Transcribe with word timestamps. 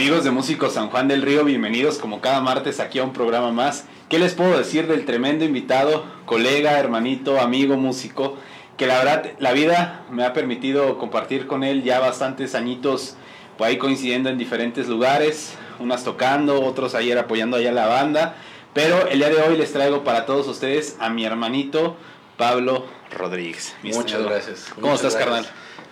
Amigos 0.00 0.24
de 0.24 0.30
Músicos 0.30 0.72
San 0.72 0.88
Juan 0.88 1.08
del 1.08 1.20
Río, 1.20 1.44
bienvenidos 1.44 1.98
como 1.98 2.22
cada 2.22 2.40
martes 2.40 2.80
aquí 2.80 2.98
a 2.98 3.04
un 3.04 3.12
programa 3.12 3.52
más. 3.52 3.84
¿Qué 4.08 4.18
les 4.18 4.32
puedo 4.32 4.56
decir 4.56 4.86
del 4.86 5.04
tremendo 5.04 5.44
invitado, 5.44 6.06
colega, 6.24 6.78
hermanito, 6.78 7.38
amigo, 7.38 7.76
músico? 7.76 8.38
Que 8.78 8.86
la 8.86 8.96
verdad, 8.96 9.32
la 9.40 9.52
vida 9.52 10.06
me 10.10 10.24
ha 10.24 10.32
permitido 10.32 10.96
compartir 10.96 11.46
con 11.46 11.64
él 11.64 11.82
ya 11.82 12.00
bastantes 12.00 12.54
añitos, 12.54 13.16
por 13.58 13.66
ahí 13.66 13.76
coincidiendo 13.76 14.30
en 14.30 14.38
diferentes 14.38 14.88
lugares, 14.88 15.52
unas 15.80 16.02
tocando, 16.02 16.62
otros 16.62 16.94
ayer 16.94 17.18
apoyando 17.18 17.58
allá 17.58 17.70
la 17.70 17.86
banda. 17.86 18.36
Pero 18.72 19.06
el 19.06 19.18
día 19.18 19.28
de 19.28 19.42
hoy 19.42 19.58
les 19.58 19.70
traigo 19.70 20.02
para 20.02 20.24
todos 20.24 20.48
ustedes 20.48 20.96
a 20.98 21.10
mi 21.10 21.26
hermanito 21.26 21.94
Pablo 22.38 22.86
Rodríguez. 23.10 23.74
Muchas 23.82 24.22
gracias. 24.22 24.72
¿Cómo 24.80 24.94
estás, 24.94 25.14
carnal? 25.14 25.46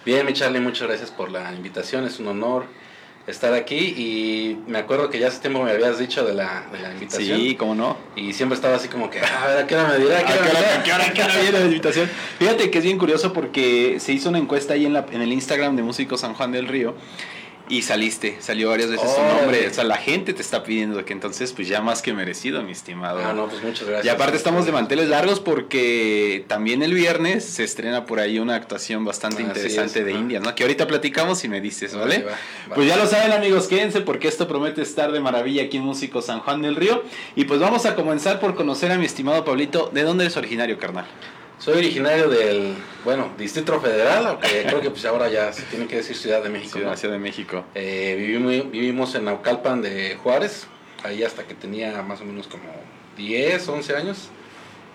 Bien, 0.07 0.25
mi 0.25 0.33
Charlie, 0.33 0.61
muchas 0.61 0.89
gracias 0.89 1.11
por 1.11 1.31
la 1.31 1.53
invitación, 1.53 2.07
es 2.07 2.19
un 2.19 2.29
honor 2.29 2.88
estar 3.29 3.53
aquí 3.53 3.77
y 3.77 4.59
me 4.67 4.79
acuerdo 4.79 5.11
que 5.11 5.19
ya 5.19 5.29
hace 5.29 5.41
tiempo 5.41 5.63
me 5.63 5.71
habías 5.71 5.99
dicho 5.99 6.25
de 6.25 6.35
la, 6.35 6.65
de 6.73 6.79
la 6.81 6.93
invitación. 6.93 7.39
Sí, 7.39 7.55
cómo 7.57 7.75
no. 7.75 7.97
Y 8.17 8.33
siempre 8.33 8.57
estaba 8.57 8.77
así 8.77 8.89
como 8.89 9.11
que, 9.11 9.21
a 9.21 9.47
ver, 9.47 9.59
¿a 9.59 9.67
qué 9.67 9.77
hora 9.77 9.89
me 9.89 9.99
dirá? 9.99 10.19
¿A 10.19 10.25
qué 10.25 10.33
hora, 10.33 10.83
qué 10.83 10.93
hora, 10.93 11.13
qué 11.13 11.23
hora 11.23 11.37
viene 11.37 11.59
la 11.61 11.67
invitación? 11.67 12.11
Fíjate 12.39 12.71
que 12.71 12.79
es 12.79 12.85
bien 12.85 12.99
curioso 12.99 13.33
porque 13.33 13.99
se 14.01 14.13
hizo 14.13 14.31
una 14.31 14.39
encuesta 14.39 14.75
ahí 14.75 14.87
en, 14.87 14.95
la, 14.95 15.05
en 15.13 15.21
el 15.21 15.33
Instagram 15.33 15.77
de 15.77 15.83
Músicos 15.83 16.21
San 16.21 16.35
Juan 16.35 16.53
del 16.53 16.67
Río 16.69 16.95
y 17.69 17.83
saliste, 17.83 18.37
salió 18.41 18.71
varias 18.71 18.91
veces 18.91 19.15
tu 19.15 19.23
nombre. 19.23 19.69
O 19.69 19.75
sea, 19.75 19.85
la 19.85 19.97
gente 19.97 20.33
te 20.33 20.43
está 20.43 20.63
pidiendo 20.63 21.05
que 21.05 21.13
entonces, 21.13 21.53
pues 21.53 21.69
ya 21.69 21.81
más 21.81 22.03
que 22.03 22.13
merecido, 22.13 22.63
mi 22.63 22.73
estimado. 22.73 23.21
Ah, 23.25 23.33
no, 23.33 23.49
pues 23.49 23.63
muchas 23.63 23.87
gracias. 23.87 24.07
Y 24.07 24.09
aparte 24.09 24.37
estamos 24.37 24.67
de 24.67 24.73
manteles 24.73 25.09
largos 25.09 25.41
porque 25.41 26.45
también 26.49 26.83
el 26.83 26.95
viernes 26.95 27.45
se 27.45 27.65
estrena 27.65 28.07
por 28.07 28.21
ahí 28.21 28.39
una 28.39 28.55
actuación 28.55 29.05
bastante 29.05 29.43
interesante 29.43 30.05
de 30.05 30.13
India, 30.13 30.41
¿no? 30.41 30.55
Que 30.55 30.65
ahorita 30.65 30.87
platicamos 30.87 31.45
y 31.45 31.49
me 31.49 31.61
dices, 31.61 31.95
¿vale? 31.95 32.25
Pues 32.75 32.87
ya 32.87 32.97
lo 32.97 33.07
saben, 33.07 33.33
amigos, 33.33 33.69
quédense 33.69 34.01
porque 34.01 34.29
esto 34.29 34.49
promete 34.49 34.83
estar 34.83 35.13
de 35.13 35.21
maravilla 35.21 35.65
aquí 35.65 35.77
en 35.77 35.85
Músico 35.85 36.23
San 36.23 36.41
Juan 36.41 36.63
del 36.63 36.77
Río. 36.77 37.03
Y 37.37 37.45
pues 37.45 37.61
vamos 37.61 37.87
a 37.87 37.95
comenzar 37.95 38.41
por 38.41 38.55
conocer 38.55 38.91
a 38.93 38.99
mi 38.99 39.07
estimado 39.07 39.45
Pablito. 39.45 39.91
¿De 39.93 40.03
dónde 40.03 40.25
eres 40.25 40.37
originario, 40.37 40.79
carnal? 40.79 41.07
Soy 41.69 41.77
originario 41.77 42.31
del, 42.31 42.73
bueno, 43.05 43.31
Distrito 43.37 43.79
Federal, 43.79 44.27
aunque 44.27 44.63
creo 44.67 44.81
que 44.81 44.89
pues 44.89 45.05
ahora 45.05 45.29
ya 45.29 45.53
se 45.53 45.65
tiene 45.65 45.87
que 45.87 45.97
decir 45.97 46.17
Ciudad 46.17 46.43
de 46.43 46.49
México. 46.49 46.79
Ciudad, 46.79 46.97
Ciudad 46.97 47.13
de 47.13 47.21
México. 47.21 47.63
Eh, 47.75 48.15
vivimos, 48.19 48.71
vivimos 48.71 49.15
en 49.15 49.27
Naucalpan 49.27 49.83
de 49.83 50.17
Juárez, 50.23 50.67
ahí 51.05 51.23
hasta 51.23 51.47
que 51.47 51.53
tenía 51.53 52.01
más 52.01 52.23
o 52.23 52.25
menos 52.25 52.47
como 52.47 52.65
10, 53.19 53.69
11 53.69 53.97
años. 53.97 54.31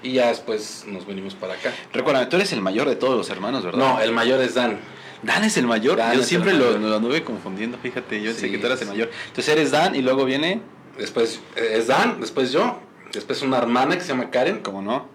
Y 0.02 0.14
ya 0.14 0.30
después 0.30 0.86
nos 0.88 1.06
venimos 1.06 1.36
para 1.36 1.54
acá. 1.54 1.72
Recuerda, 1.94 2.28
tú 2.28 2.38
eres 2.38 2.52
el 2.54 2.62
mayor 2.62 2.90
de 2.90 2.96
todos 2.96 3.16
los 3.16 3.30
hermanos, 3.30 3.64
¿verdad? 3.64 3.78
No, 3.78 4.02
el 4.02 4.12
mayor 4.12 4.42
es 4.42 4.56
Dan. 4.56 4.80
Dan 5.22 5.44
es 5.44 5.56
el 5.58 5.68
mayor. 5.68 6.00
yo 6.16 6.24
siempre 6.24 6.54
lo, 6.54 6.80
lo, 6.80 6.96
anduve 6.96 7.24
confundiendo, 7.24 7.78
fíjate. 7.78 8.20
Yo 8.20 8.34
sé 8.34 8.50
que 8.50 8.58
tú 8.58 8.66
eres 8.66 8.82
el 8.82 8.88
mayor. 8.88 9.12
Entonces 9.28 9.48
eres 9.50 9.70
Dan 9.70 9.96
y 9.96 10.02
luego 10.02 10.26
viene. 10.26 10.60
Después 10.98 11.40
eh, 11.56 11.76
es 11.76 11.86
Dan, 11.86 12.20
después 12.20 12.52
yo, 12.52 12.80
después 13.12 13.44
una 13.44 13.60
hermana 13.60 13.94
que 13.94 14.02
se 14.02 14.08
llama 14.08 14.32
Karen. 14.32 14.62
¿Cómo 14.64 14.82
no? 14.82 15.13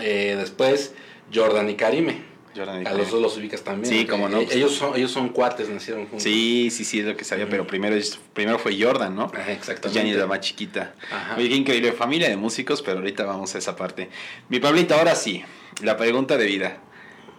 Eh, 0.00 0.36
después 0.38 0.94
Jordan 1.32 1.68
y 1.70 1.74
Karime. 1.74 2.22
Jordan 2.54 2.82
y 2.82 2.86
a 2.86 2.94
los 2.94 3.10
dos 3.10 3.20
los 3.20 3.36
ubicas 3.36 3.62
también. 3.62 3.92
Sí, 3.92 4.06
como 4.06 4.28
no. 4.28 4.40
Ellos 4.40 4.74
son, 4.74 4.96
ellos 4.96 5.10
son 5.10 5.28
cuates, 5.28 5.68
nacieron 5.68 6.04
juntos. 6.04 6.22
Sí, 6.22 6.70
sí, 6.70 6.84
sí, 6.84 7.00
es 7.00 7.06
lo 7.06 7.16
que 7.16 7.24
sabía, 7.24 7.48
pero 7.48 7.66
primero, 7.66 7.96
primero 8.32 8.58
fue 8.58 8.80
Jordan, 8.80 9.14
¿no? 9.14 9.24
Ajá, 9.24 9.52
exactamente. 9.52 10.00
Jenny 10.00 10.14
la 10.14 10.26
más 10.26 10.40
chiquita. 10.40 10.94
Ajá. 11.10 11.36
Oye, 11.36 11.48
qué 11.48 11.54
increíble 11.54 11.92
familia 11.92 12.28
de 12.28 12.36
músicos, 12.36 12.82
pero 12.82 12.98
ahorita 12.98 13.24
vamos 13.24 13.54
a 13.54 13.58
esa 13.58 13.76
parte. 13.76 14.08
Mi 14.48 14.58
Pablito, 14.58 14.94
ahora 14.94 15.14
sí, 15.14 15.44
la 15.82 15.96
pregunta 15.96 16.36
de 16.38 16.46
vida. 16.46 16.78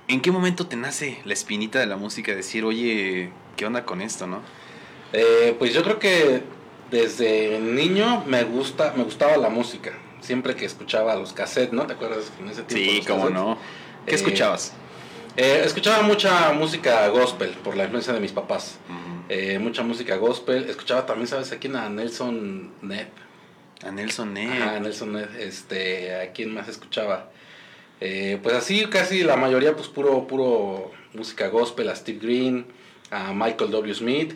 ¿En 0.08 0.22
qué 0.22 0.32
momento 0.32 0.68
te 0.68 0.76
nace 0.78 1.20
la 1.26 1.34
espinita 1.34 1.80
de 1.80 1.86
la 1.86 1.98
música? 1.98 2.34
Decir, 2.34 2.64
oye, 2.64 3.32
¿qué 3.58 3.66
onda 3.66 3.84
con 3.86 4.02
esto, 4.02 4.26
no? 4.28 4.42
Eh, 5.14 5.56
pues 5.58 5.74
yo 5.74 5.84
creo 5.84 6.00
que 6.00 6.44
desde 6.92 7.60
niño 7.60 8.24
me 8.26 8.44
gusta, 8.44 8.94
me 8.96 9.04
gustaba 9.04 9.36
la 9.38 9.50
música. 9.50 9.92
Siempre 10.28 10.58
que 10.58 10.66
escuchaba 10.66 11.16
los 11.16 11.32
cassettes, 11.32 11.72
¿no? 11.72 11.88
¿Te 11.88 11.94
acuerdas 11.94 12.34
en 12.38 12.50
ese 12.50 12.64
tiempo? 12.64 12.92
Sí, 12.92 13.08
cómo 13.08 13.30
no. 13.30 13.58
¿Qué 14.06 14.16
escuchabas? 14.16 14.74
Eh, 15.38 15.62
escuchaba 15.64 16.02
mucha 16.02 16.52
música 16.52 17.08
gospel 17.08 17.52
por 17.64 17.78
la 17.78 17.84
influencia 17.86 18.12
de 18.12 18.20
mis 18.20 18.34
papás. 18.34 18.78
Uh 18.90 18.92
-huh. 18.92 19.24
eh, 19.30 19.58
mucha 19.58 19.84
música 19.84 20.18
gospel. 20.18 20.70
Escuchaba 20.70 21.06
también, 21.06 21.30
¿sabes? 21.30 21.54
A 21.54 21.60
quién? 21.60 21.78
A 21.78 21.88
Nelson 21.88 22.74
Nepp. 22.82 23.08
A 23.86 23.92
Nelson 23.92 24.34
Nepp. 24.34 24.52
Ajá, 24.52 24.80
Nelson 24.82 25.14
Nepp. 25.14 25.34
Este, 25.40 26.14
¿A 26.20 26.34
quién 26.34 26.54
más 26.54 26.68
escuchaba? 26.68 27.32
Eh, 28.02 28.38
pues 28.44 28.54
así, 28.54 28.86
casi 28.88 29.24
la 29.24 29.38
mayoría, 29.38 29.78
pues 29.78 29.88
puro, 29.88 30.28
puro 30.28 30.92
música 31.14 31.48
gospel. 31.48 31.88
A 31.88 31.96
Steve 31.96 32.20
Green, 32.22 32.66
a 33.12 33.32
Michael 33.32 33.72
W. 33.72 33.96
Smith. 33.96 34.34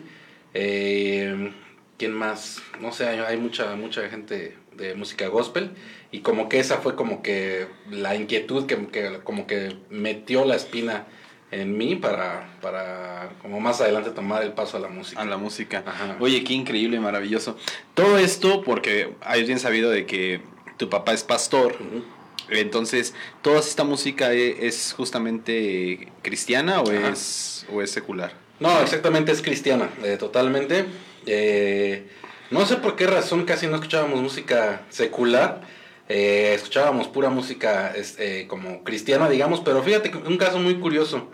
Eh, 0.54 1.52
¿Quién 1.98 2.14
más? 2.14 2.62
No 2.80 2.92
sé, 2.92 3.06
hay, 3.08 3.18
hay 3.18 3.36
mucha, 3.36 3.76
mucha 3.76 4.08
gente 4.08 4.61
de 4.76 4.94
música 4.94 5.28
gospel 5.28 5.70
y 6.10 6.20
como 6.20 6.48
que 6.48 6.60
esa 6.60 6.78
fue 6.78 6.94
como 6.96 7.22
que 7.22 7.66
la 7.90 8.14
inquietud 8.14 8.66
que, 8.66 8.86
que, 8.88 9.20
como 9.24 9.46
que 9.46 9.76
metió 9.90 10.44
la 10.44 10.56
espina 10.56 11.06
en 11.50 11.76
mí 11.76 11.96
para, 11.96 12.56
para 12.62 13.30
como 13.42 13.60
más 13.60 13.80
adelante 13.80 14.10
tomar 14.10 14.42
el 14.42 14.52
paso 14.52 14.78
a 14.78 14.80
la 14.80 14.88
música. 14.88 15.20
A 15.20 15.24
la 15.24 15.36
música. 15.36 15.82
Ajá. 15.86 16.16
Oye, 16.18 16.42
qué 16.44 16.54
increíble, 16.54 16.98
maravilloso. 16.98 17.56
Todo 17.94 18.18
esto 18.18 18.62
porque 18.62 19.14
hay 19.20 19.44
bien 19.44 19.58
sabido 19.58 19.90
de 19.90 20.06
que 20.06 20.40
tu 20.78 20.88
papá 20.88 21.12
es 21.12 21.22
pastor. 21.22 21.76
Uh 21.78 21.98
-huh. 21.98 22.02
Entonces, 22.48 23.14
¿toda 23.42 23.60
esta 23.60 23.84
música 23.84 24.32
e, 24.32 24.66
es 24.66 24.94
justamente 24.96 26.08
cristiana 26.22 26.80
o, 26.80 26.90
es, 26.90 27.66
o 27.72 27.82
es 27.82 27.90
secular? 27.90 28.32
No, 28.58 28.80
exactamente 28.80 29.32
es 29.32 29.42
cristiana, 29.42 29.90
eh, 30.04 30.16
totalmente. 30.18 30.86
Eh, 31.26 32.08
no 32.52 32.66
sé 32.66 32.76
por 32.76 32.96
qué 32.96 33.06
razón 33.06 33.44
casi 33.44 33.66
no 33.66 33.76
escuchábamos 33.76 34.20
música 34.20 34.82
secular. 34.90 35.62
Eh, 36.08 36.52
escuchábamos 36.54 37.08
pura 37.08 37.30
música 37.30 37.92
este, 37.96 38.46
como 38.46 38.84
cristiana, 38.84 39.30
digamos, 39.30 39.60
pero 39.60 39.82
fíjate, 39.82 40.12
un 40.14 40.36
caso 40.36 40.58
muy 40.58 40.74
curioso. 40.74 41.28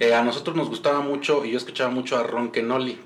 Eh, 0.00 0.14
a 0.14 0.22
nosotros 0.22 0.56
nos 0.56 0.68
gustaba 0.70 1.00
mucho 1.00 1.44
y 1.44 1.50
yo 1.50 1.58
escuchaba 1.58 1.90
mucho 1.90 2.16
a 2.16 2.22
Ron 2.22 2.50
Kenoli. 2.52 2.98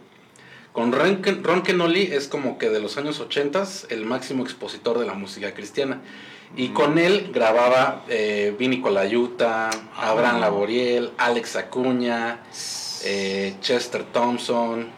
Con 0.72 0.92
Ron, 0.92 1.22
Ron 1.42 1.62
Kenoli 1.62 2.02
es 2.02 2.28
como 2.28 2.56
que 2.56 2.70
de 2.70 2.78
los 2.78 2.96
años 2.96 3.18
80 3.18 3.64
el 3.88 4.04
máximo 4.04 4.44
expositor 4.44 5.00
de 5.00 5.06
la 5.06 5.14
música 5.14 5.52
cristiana. 5.52 6.02
Y 6.56 6.68
mm. 6.68 6.72
con 6.72 6.98
él 6.98 7.30
grababa 7.34 8.04
eh, 8.08 8.54
Vini 8.56 8.80
Colaiuta, 8.80 9.70
ah. 9.70 10.10
Abraham 10.10 10.40
Laboriel, 10.40 11.10
Alex 11.18 11.56
Acuña, 11.56 12.44
eh, 13.04 13.54
Chester 13.60 14.04
Thompson. 14.04 14.88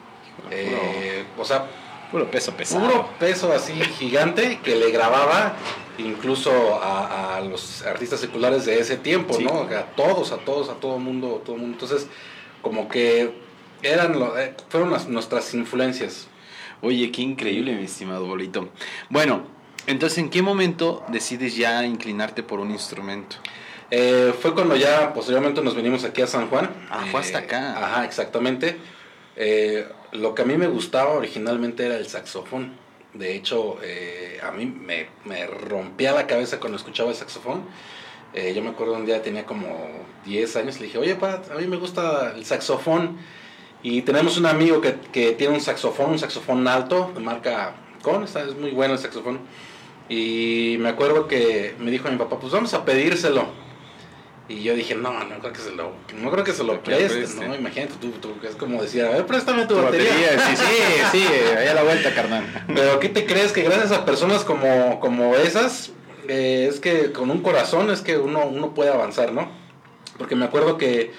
o 1.38 1.44
sea, 1.46 1.66
Puro 2.12 2.30
peso 2.30 2.52
pesado. 2.52 2.86
Puro 2.86 3.08
peso 3.18 3.52
así 3.52 3.72
gigante 3.72 4.60
que 4.62 4.76
le 4.76 4.90
grababa 4.90 5.56
incluso 5.98 6.80
a, 6.82 7.36
a, 7.36 7.40
los 7.40 7.82
artistas 7.82 8.20
seculares 8.20 8.64
de 8.66 8.78
ese 8.78 8.96
tiempo, 8.96 9.34
sí. 9.34 9.44
¿no? 9.44 9.62
A 9.62 9.82
todos, 9.96 10.30
a 10.32 10.36
todos, 10.36 10.68
a 10.68 10.74
todo 10.74 10.98
mundo, 10.98 11.42
todo 11.44 11.56
mundo. 11.56 11.72
Entonces, 11.72 12.06
como 12.60 12.88
que 12.88 13.32
eran 13.82 14.14
eh, 14.36 14.54
fueron 14.68 14.90
las, 14.90 15.08
nuestras 15.08 15.52
influencias. 15.54 16.28
Oye, 16.80 17.10
qué 17.10 17.22
increíble, 17.22 17.74
mi 17.74 17.84
estimado 17.84 18.26
bolito. 18.26 18.68
Bueno, 19.08 19.44
entonces, 19.86 20.18
¿en 20.18 20.30
qué 20.30 20.42
momento 20.42 21.04
decides 21.08 21.56
ya 21.56 21.84
inclinarte 21.84 22.42
por 22.42 22.60
un 22.60 22.70
instrumento? 22.70 23.36
Eh, 23.90 24.32
fue 24.40 24.54
cuando 24.54 24.74
ya 24.74 25.12
posteriormente 25.12 25.60
nos 25.62 25.74
venimos 25.74 26.04
aquí 26.04 26.22
a 26.22 26.26
San 26.26 26.48
Juan. 26.48 26.70
Ah, 26.90 27.04
fue 27.10 27.20
hasta 27.20 27.38
acá. 27.38 27.72
Eh, 27.72 27.84
ajá, 27.84 28.04
exactamente. 28.04 28.78
Eh, 29.36 29.86
lo 30.12 30.34
que 30.34 30.42
a 30.42 30.44
mí 30.44 30.56
me 30.56 30.66
gustaba 30.66 31.12
originalmente 31.12 31.86
era 31.86 31.96
el 31.96 32.06
saxofón. 32.06 32.76
De 33.14 33.34
hecho, 33.34 33.78
eh, 33.82 34.40
a 34.42 34.50
mí 34.52 34.66
me, 34.66 35.08
me, 35.24 35.46
rompía 35.46 36.12
la 36.12 36.26
cabeza 36.26 36.60
cuando 36.60 36.78
escuchaba 36.78 37.10
el 37.10 37.16
saxofón. 37.16 37.64
Eh, 38.34 38.52
yo 38.54 38.62
me 38.62 38.70
acuerdo 38.70 38.94
un 38.94 39.04
día 39.04 39.20
tenía 39.22 39.44
como 39.44 39.68
10 40.24 40.56
años, 40.56 40.80
le 40.80 40.86
dije, 40.86 40.98
oye, 40.98 41.16
pa, 41.16 41.42
a 41.50 41.54
mí 41.56 41.66
me 41.66 41.76
gusta 41.76 42.32
el 42.34 42.44
saxofón. 42.44 43.18
Y 43.82 44.02
tenemos 44.02 44.38
un 44.38 44.46
amigo 44.46 44.80
que, 44.80 44.94
que 45.12 45.32
tiene 45.32 45.54
un 45.54 45.60
saxofón, 45.60 46.12
un 46.12 46.18
saxofón 46.18 46.66
alto, 46.68 47.10
de 47.14 47.20
marca 47.20 47.74
Con, 48.02 48.24
está, 48.24 48.42
es 48.42 48.56
muy 48.56 48.70
bueno 48.70 48.94
el 48.94 49.00
saxofón. 49.00 49.40
Y 50.08 50.76
me 50.78 50.90
acuerdo 50.90 51.26
que 51.26 51.74
me 51.78 51.90
dijo 51.90 52.08
a 52.08 52.10
mi 52.10 52.18
papá, 52.18 52.38
pues 52.38 52.52
vamos 52.52 52.72
a 52.74 52.84
pedírselo. 52.84 53.61
Y 54.52 54.62
yo 54.62 54.74
dije, 54.74 54.94
no, 54.94 55.12
no 55.24 55.38
creo 55.38 55.52
que 55.52 55.60
se 55.60 55.72
lo, 55.72 55.92
no 56.20 56.30
creo 56.30 56.44
que 56.44 56.52
se 56.52 56.62
lo 56.62 56.82
preste, 56.82 57.46
no, 57.46 57.54
imagínate 57.54 57.94
tú, 57.98 58.10
tú, 58.10 58.34
es 58.46 58.54
como 58.54 58.82
decir, 58.82 59.02
a 59.02 59.08
ver, 59.08 59.24
préstame 59.24 59.66
tu, 59.66 59.76
tu 59.76 59.82
batería. 59.82 60.10
batería. 60.10 60.56
Sí, 60.56 60.56
sí, 61.12 61.18
sí, 61.18 61.24
ahí 61.56 61.68
a 61.68 61.74
la 61.74 61.82
vuelta, 61.82 62.14
carnal. 62.14 62.44
Pero 62.66 63.00
¿qué 63.00 63.08
te 63.08 63.24
crees? 63.24 63.52
Que 63.52 63.62
gracias 63.62 63.92
a 63.92 64.04
personas 64.04 64.44
como, 64.44 65.00
como 65.00 65.36
esas, 65.36 65.92
eh, 66.28 66.66
es 66.68 66.80
que 66.80 67.12
con 67.12 67.30
un 67.30 67.40
corazón 67.40 67.90
es 67.90 68.02
que 68.02 68.18
uno, 68.18 68.44
uno 68.44 68.74
puede 68.74 68.90
avanzar, 68.90 69.32
¿no? 69.32 69.50
Porque 70.18 70.36
me 70.36 70.44
acuerdo 70.44 70.76
que 70.76 71.12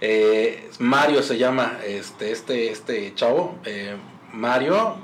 eh, 0.00 0.68
Mario 0.80 1.22
se 1.22 1.38
llama 1.38 1.78
este, 1.86 2.32
este, 2.32 2.70
este 2.72 3.14
chavo, 3.14 3.56
eh, 3.64 3.94
Mario, 4.32 4.96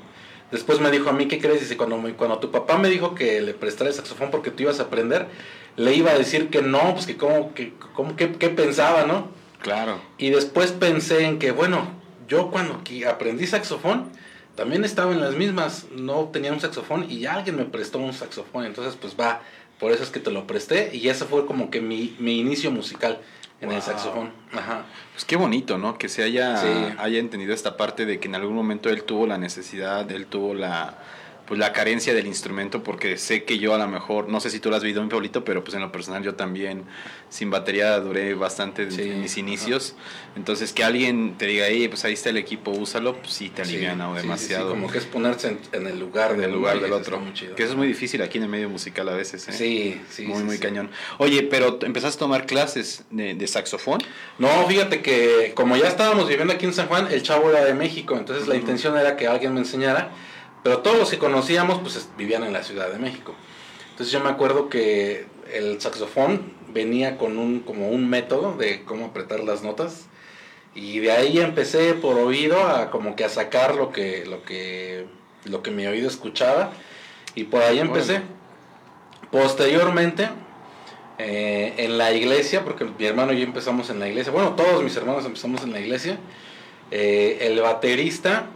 después 0.50 0.80
me 0.80 0.90
dijo 0.90 1.10
a 1.10 1.12
mí, 1.12 1.28
¿qué 1.28 1.38
crees? 1.38 1.60
Dice, 1.60 1.76
cuando, 1.76 2.02
cuando 2.16 2.38
tu 2.38 2.50
papá 2.50 2.78
me 2.78 2.88
dijo 2.88 3.14
que 3.14 3.40
le 3.42 3.54
prestara 3.54 3.90
el 3.90 3.94
saxofón 3.94 4.30
porque 4.30 4.50
tú 4.50 4.64
ibas 4.64 4.80
a 4.80 4.84
aprender, 4.84 5.28
le 5.76 5.94
iba 5.94 6.10
a 6.10 6.18
decir 6.18 6.48
que 6.48 6.62
no, 6.62 6.94
pues 6.94 7.06
que 7.06 7.16
cómo, 7.16 7.54
que, 7.54 7.72
cómo, 7.94 8.16
qué, 8.16 8.32
qué 8.32 8.48
pensaba, 8.48 9.04
¿no? 9.04 9.28
Claro. 9.60 10.00
Y 10.18 10.30
después 10.30 10.72
pensé 10.72 11.24
en 11.24 11.38
que, 11.38 11.50
bueno, 11.50 11.88
yo 12.28 12.50
cuando 12.50 12.80
aprendí 13.08 13.46
saxofón, 13.46 14.10
también 14.54 14.84
estaba 14.84 15.12
en 15.12 15.20
las 15.20 15.34
mismas, 15.34 15.86
no 15.92 16.24
tenía 16.32 16.52
un 16.52 16.60
saxofón 16.60 17.10
y 17.10 17.26
alguien 17.26 17.56
me 17.56 17.64
prestó 17.64 17.98
un 17.98 18.12
saxofón, 18.12 18.64
entonces 18.64 18.96
pues 19.00 19.14
va, 19.20 19.42
por 19.78 19.92
eso 19.92 20.02
es 20.02 20.10
que 20.10 20.20
te 20.20 20.30
lo 20.30 20.46
presté 20.46 20.90
y 20.94 21.08
ese 21.08 21.26
fue 21.26 21.46
como 21.46 21.70
que 21.70 21.80
mi, 21.80 22.16
mi 22.18 22.40
inicio 22.40 22.70
musical 22.70 23.20
en 23.60 23.72
el 23.72 23.82
saxofón. 23.82 24.30
Ajá. 24.52 24.84
Pues 25.12 25.24
qué 25.24 25.36
bonito, 25.36 25.78
¿no? 25.78 25.98
Que 25.98 26.08
se 26.08 26.22
haya, 26.22 26.56
Sí. 26.58 26.68
haya 26.98 27.18
entendido 27.18 27.52
esta 27.54 27.76
parte 27.76 28.06
de 28.06 28.18
que 28.18 28.28
en 28.28 28.34
algún 28.34 28.54
momento 28.54 28.88
él 28.88 29.02
tuvo 29.02 29.26
la 29.26 29.36
necesidad, 29.38 30.10
él 30.10 30.26
tuvo 30.26 30.54
la 30.54 30.98
pues 31.46 31.58
la 31.60 31.72
carencia 31.72 32.12
del 32.14 32.26
instrumento 32.26 32.82
porque 32.82 33.16
sé 33.18 33.44
que 33.44 33.58
yo 33.58 33.74
a 33.74 33.78
lo 33.78 33.86
mejor, 33.86 34.28
no 34.28 34.40
sé 34.40 34.50
si 34.50 34.58
tú 34.60 34.68
lo 34.70 34.76
has 34.76 34.82
vivido 34.82 35.02
en 35.02 35.08
Pablito, 35.08 35.44
pero 35.44 35.62
pues 35.62 35.74
en 35.74 35.80
lo 35.80 35.92
personal 35.92 36.22
yo 36.22 36.34
también 36.34 36.84
sin 37.28 37.50
batería 37.50 37.98
duré 38.00 38.34
bastante 38.34 38.90
Sí, 38.90 39.02
en 39.02 39.20
mis 39.22 39.32
ajá. 39.32 39.40
inicios. 39.40 39.94
Entonces 40.34 40.72
que 40.72 40.82
alguien 40.84 41.36
te 41.38 41.46
diga, 41.46 41.66
hey, 41.68 41.88
pues 41.88 42.04
ahí 42.04 42.14
está 42.14 42.30
el 42.30 42.36
equipo, 42.36 42.70
úsalo, 42.72 43.16
pues 43.16 43.32
sí 43.32 43.48
te 43.50 43.62
aliviana 43.62 44.06
sí, 44.06 44.10
sí, 44.10 44.16
sí, 44.16 44.22
demasiado. 44.22 44.70
como 44.70 44.90
que 44.90 44.98
es 44.98 45.04
ponerse 45.04 45.48
en, 45.48 45.58
en 45.72 45.86
el 45.86 45.98
lugar 46.00 46.32
en 46.32 46.38
del 46.38 46.50
el 46.50 46.56
lugar 46.56 46.80
del 46.80 46.92
otro. 46.92 47.22
chido. 47.32 47.54
Que 47.54 47.62
eso 47.62 47.72
es 47.72 47.78
muy 47.78 47.86
difícil 47.86 48.22
aquí 48.22 48.38
en 48.38 48.44
el 48.44 48.50
medio 48.50 48.68
musical 48.68 49.08
a 49.08 49.14
veces, 49.14 49.48
¿eh? 49.48 49.52
Sí, 49.52 50.00
sí. 50.10 50.26
muy, 50.26 50.42
muy 50.42 50.58
cañón. 50.58 50.90
Oye, 51.18 51.42
pero 51.44 51.78
empezaste 51.82 52.16
a 52.16 52.18
tomar 52.20 52.46
clases 52.46 53.04
de, 53.10 53.34
de 53.34 53.46
saxofón. 53.46 54.00
No, 54.38 54.66
fíjate 54.66 55.00
que 55.00 55.52
como 55.54 55.76
ya 55.76 55.86
estábamos 55.88 56.28
viviendo 56.28 56.52
aquí 56.52 56.66
en 56.66 56.74
San 56.74 56.88
Juan, 56.88 57.08
el 57.10 57.22
chavo 57.22 57.50
era 57.50 57.64
de 57.64 57.74
México, 57.74 58.16
entonces 58.18 58.46
la 58.48 58.54
Ujú. 58.54 58.60
intención 58.62 58.96
era 58.98 59.16
que 59.16 59.26
alguien 59.26 59.54
me 59.54 59.60
enseñara, 59.60 60.10
pero 60.66 60.78
todos 60.78 60.98
los 60.98 61.10
que 61.10 61.18
conocíamos 61.18 61.78
pues 61.78 61.94
es- 61.94 62.08
vivían 62.18 62.42
en 62.42 62.52
la 62.52 62.64
Ciudad 62.64 62.90
de 62.90 62.98
México. 62.98 63.36
Entonces 63.90 64.10
yo 64.12 64.18
me 64.18 64.30
acuerdo 64.30 64.68
que 64.68 65.26
el 65.54 65.80
saxofón 65.80 66.52
venía 66.74 67.18
con 67.18 67.38
un 67.38 67.60
como 67.60 67.88
un 67.90 68.08
método 68.10 68.56
de 68.56 68.82
cómo 68.82 69.06
apretar 69.06 69.38
las 69.44 69.62
notas 69.62 70.06
y 70.74 70.98
de 70.98 71.12
ahí 71.12 71.38
empecé 71.38 71.94
por 71.94 72.18
oído 72.18 72.66
a 72.66 72.90
como 72.90 73.14
que 73.14 73.22
a 73.22 73.28
sacar 73.28 73.76
lo 73.76 73.92
que 73.92 74.26
lo 74.26 74.42
que 74.42 75.06
lo 75.44 75.62
que 75.62 75.70
mi 75.70 75.86
oído 75.86 76.08
escuchaba 76.08 76.72
y 77.36 77.44
por 77.44 77.62
ahí 77.62 77.78
empecé. 77.78 78.14
Órale. 78.14 78.26
Posteriormente 79.30 80.28
eh, 81.18 81.74
en 81.76 81.96
la 81.96 82.12
iglesia, 82.12 82.64
porque 82.64 82.84
mi 82.86 83.04
hermano 83.06 83.32
y 83.32 83.38
yo 83.38 83.44
empezamos 83.44 83.88
en 83.90 84.00
la 84.00 84.08
iglesia, 84.08 84.32
bueno, 84.32 84.56
todos 84.56 84.82
mis 84.82 84.96
hermanos 84.96 85.24
empezamos 85.24 85.62
en 85.62 85.72
la 85.72 85.78
iglesia, 85.78 86.18
eh, 86.90 87.38
el 87.42 87.60
baterista 87.60 88.46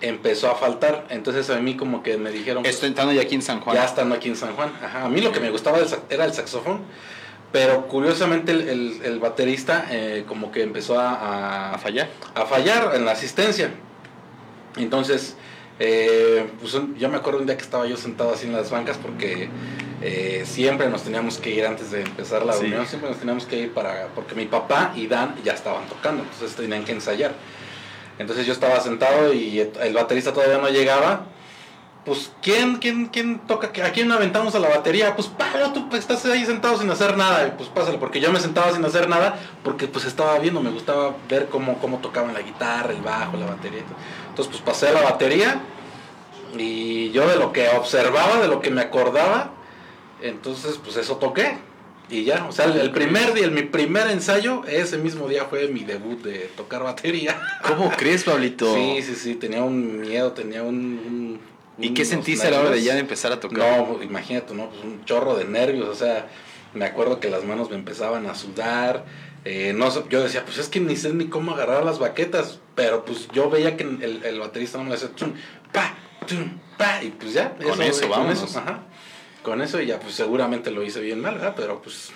empezó 0.00 0.50
a 0.50 0.54
faltar, 0.54 1.06
entonces 1.10 1.50
a 1.50 1.58
mí 1.60 1.76
como 1.76 2.02
que 2.02 2.16
me 2.18 2.30
dijeron, 2.30 2.62
pues, 2.62 2.74
Esto 2.76 2.86
entrando 2.86 3.12
ya 3.12 3.22
aquí 3.22 3.34
en 3.34 3.42
San 3.42 3.60
Juan. 3.60 3.76
ya 3.76 3.84
estando 3.84 4.14
aquí 4.14 4.28
en 4.28 4.36
San 4.36 4.54
Juan, 4.54 4.72
Ajá, 4.82 5.04
a 5.04 5.08
mí 5.08 5.20
lo 5.20 5.32
que 5.32 5.40
me 5.40 5.50
gustaba 5.50 5.78
era 6.08 6.24
el 6.24 6.32
saxofón, 6.32 6.80
pero 7.50 7.86
curiosamente 7.88 8.52
el, 8.52 8.68
el- 8.68 9.00
el 9.04 9.18
baterista 9.18 9.86
eh, 9.90 10.24
como 10.28 10.52
que 10.52 10.62
empezó 10.62 11.00
a, 11.00 11.14
a- 11.14 11.74
a 11.74 11.78
fallar. 11.78 12.08
a 12.34 12.44
fallar 12.46 12.92
en 12.94 13.04
la 13.04 13.12
asistencia. 13.12 13.70
Entonces, 14.76 15.34
eh, 15.80 16.46
pues 16.60 16.76
yo 16.96 17.08
me 17.08 17.16
acuerdo 17.16 17.40
un 17.40 17.46
día 17.46 17.56
que 17.56 17.62
estaba 17.64 17.86
yo 17.86 17.96
sentado 17.96 18.32
así 18.34 18.46
en 18.46 18.52
las 18.52 18.70
bancas 18.70 18.96
porque 18.98 19.48
eh, 20.02 20.44
siempre 20.46 20.88
nos 20.88 21.02
teníamos 21.02 21.38
que 21.38 21.50
ir 21.50 21.66
antes 21.66 21.90
de 21.90 22.02
empezar 22.02 22.44
la 22.44 22.52
Sí. 22.52 22.62
reunión, 22.62 22.86
siempre 22.86 23.10
nos 23.10 23.18
teníamos 23.18 23.46
que 23.46 23.56
ir 23.58 23.72
para, 23.72 24.08
porque 24.14 24.34
mi 24.34 24.46
papá 24.46 24.92
y 24.94 25.06
Dan 25.08 25.34
ya 25.44 25.52
estaban 25.54 25.86
tocando, 25.88 26.22
entonces 26.22 26.54
tenían 26.56 26.84
que 26.84 26.92
ensayar. 26.92 27.34
Entonces 28.18 28.46
yo 28.46 28.52
estaba 28.52 28.80
sentado 28.80 29.32
y 29.32 29.60
el 29.60 29.94
baterista 29.94 30.32
todavía 30.32 30.58
no 30.58 30.68
llegaba. 30.68 31.26
Pues, 32.04 32.32
¿quién, 32.40 32.76
quién, 32.76 33.06
quién 33.06 33.40
toca? 33.40 33.70
¿A 33.84 33.90
quién 33.90 34.10
aventamos 34.10 34.54
a 34.54 34.58
la 34.58 34.68
batería? 34.68 35.14
Pues, 35.14 35.28
Pablo, 35.28 35.72
tú 35.72 35.88
pues, 35.90 36.00
estás 36.00 36.24
ahí 36.24 36.46
sentado 36.46 36.78
sin 36.78 36.90
hacer 36.90 37.16
nada. 37.16 37.46
Y 37.46 37.50
pues, 37.50 37.68
pásale, 37.68 37.98
porque 37.98 38.20
yo 38.20 38.32
me 38.32 38.40
sentaba 38.40 38.72
sin 38.72 38.84
hacer 38.84 39.08
nada, 39.08 39.38
porque 39.62 39.88
pues 39.88 40.06
estaba 40.06 40.38
viendo, 40.38 40.60
me 40.60 40.70
gustaba 40.70 41.14
ver 41.28 41.46
cómo, 41.46 41.78
cómo 41.78 41.98
tocaban 41.98 42.32
la 42.32 42.40
guitarra, 42.40 42.92
el 42.92 43.02
bajo, 43.02 43.36
la 43.36 43.46
batería. 43.46 43.82
Entonces, 44.30 44.50
pues 44.50 44.62
pasé 44.62 44.88
a 44.88 44.92
la 44.92 45.02
batería 45.02 45.60
y 46.56 47.10
yo 47.10 47.28
de 47.28 47.36
lo 47.36 47.52
que 47.52 47.68
observaba, 47.68 48.40
de 48.40 48.48
lo 48.48 48.60
que 48.60 48.70
me 48.70 48.80
acordaba, 48.80 49.50
entonces, 50.22 50.80
pues 50.82 50.96
eso 50.96 51.16
toqué. 51.16 51.58
Y 52.10 52.24
ya, 52.24 52.46
o 52.48 52.52
sea, 52.52 52.64
el, 52.66 52.90
primer 52.90 53.34
día, 53.34 53.44
el- 53.44 53.50
mi 53.50 53.62
primer 53.62 54.08
ensayo, 54.10 54.64
ese 54.66 54.96
mismo 54.98 55.28
día 55.28 55.44
fue 55.44 55.68
mi 55.68 55.84
debut 55.84 56.22
de 56.22 56.50
tocar 56.56 56.82
batería. 56.82 57.38
¿Cómo 57.66 57.90
crees, 57.90 58.24
Pablito? 58.24 58.74
Sí, 58.74 59.02
sí, 59.02 59.14
sí, 59.14 59.34
tenía 59.34 59.62
un 59.62 60.00
miedo, 60.00 60.32
tenía 60.32 60.62
un... 60.62 60.74
un- 60.76 61.40
¿Y 61.80 61.90
qué 61.94 62.04
sentiste 62.04 62.46
a 62.48 62.50
la 62.50 62.60
hora 62.60 62.70
de 62.70 62.82
ya 62.82 62.94
de 62.94 63.00
empezar 63.00 63.30
a 63.30 63.38
tocar? 63.38 63.58
No, 63.86 64.02
imagínate, 64.02 64.52
¿no? 64.54 64.68
Pues 64.70 64.82
un 64.82 65.04
chorro 65.04 65.36
de 65.36 65.44
nervios, 65.44 65.88
o 65.88 65.94
sea, 65.94 66.26
me 66.74 66.84
acuerdo 66.84 67.20
que 67.20 67.30
las 67.30 67.44
manos 67.44 67.70
me 67.70 67.76
empezaban 67.76 68.26
a 68.26 68.34
sudar, 68.34 69.04
eh, 69.44 69.72
no 69.76 70.08
yo 70.08 70.20
decía, 70.22 70.44
pues 70.44 70.58
es 70.58 70.68
que 70.68 70.80
ni 70.80 70.96
sé 70.96 71.12
ni 71.14 71.26
cómo 71.26 71.52
agarrar 71.52 71.84
las 71.84 72.00
baquetas, 72.00 72.58
pero 72.74 73.04
pues 73.04 73.28
yo 73.32 73.48
veía 73.48 73.76
que 73.76 73.84
el, 73.84 74.22
el 74.24 74.40
baterista 74.40 74.78
no 74.78 74.84
me 74.84 74.94
hacía 74.94 75.10
tum, 75.10 75.32
pa, 75.72 75.94
tum, 76.26 76.58
pa, 76.76 77.00
y 77.02 77.10
pues 77.10 77.34
ya. 77.34 77.54
Con 77.54 77.80
eso, 77.80 78.08
vámonos. 78.08 78.56
ajá. 78.56 78.82
Con 79.42 79.62
eso 79.62 79.80
y 79.80 79.86
ya, 79.86 79.98
pues 80.00 80.14
seguramente 80.14 80.70
lo 80.70 80.82
hice 80.82 81.00
bien 81.00 81.20
mal, 81.20 81.34
¿verdad? 81.34 81.54
Pero 81.56 81.80
pues... 81.80 82.10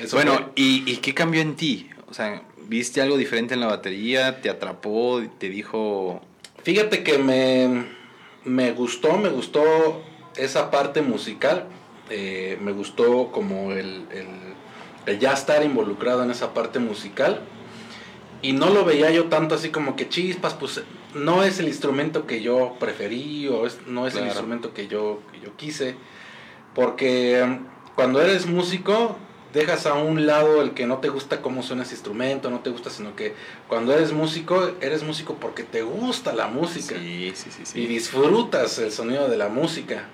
eso 0.00 0.16
bueno, 0.16 0.34
fue. 0.34 0.44
¿y, 0.56 0.90
¿y 0.90 0.96
qué 0.98 1.14
cambió 1.14 1.40
en 1.42 1.54
ti? 1.56 1.88
O 2.08 2.14
sea, 2.14 2.42
¿viste 2.66 3.00
algo 3.02 3.16
diferente 3.16 3.54
en 3.54 3.60
la 3.60 3.66
batería? 3.66 4.40
¿Te 4.40 4.50
atrapó? 4.50 5.22
¿Te 5.38 5.48
dijo...? 5.48 6.20
Fíjate 6.62 7.02
que 7.02 7.18
me, 7.18 7.86
me 8.44 8.72
gustó, 8.72 9.16
me 9.16 9.28
gustó 9.30 10.02
esa 10.36 10.70
parte 10.70 11.02
musical, 11.02 11.66
eh, 12.10 12.58
me 12.60 12.72
gustó 12.72 13.30
como 13.32 13.72
el, 13.72 14.06
el, 14.10 14.26
el 15.06 15.18
ya 15.18 15.32
estar 15.32 15.64
involucrado 15.64 16.22
en 16.22 16.30
esa 16.30 16.52
parte 16.52 16.78
musical 16.78 17.40
y 18.42 18.52
no 18.52 18.70
lo 18.70 18.84
veía 18.84 19.10
yo 19.10 19.26
tanto 19.26 19.54
así 19.54 19.70
como 19.70 19.96
que 19.96 20.08
chispas, 20.08 20.54
pues 20.54 20.82
no 21.14 21.44
es 21.44 21.58
el 21.60 21.68
instrumento 21.68 22.26
que 22.26 22.42
yo 22.42 22.76
preferí 22.78 23.48
o 23.48 23.66
es- 23.66 23.80
no 23.86 24.06
es 24.06 24.14
el 24.16 24.26
instrumento 24.26 24.74
que 24.74 24.86
yo, 24.86 25.20
que 25.32 25.40
yo 25.40 25.56
quise, 25.56 25.94
porque 26.74 27.44
mm, 27.44 27.94
cuando 27.94 28.20
eres 28.20 28.46
músico 28.46 29.16
dejas 29.52 29.86
a 29.86 29.94
un 29.94 30.26
lado 30.26 30.62
el 30.62 30.72
que 30.74 30.86
no 30.86 30.98
te 30.98 31.08
gusta 31.08 31.42
cómo 31.42 31.62
suena 31.62 31.82
ese 31.82 31.94
instrumento, 31.94 32.50
no 32.50 32.60
te 32.60 32.70
gusta, 32.70 32.88
sino 32.90 33.16
que 33.16 33.34
cuando 33.68 33.92
eres 33.92 34.12
músico, 34.12 34.70
eres 34.80 35.02
músico 35.02 35.34
porque 35.34 35.64
te 35.64 35.82
gusta 35.82 36.32
la 36.32 36.46
música 36.46 36.94
Sí, 36.96 37.32
sí, 37.34 37.50
sí. 37.64 37.80
y 37.80 37.86
disfrutas 37.86 38.78
el 38.78 38.92
sonido 38.92 39.28
de 39.28 39.36
la 39.36 39.48
música. 39.48 40.04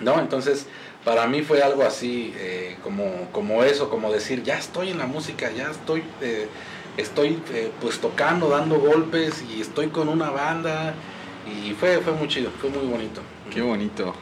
¿No? 0.00 0.18
Entonces, 0.18 0.66
para 1.04 1.26
mí 1.26 1.42
fue 1.42 1.62
algo 1.62 1.82
así, 1.82 2.32
eh, 2.38 2.78
como, 2.82 3.28
como 3.32 3.62
eso, 3.64 3.90
como 3.90 4.10
decir, 4.10 4.42
ya 4.42 4.56
estoy 4.58 4.88
en 4.88 4.96
la 4.96 5.06
música, 5.06 5.50
ya 5.50 5.70
estoy, 5.70 6.02
eh, 6.22 6.48
estoy 6.96 7.38
eh, 7.52 7.70
pues 7.82 7.98
tocando, 7.98 8.48
dando 8.48 8.80
golpes 8.80 9.44
y 9.54 9.60
estoy 9.60 9.88
con 9.88 10.08
una 10.08 10.30
banda. 10.30 10.94
Y 11.46 11.72
fue, 11.72 11.98
fue 11.98 12.14
muy 12.14 12.28
chido, 12.28 12.50
fue 12.58 12.70
muy 12.70 12.86
bonito. 12.86 13.20
Qué 13.50 13.60
bonito. 13.60 14.14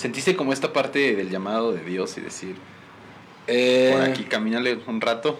¿Sentiste 0.00 0.34
como 0.34 0.54
esta 0.54 0.72
parte 0.72 1.14
del 1.14 1.28
llamado 1.28 1.72
de 1.72 1.82
Dios 1.84 2.16
y 2.16 2.22
decir, 2.22 2.56
Eh, 3.46 3.90
por 3.92 4.00
aquí, 4.02 4.24
camínale 4.24 4.78
un 4.86 4.98
rato? 5.00 5.38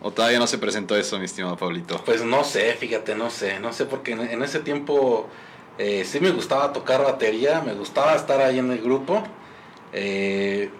¿O 0.00 0.12
todavía 0.12 0.38
no 0.38 0.46
se 0.46 0.56
presentó 0.56 0.96
eso, 0.96 1.18
mi 1.18 1.26
estimado 1.26 1.56
Pablito? 1.58 2.02
Pues 2.04 2.24
no 2.24 2.42
sé, 2.42 2.72
fíjate, 2.72 3.14
no 3.14 3.28
sé, 3.28 3.60
no 3.60 3.74
sé, 3.74 3.84
porque 3.84 4.12
en, 4.12 4.20
en 4.20 4.42
ese 4.42 4.60
tiempo 4.60 5.28
eh, 5.76 6.04
sí 6.06 6.20
me 6.20 6.30
gustaba 6.30 6.72
tocar 6.72 7.02
batería, 7.02 7.60
me 7.60 7.74
gustaba 7.74 8.14
estar 8.14 8.40
ahí 8.40 8.58
en 8.58 8.70
el 8.70 8.78
grupo. 8.80 9.22
eh, 9.92 10.70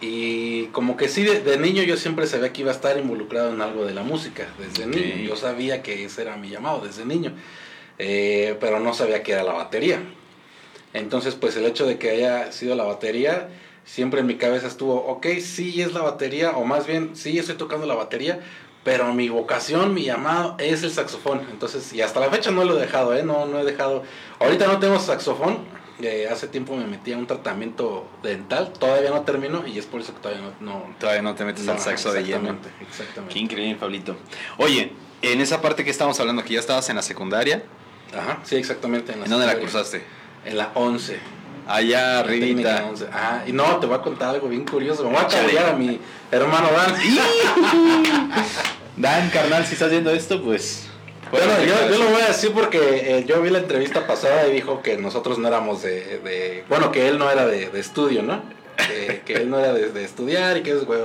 y 0.00 0.66
como 0.72 0.96
que 0.96 1.08
sí, 1.08 1.22
de, 1.22 1.40
de 1.40 1.56
niño 1.58 1.82
yo 1.84 1.96
siempre 1.96 2.26
sabía 2.26 2.52
que 2.52 2.60
iba 2.62 2.70
a 2.70 2.74
estar 2.74 2.98
involucrado 2.98 3.54
en 3.54 3.62
algo 3.62 3.86
de 3.86 3.94
la 3.94 4.02
música, 4.02 4.46
desde 4.58 4.86
niño. 4.86 5.28
Yo 5.28 5.36
sabía 5.36 5.82
que 5.82 6.04
ese 6.04 6.22
era 6.22 6.36
mi 6.36 6.50
llamado, 6.50 6.80
desde 6.86 7.04
niño. 7.06 7.32
eh, 7.98 8.56
pero 8.60 8.78
no 8.80 8.92
sabía 8.92 9.22
que 9.22 9.32
era 9.32 9.42
la 9.42 9.54
batería. 9.54 10.00
Entonces, 10.96 11.34
pues 11.34 11.56
el 11.56 11.66
hecho 11.66 11.86
de 11.86 11.98
que 11.98 12.10
haya 12.10 12.52
sido 12.52 12.74
la 12.74 12.84
batería, 12.84 13.48
siempre 13.84 14.20
en 14.20 14.26
mi 14.26 14.36
cabeza 14.36 14.66
estuvo, 14.66 14.94
ok, 15.06 15.26
sí 15.40 15.80
es 15.82 15.92
la 15.92 16.00
batería, 16.02 16.50
o 16.56 16.64
más 16.64 16.86
bien, 16.86 17.14
sí 17.14 17.38
estoy 17.38 17.56
tocando 17.56 17.86
la 17.86 17.94
batería, 17.94 18.40
pero 18.82 19.12
mi 19.12 19.28
vocación, 19.28 19.94
mi 19.94 20.04
llamado 20.04 20.54
es 20.58 20.82
el 20.82 20.90
saxofón. 20.92 21.40
Entonces, 21.50 21.92
y 21.92 22.02
hasta 22.02 22.20
la 22.20 22.30
fecha 22.30 22.50
no 22.50 22.64
lo 22.64 22.76
he 22.76 22.80
dejado, 22.80 23.14
¿eh? 23.16 23.22
No, 23.24 23.44
no 23.46 23.58
he 23.60 23.64
dejado. 23.64 24.02
Ahorita 24.38 24.66
no 24.68 24.78
tengo 24.78 24.98
saxofón. 25.00 25.58
eh, 26.02 26.28
hace 26.30 26.46
tiempo 26.46 26.76
me 26.76 26.86
metí 26.86 27.12
a 27.12 27.16
un 27.18 27.26
tratamiento 27.26 28.06
dental, 28.22 28.72
todavía 28.78 29.10
no 29.10 29.22
termino 29.22 29.66
y 29.66 29.78
es 29.78 29.86
por 29.86 30.00
eso 30.02 30.12
que 30.14 30.20
todavía 30.20 30.42
no... 30.60 30.72
no 30.72 30.94
Todavía 31.00 31.22
no 31.22 31.34
te 31.34 31.44
metes 31.44 31.64
no, 31.64 31.72
al 31.72 31.78
saxo 31.78 32.12
de 32.12 32.22
lleno. 32.22 32.50
exactamente, 32.50 32.68
Exactamente. 32.88 33.32
Qué 33.34 33.38
increíble, 33.40 33.76
Pablito. 33.76 34.14
Oye, 34.58 34.92
en 35.22 35.40
esa 35.40 35.60
parte 35.62 35.84
que 35.84 35.90
estamos 35.90 36.20
hablando, 36.20 36.44
que 36.44 36.52
ya 36.54 36.60
estabas 36.60 36.88
en 36.90 36.96
la 36.96 37.02
secundaria, 37.02 37.62
Ajá, 38.16 38.40
sí, 38.44 38.56
exactamente. 38.56 39.12
¿en 39.12 39.20
dónde 39.20 39.46
la 39.46 39.52
secundaria. 39.52 39.60
cursaste? 39.60 40.04
En 40.46 40.56
la 40.56 40.70
11. 40.74 41.18
Allá 41.66 42.20
arribita. 42.20 42.86
11. 42.88 43.06
Ah, 43.12 43.42
y 43.46 43.52
no, 43.52 43.64
te 43.78 43.86
voy 43.86 43.96
a 43.96 44.00
contar 44.00 44.30
algo 44.30 44.48
bien 44.48 44.64
curioso. 44.64 45.02
Me 45.04 45.10
voy 45.10 45.18
a 45.18 45.26
cabrear 45.26 45.70
a 45.70 45.72
mi 45.72 45.98
hermano 46.30 46.68
Dan. 46.70 46.94
Dan, 48.96 49.28
carnal, 49.30 49.66
si 49.66 49.74
estás 49.74 49.90
viendo 49.90 50.10
esto, 50.10 50.42
pues... 50.42 50.84
Bueno, 51.30 51.52
yo, 51.64 51.74
yo 51.90 51.98
lo 51.98 52.10
voy 52.10 52.22
a 52.22 52.28
decir 52.28 52.52
porque 52.52 52.78
eh, 53.18 53.24
yo 53.26 53.42
vi 53.42 53.50
la 53.50 53.58
entrevista 53.58 54.06
pasada 54.06 54.46
y 54.46 54.52
dijo 54.52 54.80
que 54.80 54.96
nosotros 54.96 55.38
no 55.38 55.48
éramos 55.48 55.82
de... 55.82 56.20
de- 56.20 56.64
bueno, 56.68 56.92
que 56.92 57.08
él 57.08 57.18
no 57.18 57.28
era 57.30 57.46
de, 57.46 57.68
de 57.68 57.80
estudio, 57.80 58.22
¿no? 58.22 58.40
Que, 58.76 59.22
que 59.26 59.34
él 59.34 59.50
no 59.50 59.58
era 59.58 59.72
de, 59.72 59.90
de 59.90 60.04
estudiar 60.04 60.56
y 60.56 60.62
que 60.62 60.70
es, 60.70 60.84
güey, 60.84 61.00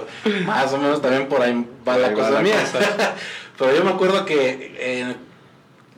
más 0.45 0.71
o 0.73 0.77
menos 0.77 1.01
también 1.01 1.27
por 1.27 1.41
ahí 1.41 1.65
va 1.87 1.97
la 1.97 2.13
cosa 2.13 2.39
mía. 2.41 2.55
Pero 3.57 3.75
yo 3.75 3.83
me 3.83 3.91
acuerdo 3.91 4.23
que 4.25 4.75
eh, 4.79 5.15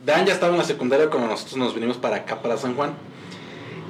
Dan 0.04 0.24
ya 0.26 0.32
estaba 0.32 0.52
en 0.52 0.58
la 0.58 0.64
secundaria 0.64 1.10
cuando 1.10 1.28
nosotros 1.28 1.56
nos 1.58 1.74
vinimos 1.74 1.98
para 1.98 2.16
acá, 2.16 2.40
para 2.40 2.56
San 2.56 2.74
Juan. 2.74 2.94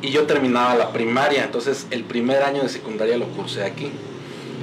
Y 0.05 0.11
yo 0.11 0.27
terminaba 0.27 0.75
la 0.75 0.93
primaria, 0.93 1.45
entonces 1.45 1.87
el 1.91 2.05
primer 2.05 2.43
año 2.43 2.63
de 2.63 2.69
secundaria 2.69 3.17
lo 3.17 3.27
cursé 3.29 3.65
aquí. 3.65 3.91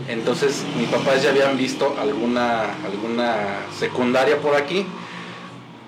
Entonces 0.07 0.63
mis 0.77 0.87
papás 0.87 1.23
ya 1.23 1.31
habían 1.31 1.57
visto 1.57 1.95
alguna, 1.99 2.75
alguna 2.85 3.55
secundaria 3.75 4.37
por 4.37 4.55
aquí, 4.55 4.85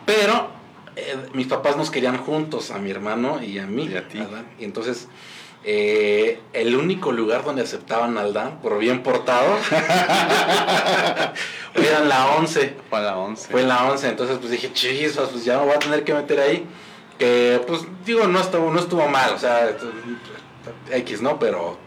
pero 0.08 0.48
eh, 0.96 1.18
mis 1.34 1.46
papás 1.46 1.78
nos 1.78 1.92
querían 1.92 2.18
juntos, 2.18 2.72
a 2.72 2.80
mi 2.80 2.90
hermano 2.90 3.44
y 3.44 3.60
a 3.60 3.68
mí. 3.68 3.90
Y 3.92 3.96
a 3.96 4.08
ti. 4.08 4.18
¿verdad? 4.18 4.44
Y 4.60 4.64
entonces 4.64 5.08
eh, 5.64 6.40
el 6.54 6.76
único 6.76 7.12
lugar 7.12 7.46
donde 7.46 7.62
aceptaban 7.62 8.18
al 8.18 8.34
Dan, 8.34 8.60
por 8.60 8.80
bien 8.80 9.04
portado, 9.04 9.56
era 11.76 12.00
en 12.00 12.10
la 12.10 12.26
11. 12.38 12.76
Fue 12.90 13.02
la 13.04 13.18
11. 13.20 13.52
Fue 13.52 13.62
en 13.62 13.68
la 13.68 13.86
11, 13.86 14.10
entonces 14.10 14.40
pues 14.40 14.50
dije, 14.50 14.74
chispas, 14.74 15.30
pues 15.30 15.46
ya 15.46 15.60
me 15.60 15.66
voy 15.66 15.76
a 15.76 15.80
tener 15.80 16.04
que 16.04 16.16
meter 16.16 16.40
ahí. 16.40 16.66
Que 17.20 17.62
pues 17.68 17.82
digo, 18.06 18.28
no 18.28 18.40
estuvo, 18.40 18.72
no 18.72 18.80
estuvo 18.80 19.08
mal, 19.08 19.34
o 19.34 19.38
sea, 19.40 19.76
X, 20.92 21.22
¿no? 21.22 21.40
Pero 21.40 21.78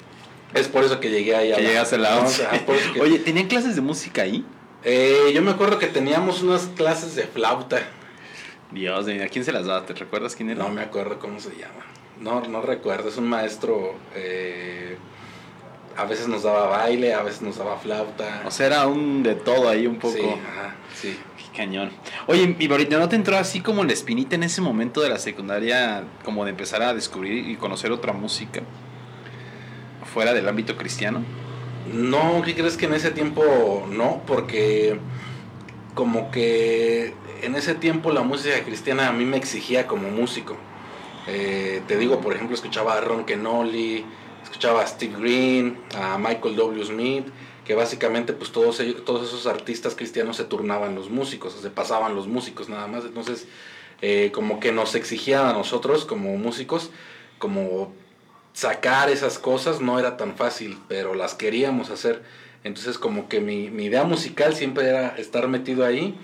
es 0.55 0.69
por 0.69 0.85
eso 0.85 1.01
que 1.01 1.11
llegué 1.11 1.35
ahí 1.37 1.53
a 1.53 1.57
que 1.57 1.63
llegaste 1.63 1.97
a 1.97 1.99
la 1.99 2.19
11. 2.19 2.45
por 2.67 2.77
eso 2.77 2.93
que- 2.93 3.01
Oye, 3.01 3.19
¿tenían 3.19 3.47
clases 3.49 3.75
de 3.77 3.83
música 3.83 4.23
ahí? 4.23 4.45
Eh, 4.85 5.33
yo 5.35 5.43
me 5.43 5.51
acuerdo 5.51 5.79
que 5.79 5.89
teníamos 5.89 6.43
unas 6.43 6.67
clases 6.77 7.17
de 7.17 7.25
flauta. 7.25 7.81
Dios, 8.71 9.07
¿a 9.09 9.29
quién 9.29 9.45
se 9.45 9.53
las 9.53 9.67
daba? 9.67 9.85
¿Te 9.85 9.95
recuerdas 9.95 10.37
quién 10.37 10.51
era? 10.51 10.63
No 10.63 10.71
me 10.71 10.83
acuerdo 10.83 11.19
cómo 11.19 11.41
se 11.41 11.51
llama. 11.51 11.85
No, 12.21 12.41
no 12.43 12.63
recuerdo. 12.63 13.09
Es 13.09 13.17
un 13.17 13.29
maestro. 13.29 13.95
eh, 14.15 14.97
a 15.97 16.05
veces 16.05 16.29
nos 16.29 16.43
daba 16.43 16.67
baile, 16.67 17.15
a 17.15 17.23
veces 17.23 17.41
nos 17.43 17.57
daba 17.57 17.79
flauta. 17.79 18.43
O 18.45 18.51
sea, 18.51 18.67
era 18.67 18.87
un 18.87 19.23
de 19.23 19.35
todo 19.35 19.69
ahí 19.69 19.87
un 19.87 19.97
poco. 19.97 20.15
Sí, 20.15 20.25
ajá, 20.25 20.75
sí. 20.95 21.19
Cañón. 21.57 21.91
Oye, 22.27 22.55
y 22.59 22.71
ahorita 22.71 22.99
no 22.99 23.09
te 23.09 23.17
entró 23.17 23.37
así 23.39 23.61
como 23.61 23.83
la 23.83 23.93
espinita 23.93 24.35
en 24.35 24.43
ese 24.43 24.61
momento 24.61 25.01
de 25.01 25.09
la 25.09 25.19
secundaria, 25.19 26.05
como 26.23 26.45
de 26.45 26.51
empezar 26.51 26.83
a 26.83 26.93
descubrir 26.93 27.49
y 27.49 27.57
conocer 27.57 27.93
otra 27.93 28.13
música 28.13 28.63
fuera 30.13 30.35
del 30.35 30.47
ámbito 30.49 30.77
cristiano. 30.77 31.23
No, 31.93 32.43
¿qué 32.45 32.55
crees 32.55 32.77
que 32.77 32.87
en 32.87 32.95
ese 32.95 33.11
tiempo 33.11 33.87
no? 33.91 34.23
Porque 34.27 34.99
como 35.95 36.31
que 36.31 37.15
en 37.43 37.55
ese 37.55 37.75
tiempo 37.75 38.13
la 38.13 38.23
música 38.23 38.63
cristiana 38.65 39.09
a 39.09 39.13
mí 39.13 39.25
me 39.25 39.37
exigía 39.37 39.87
como 39.87 40.11
músico. 40.11 40.57
Eh, 41.27 41.81
te 41.89 41.97
digo, 41.97 42.21
por 42.21 42.35
ejemplo, 42.35 42.55
escuchaba 42.55 42.95
a 42.95 43.01
Ron 43.01 43.25
Kenoli, 43.25 44.05
escuchaba 44.43 44.83
a 44.83 44.87
Steve 44.87 45.15
Green, 45.19 45.79
a 45.97 46.19
Michael 46.19 46.55
W. 46.55 46.85
Smith, 46.85 47.27
que 47.67 47.75
básicamente 47.75 48.33
pues 48.33 48.53
todos, 48.53 48.79
ellos- 48.81 49.05
todos 49.05 49.27
esos 49.27 49.47
artistas 49.47 49.95
cristianos 49.95 50.37
se 50.37 50.45
turnaban 50.45 50.95
los 50.95 51.11
músicos, 51.11 51.55
se 51.61 51.71
pasaban 51.71 52.15
los 52.15 52.29
músicos 52.29 52.69
nada 52.69 52.87
más. 52.87 53.05
Entonces, 53.05 53.47
eh, 54.03 54.31
como 54.33 54.61
que 54.61 54.73
nos 54.73 54.95
exigían 54.95 55.47
a 55.47 55.53
nosotros 55.53 56.05
como 56.05 56.37
músicos, 56.37 56.91
como 57.39 57.93
sacar 58.53 59.11
esas 59.11 59.39
cosas 59.39 59.81
no 59.81 59.99
era 59.99 60.17
tan 60.17 60.37
fácil, 60.37 60.79
pero 60.89 61.15
las 61.15 61.35
queríamos 61.35 61.91
hacer. 61.91 62.23
Entonces 62.65 62.99
como 62.99 63.29
que 63.29 63.41
mi, 63.41 63.71
mi 63.71 63.85
idea 63.85 64.05
musical 64.05 64.55
siempre 64.55 64.89
era 64.89 65.09
estar 65.17 65.47
metido 65.49 65.85
ahí 65.85 66.17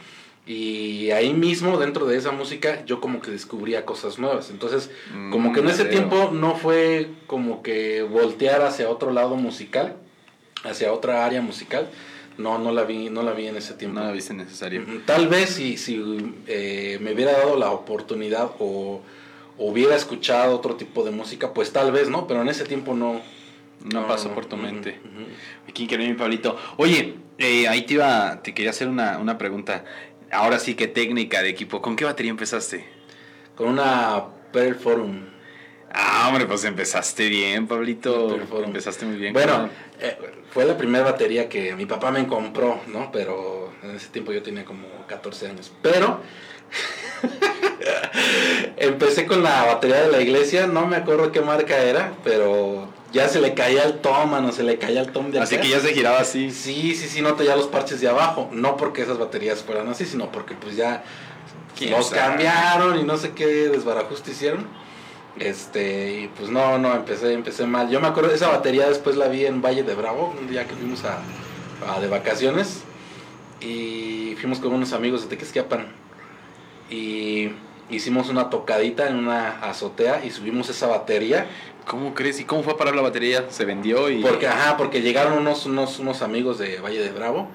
y 0.46 1.10
ahí 1.12 1.34
mismo 1.34 1.78
dentro 1.78 2.04
de 2.06 2.16
esa 2.16 2.32
música 2.32 2.84
yo 2.84 3.00
como 3.00 3.20
que 3.20 3.30
descubría 3.30 3.84
cosas 3.84 4.18
nuevas. 4.18 4.50
Entonces 4.50 4.90
como 5.30 5.52
que 5.52 5.60
en 5.60 5.66
Mm, 5.66 5.68
ese 5.68 5.84
tiempo 5.84 6.30
no 6.32 6.56
fue 6.56 7.08
como 7.26 7.62
que 7.62 8.02
voltear 8.02 8.62
hacia 8.62 8.88
otro 8.88 9.12
lado 9.12 9.36
musical, 9.36 9.96
hacia 10.64 10.92
otra 10.92 11.24
área 11.24 11.40
musical. 11.42 11.88
No, 12.38 12.58
no 12.58 12.72
la 12.72 12.84
vi, 12.84 13.10
no 13.10 13.22
la 13.22 13.32
vi 13.32 13.46
en 13.48 13.56
ese 13.56 13.74
tiempo. 13.74 14.00
No 14.00 14.06
la 14.06 14.12
viste 14.12 14.32
necesario. 14.34 14.80
Mm, 14.82 15.00
Tal 15.04 15.28
vez 15.28 15.50
si, 15.50 15.76
si 15.76 16.34
eh, 16.46 16.98
me 17.00 17.12
hubiera 17.12 17.32
dado 17.32 17.56
la 17.58 17.70
oportunidad 17.70 18.50
o 18.58 19.02
hubiera 19.58 19.94
escuchado 19.94 20.56
otro 20.56 20.76
tipo 20.76 21.04
de 21.04 21.10
música, 21.10 21.52
pues 21.52 21.72
tal 21.72 21.92
vez, 21.92 22.08
¿no? 22.08 22.26
Pero 22.26 22.42
en 22.42 22.48
ese 22.48 22.64
tiempo 22.64 22.94
no. 22.94 23.20
No 23.84 24.06
pasó 24.06 24.32
por 24.32 24.46
tu 24.46 24.56
mente. 24.56 25.00
Aquí 25.68 25.88
quiero 25.88 26.04
mi 26.04 26.14
Pablito. 26.14 26.56
Oye, 26.76 27.16
eh, 27.38 27.66
ahí 27.66 27.82
te 27.82 27.94
iba, 27.94 28.40
te 28.40 28.54
quería 28.54 28.70
hacer 28.70 28.86
una, 28.86 29.18
una 29.18 29.38
pregunta. 29.38 29.84
Ahora 30.30 30.60
sí 30.60 30.74
que 30.76 30.86
técnica 30.86 31.42
de 31.42 31.48
equipo. 31.48 31.82
¿Con 31.82 31.96
qué 31.96 32.04
batería 32.04 32.30
empezaste? 32.30 32.84
Con 33.56 33.68
una 33.68 34.22
Pearl 34.52 34.76
Forum. 34.76 35.31
Ah, 35.94 36.26
hombre, 36.28 36.46
pues 36.46 36.64
empezaste 36.64 37.28
bien, 37.28 37.66
Pablito. 37.66 38.38
Empezaste 38.64 39.04
muy 39.04 39.16
bien. 39.16 39.32
Bueno, 39.32 39.68
eh, 40.00 40.16
fue 40.50 40.64
la 40.64 40.76
primera 40.76 41.04
batería 41.04 41.48
que 41.48 41.74
mi 41.74 41.86
papá 41.86 42.10
me 42.10 42.26
compró, 42.26 42.80
¿no? 42.86 43.10
Pero 43.12 43.72
en 43.82 43.96
ese 43.96 44.08
tiempo 44.08 44.32
yo 44.32 44.42
tenía 44.42 44.64
como 44.64 44.86
14 45.06 45.48
años. 45.48 45.72
Pero 45.82 46.20
empecé 48.76 49.26
con 49.26 49.42
la 49.42 49.64
batería 49.66 50.02
de 50.02 50.10
la 50.12 50.20
iglesia, 50.20 50.66
no 50.66 50.86
me 50.86 50.96
acuerdo 50.96 51.32
qué 51.32 51.40
marca 51.40 51.78
era, 51.78 52.14
pero 52.24 52.88
ya 53.12 53.28
se 53.28 53.40
le 53.40 53.54
caía 53.54 53.84
el 53.84 54.00
tom, 54.00 54.30
mano, 54.30 54.52
se 54.52 54.62
le 54.62 54.78
caía 54.78 55.00
el 55.02 55.12
tom 55.12 55.30
de 55.30 55.40
así 55.40 55.56
acá. 55.56 55.64
que 55.64 55.70
ya 55.70 55.80
se 55.80 55.92
giraba 55.92 56.20
así. 56.20 56.50
Sí, 56.50 56.94
sí, 56.94 57.08
sí, 57.08 57.20
no 57.22 57.34
traía 57.34 57.56
los 57.56 57.66
parches 57.66 58.00
de 58.00 58.08
abajo. 58.08 58.48
No 58.52 58.76
porque 58.76 59.02
esas 59.02 59.18
baterías 59.18 59.62
fueran 59.62 59.88
así, 59.88 60.06
sino 60.06 60.32
porque 60.32 60.54
pues 60.54 60.76
ya 60.76 61.02
¿Quién 61.76 61.90
los 61.90 62.08
sabe? 62.08 62.20
cambiaron 62.22 62.98
y 62.98 63.02
no 63.04 63.16
sé 63.18 63.32
qué 63.32 63.46
desbarajuste 63.46 64.30
hicieron. 64.30 64.66
Este, 65.38 66.22
y 66.22 66.28
pues 66.28 66.50
no, 66.50 66.78
no, 66.78 66.94
empecé, 66.94 67.32
empecé 67.32 67.66
mal. 67.66 67.88
Yo 67.90 68.00
me 68.00 68.08
acuerdo 68.08 68.30
de 68.30 68.36
esa 68.36 68.48
batería 68.48 68.88
después 68.88 69.16
la 69.16 69.28
vi 69.28 69.46
en 69.46 69.62
Valle 69.62 69.82
de 69.82 69.94
Bravo, 69.94 70.34
un 70.38 70.48
día 70.48 70.66
que 70.66 70.74
fuimos 70.74 71.04
a, 71.04 71.20
a 71.88 72.00
de 72.00 72.08
vacaciones. 72.08 72.82
Y 73.60 74.36
fuimos 74.40 74.58
con 74.58 74.72
unos 74.72 74.92
amigos 74.92 75.22
de 75.22 75.28
Tequesquiapan. 75.28 75.86
Y 76.90 77.52
hicimos 77.90 78.28
una 78.28 78.50
tocadita 78.50 79.08
en 79.08 79.16
una 79.16 79.60
azotea 79.62 80.24
y 80.24 80.30
subimos 80.30 80.68
esa 80.68 80.86
batería. 80.86 81.46
¿Cómo 81.86 82.14
crees? 82.14 82.38
¿Y 82.40 82.44
cómo 82.44 82.62
fue 82.62 82.74
a 82.74 82.76
parar 82.76 82.94
la 82.94 83.02
batería? 83.02 83.46
Se 83.50 83.64
vendió 83.64 84.10
y... 84.10 84.20
Porque, 84.22 84.46
ajá, 84.46 84.76
porque 84.76 85.00
llegaron 85.02 85.34
unos, 85.38 85.66
unos, 85.66 85.98
unos 85.98 86.22
amigos 86.22 86.58
de 86.58 86.78
Valle 86.80 87.00
de 87.00 87.10
Bravo. 87.10 87.48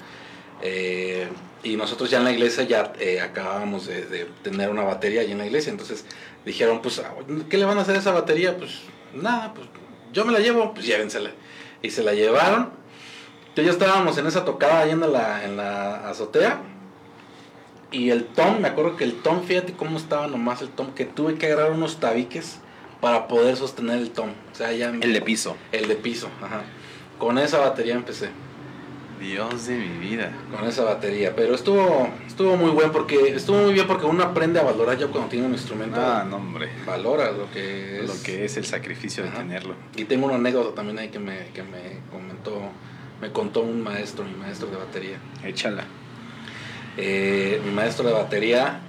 eh, 0.62 1.28
y 1.62 1.76
nosotros 1.76 2.10
ya 2.10 2.18
en 2.18 2.24
la 2.24 2.32
iglesia 2.32 2.64
ya 2.64 2.92
eh, 3.00 3.20
acabábamos 3.20 3.86
de, 3.86 4.06
de 4.06 4.26
tener 4.42 4.70
una 4.70 4.82
batería 4.82 5.22
ahí 5.22 5.32
en 5.32 5.38
la 5.38 5.46
iglesia. 5.46 5.70
Entonces 5.70 6.04
dijeron, 6.44 6.80
pues, 6.82 7.02
¿qué 7.48 7.58
le 7.58 7.64
van 7.64 7.78
a 7.78 7.82
hacer 7.82 7.96
a 7.96 7.98
esa 7.98 8.12
batería? 8.12 8.56
Pues 8.56 8.80
nada, 9.14 9.54
pues 9.54 9.66
yo 10.12 10.24
me 10.24 10.32
la 10.32 10.38
llevo, 10.38 10.72
pues 10.72 10.86
llévensela. 10.86 11.30
Y 11.82 11.90
se 11.90 12.02
la 12.02 12.12
llevaron. 12.12 12.70
Entonces 13.48 13.66
ya 13.66 13.72
estábamos 13.72 14.16
en 14.18 14.26
esa 14.26 14.44
tocada 14.44 14.80
ahí 14.80 14.90
en 14.90 15.00
la, 15.00 15.44
en 15.44 15.56
la 15.56 16.08
azotea. 16.08 16.60
Y 17.90 18.10
el 18.10 18.26
tom, 18.26 18.60
me 18.60 18.68
acuerdo 18.68 18.96
que 18.96 19.04
el 19.04 19.14
tom, 19.22 19.42
fíjate 19.42 19.72
cómo 19.72 19.96
estaba 19.96 20.26
nomás 20.26 20.60
el 20.62 20.68
tom, 20.68 20.92
que 20.94 21.04
tuve 21.06 21.36
que 21.36 21.46
agarrar 21.46 21.72
unos 21.72 21.98
tabiques 21.98 22.58
para 23.00 23.28
poder 23.28 23.56
sostener 23.56 23.98
el 23.98 24.10
tom. 24.10 24.30
O 24.52 24.54
sea, 24.54 24.72
ya 24.72 24.90
El 24.90 25.12
de 25.12 25.22
piso. 25.22 25.56
el 25.72 25.88
de 25.88 25.96
piso, 25.96 26.28
ajá. 26.42 26.62
Con 27.18 27.38
esa 27.38 27.58
batería 27.58 27.94
empecé, 27.94 28.28
Dios 29.18 29.66
de 29.66 29.76
mi 29.76 29.98
vida. 29.98 30.32
con 30.56 30.66
esa 30.68 30.84
batería. 30.84 31.34
Pero 31.36 31.54
estuvo, 31.54 32.08
estuvo 32.26 32.56
muy 32.56 32.70
buen 32.70 32.90
porque, 32.92 33.34
estuvo 33.34 33.58
muy 33.62 33.72
bien 33.72 33.86
porque 33.86 34.06
uno 34.06 34.22
aprende 34.24 34.60
a 34.60 34.62
valorar 34.62 34.96
ya 34.98 35.06
cuando 35.08 35.28
tiene 35.28 35.46
un 35.46 35.52
instrumento. 35.52 35.98
Ah, 36.00 36.24
no, 36.28 36.36
hombre. 36.36 36.68
Valora 36.86 37.30
lo 37.32 37.50
que 37.50 38.00
es. 38.00 38.06
Lo 38.08 38.22
que 38.22 38.44
es 38.44 38.56
el 38.56 38.64
sacrificio 38.64 39.22
de 39.24 39.30
tenerlo. 39.30 39.74
Y 39.96 40.04
tengo 40.04 40.26
una 40.26 40.36
anécdota 40.36 40.74
también 40.74 40.98
ahí 40.98 41.08
que 41.08 41.18
me, 41.18 41.48
que 41.54 41.62
me 41.62 42.00
comentó, 42.10 42.60
me 43.20 43.30
contó 43.32 43.60
un 43.62 43.82
maestro, 43.82 44.24
mi 44.24 44.34
maestro 44.34 44.68
de 44.68 44.76
batería. 44.76 45.18
Échala. 45.44 45.84
Eh, 46.96 47.60
mi 47.64 47.70
maestro 47.70 48.06
de 48.06 48.12
batería 48.12 48.80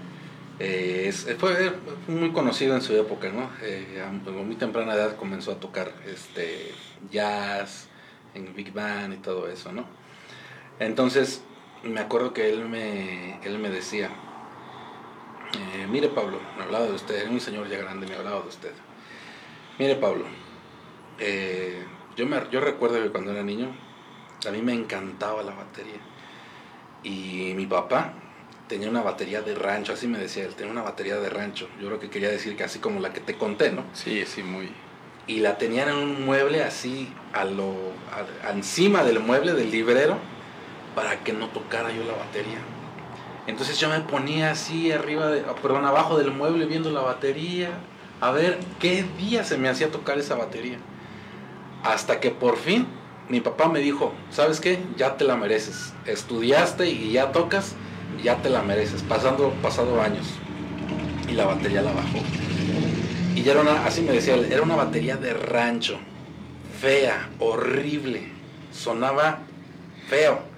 eh, 0.59 1.05
es- 1.07 1.27
fue 1.37 1.73
muy 2.07 2.31
conocido 2.31 2.75
en 2.75 2.81
su 2.81 2.93
época, 2.95 3.29
¿no? 3.31 3.49
Eh, 3.61 4.03
a 4.05 4.11
muy 4.31 4.55
temprana 4.55 4.93
edad 4.93 5.15
comenzó 5.15 5.51
a 5.51 5.55
tocar 5.59 5.91
este, 6.05 6.71
jazz 7.11 7.87
en 8.33 8.53
Big 8.55 8.73
Band 8.73 9.13
y 9.13 9.17
todo 9.17 9.47
eso, 9.47 9.71
¿no? 9.71 9.85
Entonces, 10.79 11.41
me 11.83 11.99
acuerdo 11.99 12.33
que 12.33 12.49
él 12.49 12.67
me, 12.67 13.39
él 13.43 13.59
me 13.59 13.69
decía, 13.69 14.09
eh, 15.53 15.87
mire 15.89 16.07
Pablo, 16.09 16.39
me 16.57 16.63
hablaba 16.63 16.85
de 16.85 16.93
usted, 16.93 17.15
era 17.15 17.29
un 17.29 17.39
señor 17.41 17.67
ya 17.69 17.77
grande, 17.77 18.07
me 18.07 18.15
hablaba 18.15 18.41
de 18.41 18.47
usted. 18.47 18.71
Mire 19.77 19.95
Pablo, 19.95 20.25
eh, 21.19 21.83
yo, 22.15 22.25
me, 22.25 22.37
yo 22.51 22.61
recuerdo 22.61 23.01
que 23.01 23.09
cuando 23.09 23.31
era 23.31 23.43
niño, 23.43 23.67
a 24.47 24.51
mí 24.51 24.61
me 24.61 24.73
encantaba 24.73 25.43
la 25.43 25.53
batería. 25.53 25.99
Y 27.03 27.53
mi 27.55 27.65
papá 27.65 28.13
tenía 28.67 28.89
una 28.89 29.01
batería 29.01 29.41
de 29.41 29.55
rancho, 29.55 29.93
así 29.93 30.07
me 30.07 30.17
decía 30.17 30.45
él, 30.45 30.55
tenía 30.55 30.71
una 30.71 30.81
batería 30.83 31.17
de 31.17 31.29
rancho. 31.29 31.67
Yo 31.79 31.87
creo 31.87 31.99
que 31.99 32.09
quería 32.09 32.29
decir 32.29 32.55
que 32.55 32.63
así 32.63 32.79
como 32.79 32.99
la 32.99 33.11
que 33.13 33.19
te 33.19 33.37
conté, 33.37 33.71
¿no? 33.71 33.83
Sí, 33.93 34.23
sí, 34.25 34.43
muy... 34.43 34.69
Y 35.27 35.39
la 35.41 35.57
tenían 35.57 35.89
en 35.89 35.95
un 35.95 36.25
mueble 36.25 36.63
así, 36.63 37.13
a 37.33 37.45
lo, 37.45 37.73
a- 38.43 38.51
encima 38.51 39.03
del 39.03 39.19
mueble 39.19 39.53
del 39.53 39.71
librero, 39.71 40.17
para 40.99 41.23
que 41.23 41.31
no 41.31 41.47
tocara 41.47 41.93
yo 41.93 42.03
la 42.03 42.11
batería. 42.11 42.57
Entonces 43.47 43.79
yo 43.79 43.87
me 43.87 44.01
ponía 44.01 44.51
así 44.51 44.91
arriba, 44.91 45.27
de, 45.27 45.43
perdón, 45.61 45.85
abajo 45.85 46.17
del 46.17 46.31
mueble 46.31 46.65
viendo 46.65 46.91
la 46.91 46.99
batería, 46.99 47.69
a 48.19 48.31
ver 48.31 48.59
qué 48.81 49.05
día 49.17 49.45
se 49.45 49.57
me 49.57 49.69
hacía 49.69 49.91
tocar 49.91 50.19
esa 50.19 50.35
batería. 50.35 50.77
Hasta 51.85 52.19
que 52.19 52.31
por 52.31 52.57
fin 52.57 52.85
mi 53.29 53.39
papá 53.39 53.69
me 53.69 53.79
dijo, 53.79 54.11
¿sabes 54.29 54.59
qué? 54.59 54.77
Ya 54.97 55.15
te 55.15 55.23
la 55.23 55.37
mereces. 55.37 55.93
Estudiaste 56.05 56.89
y 56.89 57.13
ya 57.13 57.31
tocas, 57.31 57.75
ya 58.21 58.41
te 58.41 58.49
la 58.49 58.61
mereces. 58.61 59.01
Pasando, 59.01 59.53
pasado 59.61 60.01
años. 60.01 60.27
y 61.29 61.31
la 61.31 61.45
batería 61.45 61.81
la 61.81 61.93
bajó. 61.93 62.19
Y 63.35 63.43
ya 63.43 63.53
era 63.53 63.61
una, 63.61 63.85
así 63.85 64.01
me 64.01 64.11
decía 64.11 64.35
era 64.35 64.63
una 64.63 64.75
batería 64.75 65.15
de 65.15 65.33
rancho, 65.33 65.97
fea, 66.81 67.29
horrible, 67.39 68.23
sonaba 68.73 69.39
feo, 70.09 70.49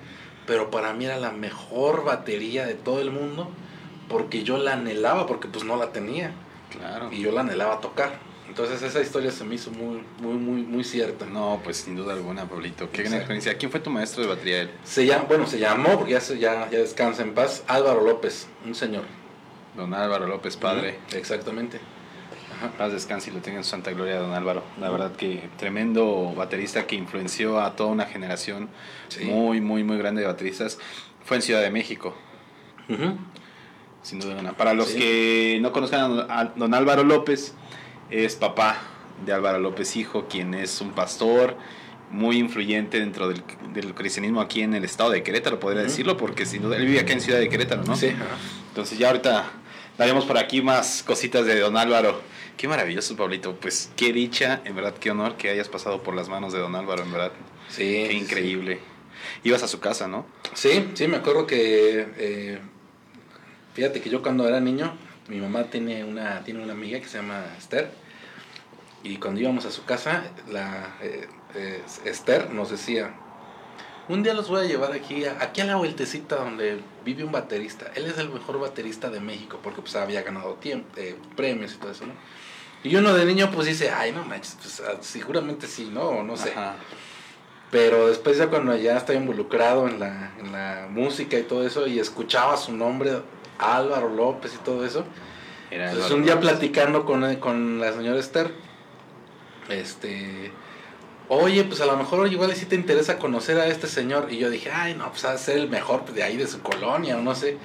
pero 0.45 0.71
para 0.71 0.93
mí 0.93 1.05
era 1.05 1.17
la 1.17 1.31
mejor 1.31 2.03
batería 2.03 2.65
de 2.65 2.73
todo 2.75 3.01
el 3.01 3.11
mundo 3.11 3.49
porque 4.09 4.43
yo 4.43 4.57
la 4.57 4.73
anhelaba, 4.73 5.25
porque 5.25 5.47
pues 5.47 5.63
no 5.63 5.77
la 5.77 5.91
tenía. 5.91 6.31
Claro. 6.69 7.09
Y 7.11 7.21
yo 7.21 7.31
la 7.31 7.41
anhelaba 7.41 7.79
tocar. 7.79 8.19
Entonces 8.47 8.81
esa 8.81 8.99
historia 8.99 9.31
se 9.31 9.45
me 9.45 9.55
hizo 9.55 9.71
muy, 9.71 10.03
muy, 10.19 10.33
muy, 10.33 10.61
muy 10.63 10.83
cierta. 10.83 11.25
No, 11.25 11.61
pues 11.63 11.77
sin 11.77 11.95
duda 11.95 12.13
alguna, 12.13 12.49
Pablito. 12.49 12.91
Qué 12.91 13.03
gran 13.03 13.15
experiencia. 13.15 13.57
¿Quién 13.57 13.71
fue 13.71 13.79
tu 13.79 13.89
maestro 13.89 14.23
de 14.23 14.29
batería? 14.29 14.61
Él? 14.63 14.71
Se 14.83 15.05
llama, 15.05 15.23
bueno, 15.29 15.47
se 15.47 15.57
llamó, 15.57 15.97
porque 15.97 16.11
ya, 16.11 16.19
ya, 16.19 16.69
ya 16.69 16.79
descansa 16.79 17.21
en 17.21 17.33
paz, 17.33 17.63
Álvaro 17.67 18.01
López, 18.01 18.47
un 18.65 18.75
señor. 18.75 19.03
Don 19.77 19.93
Álvaro 19.93 20.27
López, 20.27 20.57
padre. 20.57 20.99
Exactamente. 21.13 21.79
Paz 22.69 22.91
descanse 22.91 23.29
y 23.29 23.33
lo 23.33 23.39
tenga 23.39 23.57
en 23.57 23.63
santa 23.63 23.91
gloria, 23.91 24.17
don 24.19 24.33
Álvaro. 24.33 24.63
La 24.79 24.89
verdad 24.89 25.15
que 25.15 25.49
tremendo 25.57 26.33
baterista 26.35 26.85
que 26.85 26.95
influenció 26.95 27.59
a 27.59 27.75
toda 27.75 27.89
una 27.89 28.05
generación 28.05 28.69
sí. 29.07 29.25
muy, 29.25 29.61
muy, 29.61 29.83
muy 29.83 29.97
grande 29.97 30.21
de 30.21 30.27
bateristas. 30.27 30.77
Fue 31.25 31.37
en 31.37 31.43
Ciudad 31.43 31.61
de 31.61 31.71
México. 31.71 32.15
Uh 32.89 32.93
-huh. 32.93 33.17
Sin 34.03 34.19
duda 34.19 34.31
alguna. 34.31 34.53
Para 34.53 34.73
los 34.73 34.89
sí. 34.89 34.99
que 34.99 35.59
no 35.61 35.71
conozcan 35.71 36.25
a 36.29 36.45
don 36.55 36.73
Álvaro 36.73 37.03
López, 37.03 37.53
es 38.09 38.35
papá 38.35 38.77
de 39.25 39.33
Álvaro 39.33 39.59
López 39.59 39.95
Hijo, 39.95 40.27
quien 40.27 40.53
es 40.53 40.81
un 40.81 40.91
pastor 40.91 41.55
muy 42.09 42.37
influyente 42.37 42.99
dentro 42.99 43.29
del, 43.29 43.43
del 43.73 43.93
cristianismo 43.93 44.41
aquí 44.41 44.61
en 44.61 44.73
el 44.73 44.83
estado 44.83 45.11
de 45.11 45.23
Querétaro, 45.23 45.59
podría 45.59 45.81
uh 45.81 45.85
-huh. 45.85 45.87
decirlo, 45.87 46.17
porque 46.17 46.45
sin 46.45 46.61
duda, 46.61 46.75
él 46.77 46.85
vive 46.85 46.99
acá 46.99 47.13
en 47.13 47.21
Ciudad 47.21 47.39
de 47.39 47.47
Querétaro, 47.47 47.83
¿no? 47.83 47.95
Sí. 47.95 48.11
Entonces 48.69 48.97
ya 48.97 49.07
ahorita 49.07 49.45
daremos 49.97 50.25
por 50.25 50.37
aquí 50.37 50.61
más 50.61 51.03
cositas 51.03 51.45
de 51.45 51.59
don 51.59 51.77
Álvaro. 51.77 52.21
Qué 52.61 52.67
maravilloso, 52.67 53.15
Pablito. 53.15 53.55
Pues 53.55 53.89
qué 53.95 54.13
dicha, 54.13 54.61
en 54.65 54.75
verdad, 54.75 54.93
qué 54.93 55.09
honor 55.09 55.35
que 55.35 55.49
hayas 55.49 55.67
pasado 55.67 56.03
por 56.03 56.13
las 56.13 56.29
manos 56.29 56.53
de 56.53 56.59
don 56.59 56.75
Álvaro, 56.75 57.01
en 57.01 57.11
verdad. 57.11 57.31
Sí. 57.69 58.05
Qué 58.07 58.13
increíble. 58.13 58.75
Sí. 58.75 59.49
Ibas 59.49 59.63
a 59.63 59.67
su 59.67 59.79
casa, 59.79 60.07
¿no? 60.07 60.27
Sí, 60.53 60.91
sí, 60.93 61.07
me 61.07 61.17
acuerdo 61.17 61.47
que... 61.47 62.07
Eh, 62.17 62.59
fíjate 63.73 63.99
que 63.99 64.11
yo 64.11 64.21
cuando 64.21 64.47
era 64.47 64.59
niño, 64.59 64.95
mi 65.27 65.39
mamá 65.39 65.71
tiene 65.71 66.03
una, 66.03 66.43
tiene 66.43 66.61
una 66.61 66.73
amiga 66.73 66.99
que 66.99 67.07
se 67.07 67.17
llama 67.17 67.43
Esther. 67.57 67.89
Y 69.01 69.17
cuando 69.17 69.41
íbamos 69.41 69.65
a 69.65 69.71
su 69.71 69.83
casa, 69.85 70.25
la 70.47 70.97
eh, 71.01 71.27
eh, 71.55 71.81
Esther 72.05 72.51
nos 72.51 72.69
decía, 72.69 73.15
un 74.07 74.21
día 74.21 74.35
los 74.35 74.49
voy 74.49 74.65
a 74.65 74.67
llevar 74.67 74.91
aquí, 74.91 75.25
a, 75.25 75.41
aquí 75.41 75.61
a 75.61 75.65
la 75.65 75.77
vueltecita 75.77 76.35
donde 76.35 76.79
vive 77.03 77.23
un 77.23 77.31
baterista. 77.31 77.91
Él 77.95 78.05
es 78.05 78.19
el 78.19 78.29
mejor 78.29 78.59
baterista 78.59 79.09
de 79.09 79.19
México, 79.19 79.59
porque 79.63 79.81
pues 79.81 79.95
había 79.95 80.21
ganado 80.21 80.53
tiempo, 80.53 80.87
eh, 80.97 81.15
premios 81.35 81.73
y 81.73 81.77
todo 81.77 81.89
eso, 81.89 82.05
¿no? 82.05 82.13
Y 82.83 82.95
uno 82.95 83.13
de 83.13 83.25
niño 83.25 83.51
pues 83.51 83.67
dice, 83.67 83.91
ay, 83.91 84.11
no 84.11 84.23
manches, 84.23 84.57
pues 84.61 84.81
seguramente 85.01 85.67
sí, 85.67 85.89
¿no? 85.93 86.23
No 86.23 86.35
sé. 86.35 86.51
Ajá. 86.51 86.75
Pero 87.69 88.07
después 88.09 88.37
ya 88.37 88.47
cuando 88.47 88.75
ya 88.75 88.97
estaba 88.97 89.17
involucrado 89.17 89.87
en 89.87 89.99
la, 89.99 90.33
en 90.39 90.51
la 90.51 90.87
música 90.89 91.37
y 91.37 91.43
todo 91.43 91.65
eso, 91.65 91.87
y 91.87 91.99
escuchaba 91.99 92.57
su 92.57 92.73
nombre, 92.73 93.21
Álvaro 93.59 94.09
López 94.09 94.53
y 94.55 94.57
todo 94.57 94.85
eso, 94.85 95.05
Era 95.69 95.91
entonces 95.91 96.11
un 96.11 96.23
día 96.23 96.35
López. 96.35 96.49
platicando 96.49 97.05
con, 97.05 97.35
con 97.37 97.79
la 97.79 97.93
señora 97.93 98.19
Esther, 98.19 98.51
este 99.69 100.51
oye, 101.33 101.63
pues 101.63 101.79
a 101.79 101.85
lo 101.85 101.95
mejor 101.95 102.29
igual 102.29 102.53
sí 102.55 102.65
te 102.65 102.75
interesa 102.75 103.17
conocer 103.17 103.57
a 103.57 103.67
este 103.67 103.87
señor. 103.87 104.27
Y 104.29 104.37
yo 104.37 104.49
dije, 104.49 104.69
ay, 104.69 104.95
no, 104.95 105.09
pues 105.11 105.23
a 105.23 105.37
ser 105.37 105.57
el 105.59 105.69
mejor 105.69 106.03
de 106.11 106.23
ahí 106.23 106.35
de 106.35 106.45
su 106.45 106.61
colonia 106.61 107.17
o 107.17 107.21
no 107.21 107.35
sé. 107.35 107.57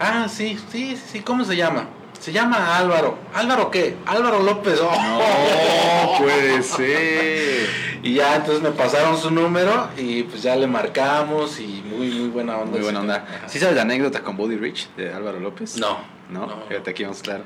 Ah, 0.00 0.26
sí, 0.28 0.58
sí, 0.72 0.96
sí, 0.96 1.20
¿cómo 1.20 1.44
se 1.44 1.54
llama? 1.54 1.88
Se 2.20 2.32
llama 2.32 2.76
Álvaro. 2.76 3.18
¿Álvaro 3.34 3.70
qué? 3.70 3.96
Álvaro 4.04 4.42
López. 4.42 4.78
Oh, 4.80 4.92
no 4.92 6.18
puede 6.18 6.62
ser. 6.62 7.68
Y 8.02 8.14
ya 8.14 8.36
entonces 8.36 8.62
me 8.62 8.70
pasaron 8.70 9.16
su 9.18 9.30
número 9.30 9.88
y 9.96 10.24
pues 10.24 10.42
ya 10.42 10.54
le 10.54 10.66
marcamos 10.66 11.58
y 11.60 11.82
muy, 11.86 12.10
muy 12.10 12.28
buena 12.28 12.58
onda. 12.58 12.72
Muy 12.72 12.80
buena 12.80 13.00
onda. 13.00 13.26
¿Sí 13.46 13.58
sabes 13.58 13.74
la 13.74 13.82
anécdota 13.82 14.20
con 14.20 14.36
Body 14.36 14.56
Rich 14.56 14.90
de 14.96 15.12
Álvaro 15.12 15.40
López? 15.40 15.78
No. 15.78 15.98
¿No? 16.28 16.46
no 16.46 16.62
Fíjate, 16.68 16.90
aquí 16.90 17.04
vamos 17.04 17.22
claro. 17.22 17.44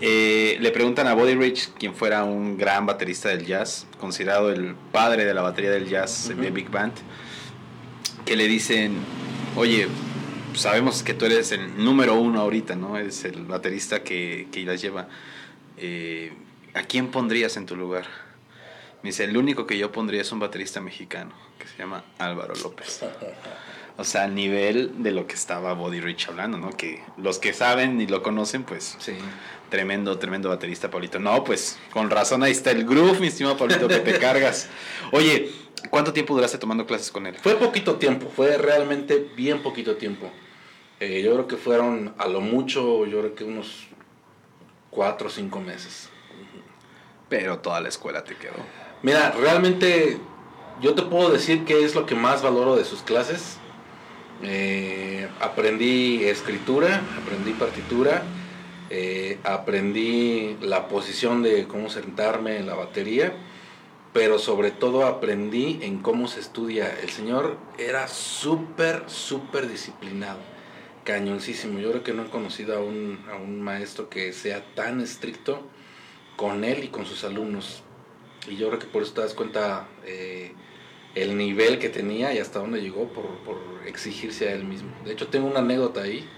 Eh, 0.00 0.56
le 0.60 0.70
preguntan 0.70 1.06
a 1.08 1.14
Buddy 1.14 1.34
Rich, 1.34 1.72
quien 1.78 1.94
fuera 1.94 2.24
un 2.24 2.56
gran 2.56 2.86
baterista 2.86 3.28
del 3.28 3.44
jazz, 3.44 3.86
considerado 3.98 4.50
el 4.50 4.74
padre 4.92 5.26
de 5.26 5.34
la 5.34 5.42
batería 5.42 5.70
del 5.70 5.88
jazz 5.88 6.28
uh 6.28 6.32
-huh. 6.32 6.36
de 6.36 6.50
Big 6.50 6.70
Band, 6.70 6.94
que 8.24 8.34
le 8.34 8.46
dicen, 8.46 8.96
oye, 9.56 9.88
sabemos 10.54 11.02
que 11.02 11.14
tú 11.14 11.26
eres 11.26 11.52
el 11.52 11.82
número 11.82 12.14
uno 12.14 12.40
ahorita, 12.40 12.76
¿no? 12.76 12.96
Eres 12.96 13.24
el 13.24 13.44
baterista 13.44 14.02
que, 14.02 14.48
que 14.52 14.64
las 14.64 14.80
lleva. 14.80 15.08
Eh, 15.76 16.32
¿A 16.74 16.82
quién 16.82 17.08
pondrías 17.10 17.56
en 17.56 17.66
tu 17.66 17.76
lugar? 17.76 18.06
Me 19.02 19.10
dice, 19.10 19.24
el 19.24 19.36
único 19.36 19.66
que 19.66 19.78
yo 19.78 19.90
pondría 19.92 20.20
es 20.20 20.30
un 20.30 20.40
baterista 20.40 20.80
mexicano, 20.80 21.32
que 21.58 21.66
se 21.66 21.78
llama 21.78 22.04
Álvaro 22.18 22.54
López. 22.62 23.00
O 23.96 24.04
sea, 24.04 24.24
a 24.24 24.28
nivel 24.28 25.02
de 25.02 25.10
lo 25.10 25.26
que 25.26 25.34
estaba 25.34 25.72
Body 25.72 26.00
Rich 26.00 26.28
hablando, 26.28 26.58
¿no? 26.58 26.70
Que 26.70 27.02
los 27.16 27.38
que 27.38 27.52
saben 27.52 28.00
y 28.00 28.06
lo 28.06 28.22
conocen, 28.22 28.64
pues... 28.64 28.96
Sí. 28.98 29.14
Tremendo, 29.70 30.18
tremendo 30.18 30.48
baterista, 30.48 30.90
Pablito. 30.90 31.20
No, 31.20 31.44
pues, 31.44 31.78
con 31.92 32.10
razón 32.10 32.42
ahí 32.42 32.50
está 32.50 32.72
el 32.72 32.84
groove, 32.84 33.20
mi 33.20 33.28
estimado 33.28 33.56
Pablito, 33.56 33.86
que 33.86 34.00
te 34.00 34.18
cargas. 34.18 34.68
Oye, 35.12 35.52
¿cuánto 35.88 36.12
tiempo 36.12 36.34
duraste 36.34 36.58
tomando 36.58 36.86
clases 36.86 37.10
con 37.10 37.26
él? 37.26 37.36
Fue 37.38 37.54
poquito 37.56 37.96
tiempo, 37.96 38.30
fue 38.34 38.58
realmente 38.58 39.30
bien 39.36 39.62
poquito 39.62 39.96
tiempo. 39.96 40.30
Eh, 41.00 41.22
yo 41.22 41.32
creo 41.32 41.48
que 41.48 41.56
fueron, 41.56 42.14
a 42.18 42.28
lo 42.28 42.40
mucho, 42.40 43.06
yo 43.06 43.20
creo 43.20 43.34
que 43.34 43.44
unos 43.44 43.86
cuatro 44.90 45.28
o 45.28 45.30
cinco 45.30 45.60
meses. 45.60 46.10
Pero 47.28 47.60
toda 47.60 47.80
la 47.80 47.88
escuela 47.88 48.24
te 48.24 48.36
quedó. 48.36 48.56
Mira, 49.02 49.30
realmente 49.30 50.18
yo 50.82 50.94
te 50.94 51.02
puedo 51.02 51.30
decir 51.30 51.64
qué 51.64 51.84
es 51.84 51.94
lo 51.94 52.04
que 52.06 52.14
más 52.14 52.42
valoro 52.42 52.76
de 52.76 52.84
sus 52.84 53.02
clases. 53.02 53.58
Eh, 54.42 55.28
aprendí 55.40 56.24
escritura, 56.24 57.02
aprendí 57.22 57.52
partitura, 57.52 58.22
eh, 58.88 59.38
aprendí 59.44 60.56
la 60.60 60.88
posición 60.88 61.42
de 61.42 61.66
cómo 61.66 61.90
sentarme 61.90 62.56
en 62.56 62.66
la 62.66 62.74
batería, 62.74 63.34
pero 64.12 64.38
sobre 64.38 64.70
todo 64.70 65.06
aprendí 65.06 65.78
en 65.82 65.98
cómo 65.98 66.26
se 66.28 66.40
estudia. 66.40 66.98
El 67.02 67.10
señor 67.10 67.56
era 67.78 68.08
súper, 68.08 69.04
súper 69.06 69.68
disciplinado, 69.68 70.38
cañoncísimo. 71.04 71.78
Yo 71.78 71.90
creo 71.90 72.02
que 72.02 72.12
no 72.12 72.24
he 72.24 72.30
conocido 72.30 72.76
a 72.76 72.80
un, 72.80 73.24
a 73.30 73.36
un 73.36 73.60
maestro 73.62 74.08
que 74.08 74.32
sea 74.32 74.64
tan 74.74 75.00
estricto 75.00 75.62
con 76.36 76.64
él 76.64 76.84
y 76.84 76.88
con 76.88 77.06
sus 77.06 77.22
alumnos. 77.24 77.82
Y 78.48 78.56
yo 78.56 78.68
creo 78.68 78.80
que 78.80 78.86
por 78.86 79.02
eso 79.02 79.12
te 79.12 79.20
das 79.20 79.34
cuenta 79.34 79.86
eh, 80.04 80.54
el 81.14 81.36
nivel 81.36 81.78
que 81.78 81.88
tenía 81.88 82.32
y 82.34 82.38
hasta 82.38 82.58
dónde 82.58 82.80
llegó 82.80 83.08
por, 83.08 83.26
por, 83.44 83.58
exigirse 83.86 84.48
a 84.48 84.52
él 84.52 84.64
mismo. 84.64 84.90
De 85.04 85.12
hecho, 85.12 85.28
tengo 85.28 85.46
una 85.48 85.60
anécdota 85.60 86.02
ahí, 86.02 86.28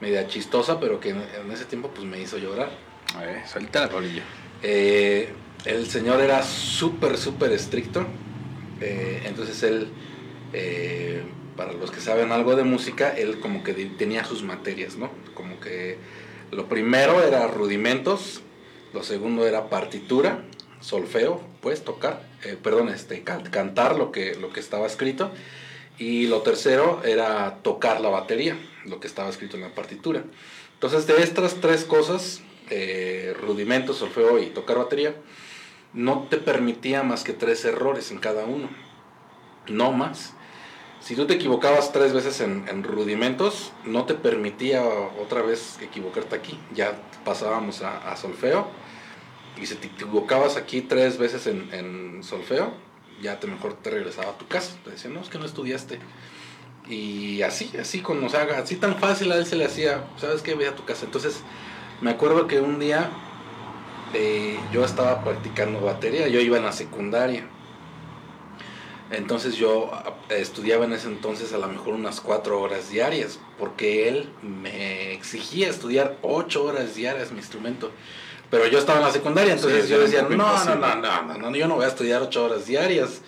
media 0.00 0.26
chistosa, 0.26 0.80
pero 0.80 1.00
que 1.00 1.10
en, 1.10 1.18
en 1.18 1.50
ese 1.52 1.64
tiempo 1.64 1.90
pues 1.94 2.06
me 2.06 2.20
hizo 2.20 2.38
llorar. 2.38 2.70
A 3.14 3.20
ver, 3.20 3.46
suelta 3.46 3.82
la 3.82 3.88
polilla. 3.88 4.22
Eh, 4.62 5.32
el 5.64 5.86
señor 5.86 6.20
era 6.20 6.42
súper, 6.42 7.16
súper 7.16 7.52
estricto. 7.52 8.06
Eh, 8.80 9.22
entonces 9.26 9.62
él, 9.62 9.88
eh, 10.52 11.22
para 11.56 11.72
los 11.72 11.90
que 11.90 12.00
saben 12.00 12.32
algo 12.32 12.56
de 12.56 12.64
música, 12.64 13.10
él 13.10 13.40
como 13.40 13.62
que 13.62 13.74
tenía 13.74 14.24
sus 14.24 14.42
materias, 14.42 14.96
¿no? 14.96 15.10
Como 15.34 15.60
que 15.60 15.98
lo 16.50 16.68
primero 16.68 17.22
era 17.22 17.46
rudimentos, 17.46 18.40
lo 18.92 19.02
segundo 19.02 19.46
era 19.46 19.68
partitura, 19.68 20.44
solfeo, 20.80 21.40
pues 21.60 21.84
tocar, 21.84 22.22
eh, 22.44 22.56
perdón, 22.60 22.88
este, 22.88 23.22
can 23.22 23.42
cantar 23.44 23.96
lo 23.96 24.10
que, 24.10 24.34
lo 24.34 24.52
que 24.52 24.60
estaba 24.60 24.86
escrito. 24.86 25.30
Y 25.98 26.28
lo 26.28 26.40
tercero 26.40 27.02
era 27.04 27.58
tocar 27.62 28.00
la 28.00 28.08
batería, 28.08 28.56
lo 28.86 29.00
que 29.00 29.06
estaba 29.06 29.28
escrito 29.28 29.56
en 29.56 29.62
la 29.62 29.74
partitura. 29.74 30.24
Entonces, 30.72 31.06
de 31.06 31.22
estas 31.22 31.56
tres 31.56 31.84
cosas, 31.84 32.40
eh, 32.70 33.34
rudimentos, 33.38 33.98
solfeo 33.98 34.38
y 34.38 34.46
tocar 34.46 34.78
batería, 34.78 35.14
no 35.92 36.26
te 36.30 36.36
permitía 36.36 37.02
más 37.02 37.24
que 37.24 37.32
tres 37.32 37.64
errores 37.64 38.10
en 38.10 38.18
cada 38.18 38.44
uno, 38.44 38.68
no 39.68 39.92
más. 39.92 40.34
Si 41.00 41.16
tú 41.16 41.26
te 41.26 41.34
equivocabas 41.34 41.92
tres 41.92 42.12
veces 42.12 42.40
en, 42.40 42.66
en 42.68 42.84
rudimentos, 42.84 43.72
no 43.84 44.04
te 44.04 44.14
permitía 44.14 44.84
otra 44.84 45.40
vez 45.40 45.78
equivocarte 45.80 46.36
aquí. 46.36 46.58
Ya 46.74 47.00
pasábamos 47.24 47.82
a, 47.82 48.14
solfeo 48.16 48.68
y 49.60 49.66
si 49.66 49.76
te 49.76 49.86
equivocabas 49.86 50.56
aquí 50.56 50.82
tres 50.82 51.16
veces 51.16 51.46
en, 51.46 51.72
en, 51.72 52.22
solfeo, 52.22 52.74
ya 53.22 53.40
te 53.40 53.46
mejor 53.46 53.74
te 53.74 53.90
regresaba 53.90 54.32
a 54.32 54.38
tu 54.38 54.46
casa. 54.46 54.76
Te 54.84 54.90
decían, 54.90 55.14
no, 55.14 55.20
es 55.20 55.30
que 55.30 55.38
no 55.38 55.46
estudiaste. 55.46 55.98
Y 56.86 57.40
así, 57.42 57.70
así, 57.80 58.02
con, 58.02 58.22
o 58.22 58.28
sea, 58.28 58.42
así 58.58 58.76
tan 58.76 58.98
fácil 58.98 59.32
a 59.32 59.36
él 59.36 59.46
se 59.46 59.56
le 59.56 59.64
hacía, 59.64 60.04
¿sabes 60.18 60.42
qué? 60.42 60.54
Ve 60.54 60.68
a 60.68 60.74
tu 60.74 60.84
casa. 60.84 61.06
Entonces, 61.06 61.42
me 62.02 62.10
acuerdo 62.10 62.46
que 62.46 62.60
un 62.60 62.78
día 62.78 63.10
eh, 64.14 64.58
yo 64.72 64.84
estaba 64.84 65.22
practicando 65.22 65.80
batería, 65.80 66.28
yo 66.28 66.40
iba 66.40 66.56
en 66.56 66.64
la 66.64 66.72
secundaria. 66.72 67.46
Entonces 69.10 69.56
yo 69.56 69.90
estudiaba 70.28 70.84
en 70.84 70.92
ese 70.92 71.08
entonces 71.08 71.52
a 71.52 71.58
lo 71.58 71.66
mejor 71.66 71.94
unas 71.94 72.20
cuatro 72.20 72.60
horas 72.60 72.90
diarias, 72.90 73.40
porque 73.58 74.08
él 74.08 74.30
me 74.42 75.12
exigía 75.12 75.68
estudiar 75.68 76.16
ocho 76.22 76.64
horas 76.64 76.94
diarias 76.94 77.32
mi 77.32 77.38
instrumento. 77.38 77.90
Pero 78.50 78.66
yo 78.66 78.78
estaba 78.78 78.98
en 78.98 79.04
la 79.04 79.12
secundaria, 79.12 79.52
entonces 79.52 79.88
yo 79.88 80.00
decía, 80.00 80.22
no, 80.22 80.28
no, 80.30 80.74
no, 80.76 80.96
no, 80.96 81.38
no, 81.38 81.56
yo 81.56 81.68
no 81.68 81.76
voy 81.76 81.84
a 81.84 81.88
estudiar 81.88 82.22
ocho 82.22 82.44
horas 82.44 82.66
diarias. 82.66 83.22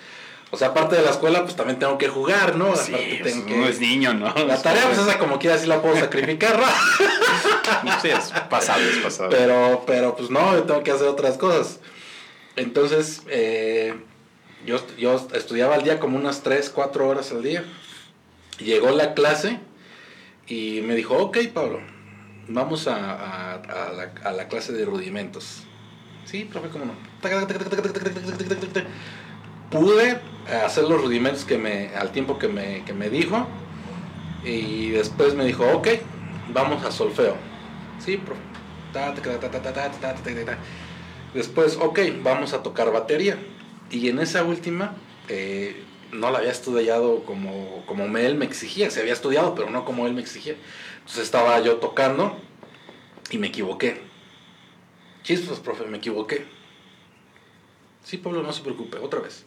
O 0.55 0.59
sea, 0.59 0.69
aparte 0.69 0.97
de 0.97 1.03
la 1.03 1.13
escuela, 1.13 1.45
pues 1.45 1.57
también 1.57 1.79
tengo 1.79 1.97
que 1.97 2.09
jugar, 2.09 2.57
¿no? 2.57 2.77
Sí, 2.77 2.93
pues, 3.23 3.37
que... 3.37 3.55
uno 3.55 3.67
es 3.67 3.81
niño, 3.81 4.13
¿no? 4.13 4.35
La 4.47 4.61
tarea, 4.61 4.85
pues 4.85 4.99
esa 4.99 5.19
como 5.19 5.39
quiera 5.39 5.57
sí 5.57 5.67
la 5.67 5.81
puedo 5.81 5.97
sacrificar, 5.97 6.61
¿no? 6.61 8.01
Sí, 8.03 8.11
es 8.11 8.31
pasable, 8.51 8.91
es 8.91 8.99
pasable. 8.99 9.35
Pero, 9.35 9.85
pero 9.87 10.15
pues 10.15 10.29
no, 10.29 10.55
yo 10.55 10.65
tengo 10.65 10.83
que 10.83 10.91
hacer 10.91 11.09
otras 11.09 11.39
cosas. 11.39 11.81
Entonces, 12.57 13.23
eh, 13.29 13.95
yo, 14.67 14.79
yo 14.99 15.27
estudiaba 15.33 15.75
al 15.75 15.85
día 15.85 15.99
como 15.99 16.19
unas 16.19 16.43
3, 16.43 16.69
4 16.69 17.09
horas 17.09 17.33
al 17.33 17.43
día. 17.43 17.65
Llegó 18.59 18.91
la 18.91 19.15
clase 19.15 19.59
y 20.47 20.83
me 20.83 20.95
dijo, 20.95 21.17
ok, 21.17 21.39
Pablo, 21.55 21.81
vamos 22.49 22.89
a, 22.89 22.97
a, 22.97 23.55
a 23.55 23.93
la, 23.93 24.13
a 24.23 24.33
la 24.33 24.49
clase 24.49 24.75
de 24.75 24.85
rudimentos. 24.85 25.63
Sí, 26.27 26.45
profe, 26.45 26.69
¿cómo 26.69 26.85
no? 26.85 26.93
pude 29.73 30.11
eh, 30.11 30.55
hacer 30.65 30.85
los 30.85 31.03
rudimentos 31.03 31.45
que 31.45 31.59
me, 31.59 31.89
al 31.97 32.13
tiempo 32.13 32.39
que 32.39 32.49
me, 32.49 32.85
que 32.85 32.93
me 32.93 33.11
dijo. 33.11 33.49
Y 34.45 34.91
después 34.91 35.35
me 35.35 35.45
dijo, 35.45 35.65
ok, 35.73 35.89
vamos 36.53 36.85
a 36.85 36.93
solfeo. 36.93 37.37
Sí, 37.99 38.17
profe. 38.17 38.41
Después, 41.35 41.79
ok, 41.81 41.99
vamos 42.23 42.53
a 42.53 42.63
tocar 42.63 42.93
batería. 42.93 43.39
Y 43.91 44.09
en 44.09 44.19
esa 44.19 44.45
última, 44.45 44.95
eh, 45.29 45.83
no 46.13 46.31
la 46.31 46.39
había 46.39 46.51
estudiado 46.51 47.25
como, 47.25 47.85
como 47.87 48.05
él 48.19 48.35
me 48.37 48.45
exigía. 48.45 48.91
Se 48.91 49.01
había 49.01 49.15
estudiado, 49.15 49.55
pero 49.55 49.71
no 49.71 49.85
como 49.85 50.07
él 50.07 50.13
me 50.13 50.21
exigía. 50.21 50.57
Entonces 50.99 51.25
estaba 51.25 51.59
yo 51.61 51.77
tocando 51.77 52.37
y 53.31 53.39
me 53.39 53.49
equivoqué. 53.49 54.01
Chispas, 55.23 55.61
profe, 55.61 55.87
me 55.87 55.99
equivoqué. 55.99 56.45
Sí, 58.05 58.19
Pablo, 58.19 58.43
no 58.43 58.53
se 58.53 58.63
preocupe, 58.63 58.99
otra 58.99 59.21
vez. 59.21 59.47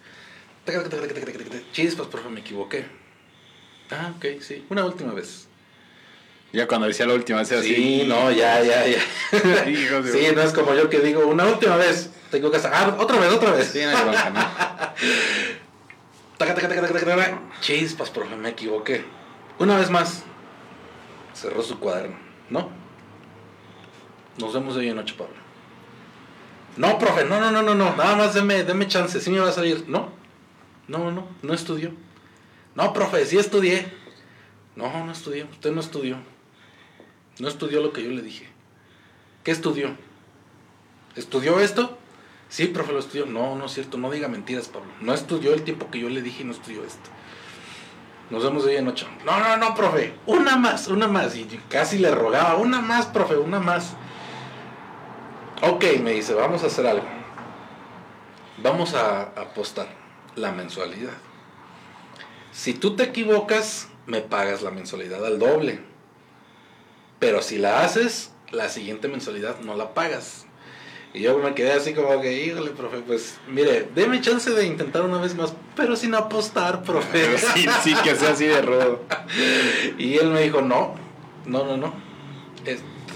Chispas, 1.71 2.07
profe, 2.07 2.29
me 2.29 2.39
equivoqué. 2.41 2.85
Ah, 3.91 4.13
ok, 4.17 4.25
sí. 4.41 4.65
Una 4.69 4.83
última 4.85 5.13
vez. 5.13 5.47
Ya 6.51 6.67
cuando 6.67 6.87
decía 6.87 7.05
la 7.05 7.13
última 7.13 7.39
vez 7.39 7.51
era 7.51 7.61
Sí, 7.61 7.73
así. 7.73 8.03
no, 8.07 8.31
ya, 8.31 8.63
ya, 8.63 8.87
ya. 8.87 8.99
Sí, 9.65 10.27
no 10.33 10.41
es 10.41 10.53
como 10.53 10.73
yo 10.73 10.89
que 10.89 10.99
digo, 10.99 11.27
una 11.27 11.45
última 11.45 11.75
vez. 11.75 12.09
Tengo 12.31 12.49
que 12.49 12.57
ah, 12.57 12.95
otra 12.97 13.19
vez, 13.19 13.31
otra 13.31 13.51
vez. 13.51 13.67
Sí, 13.67 13.81
no 13.83 13.89
hay. 13.89 13.95
Chispas, 17.61 18.09
profe, 18.09 18.35
me 18.35 18.49
equivoqué. 18.49 19.03
Una 19.59 19.77
vez 19.77 19.89
más. 19.89 20.23
Cerró 21.33 21.61
su 21.61 21.79
cuaderno. 21.79 22.17
¿No? 22.49 22.69
Nos 24.37 24.53
vemos 24.53 24.75
hoy 24.75 24.89
en 24.89 24.95
noche, 24.95 25.15
Pablo. 25.17 25.33
No, 26.77 26.97
profe, 26.99 27.23
no, 27.25 27.39
no, 27.39 27.51
no, 27.51 27.61
no, 27.61 27.75
no. 27.75 27.95
Nada 27.95 28.15
más 28.15 28.33
deme, 28.33 28.63
deme 28.63 28.87
chance. 28.87 29.19
Sí 29.21 29.29
me 29.29 29.39
va 29.39 29.49
a 29.49 29.53
salir. 29.53 29.85
No. 29.87 30.11
No, 30.87 31.11
no, 31.11 31.27
no 31.41 31.53
estudió. 31.53 31.91
No, 32.75 32.93
profe, 32.93 33.25
sí 33.25 33.37
estudié. 33.37 33.91
No, 34.75 35.05
no 35.05 35.11
estudió. 35.11 35.45
Usted 35.51 35.71
no 35.71 35.79
estudió. 35.79 36.17
No 37.39 37.47
estudió 37.47 37.81
lo 37.81 37.91
que 37.91 38.03
yo 38.03 38.11
le 38.11 38.21
dije. 38.21 38.47
¿Qué 39.43 39.51
estudió? 39.51 39.95
¿Estudió 41.15 41.59
esto? 41.59 41.97
Sí, 42.49 42.67
profe, 42.67 42.93
lo 42.93 42.99
estudió. 42.99 43.25
No, 43.25 43.55
no 43.55 43.65
es 43.65 43.73
cierto. 43.73 43.97
No 43.97 44.11
diga 44.11 44.27
mentiras, 44.27 44.67
Pablo. 44.67 44.91
No 45.01 45.13
estudió 45.13 45.53
el 45.53 45.63
tiempo 45.63 45.89
que 45.89 45.99
yo 45.99 46.09
le 46.09 46.21
dije 46.21 46.43
y 46.43 46.45
no 46.45 46.51
estudió 46.51 46.83
esto. 46.83 47.09
Nos 48.29 48.43
vemos 48.43 48.65
hoy 48.65 48.75
en 48.75 48.87
ocho. 48.87 49.07
No, 49.25 49.39
no, 49.39 49.57
no, 49.57 49.73
profe. 49.73 50.13
Una 50.25 50.57
más, 50.57 50.87
una 50.87 51.07
más. 51.07 51.35
Y 51.35 51.45
casi 51.69 51.97
le 51.97 52.11
rogaba. 52.11 52.57
Una 52.57 52.81
más, 52.81 53.07
profe, 53.07 53.37
una 53.37 53.59
más. 53.59 53.93
Ok, 55.61 55.85
me 56.01 56.11
dice, 56.13 56.33
vamos 56.33 56.63
a 56.63 56.67
hacer 56.67 56.85
algo. 56.85 57.05
Vamos 58.61 58.93
a 58.93 59.21
apostar 59.21 60.04
la 60.35 60.51
mensualidad. 60.51 61.13
Si 62.51 62.73
tú 62.73 62.95
te 62.95 63.03
equivocas, 63.03 63.89
me 64.05 64.21
pagas 64.21 64.61
la 64.61 64.71
mensualidad 64.71 65.25
al 65.25 65.39
doble. 65.39 65.79
Pero 67.19 67.41
si 67.41 67.57
la 67.57 67.83
haces, 67.83 68.31
la 68.51 68.69
siguiente 68.69 69.07
mensualidad 69.07 69.59
no 69.59 69.75
la 69.75 69.93
pagas. 69.93 70.45
Y 71.13 71.21
yo 71.21 71.37
me 71.39 71.53
quedé 71.53 71.71
así 71.71 71.93
como 71.93 72.19
que, 72.19 72.45
híjole, 72.45 72.71
profe, 72.71 72.97
pues 72.97 73.37
mire, 73.47 73.87
deme 73.95 74.19
chance 74.19 74.51
de 74.51 74.65
intentar 74.65 75.01
una 75.03 75.19
vez 75.19 75.33
más, 75.33 75.53
pero 75.75 75.95
sin 75.95 76.13
apostar, 76.13 76.83
profe. 76.83 77.37
Sí, 77.53 77.65
sí, 77.83 77.95
que 78.03 78.15
sea 78.15 78.31
así 78.31 78.45
de 78.45 78.61
rudo. 78.61 79.01
Y 79.97 80.15
él 80.15 80.31
me 80.31 80.41
dijo, 80.41 80.61
no, 80.61 80.95
no, 81.45 81.65
no, 81.65 81.77
no. 81.77 82.04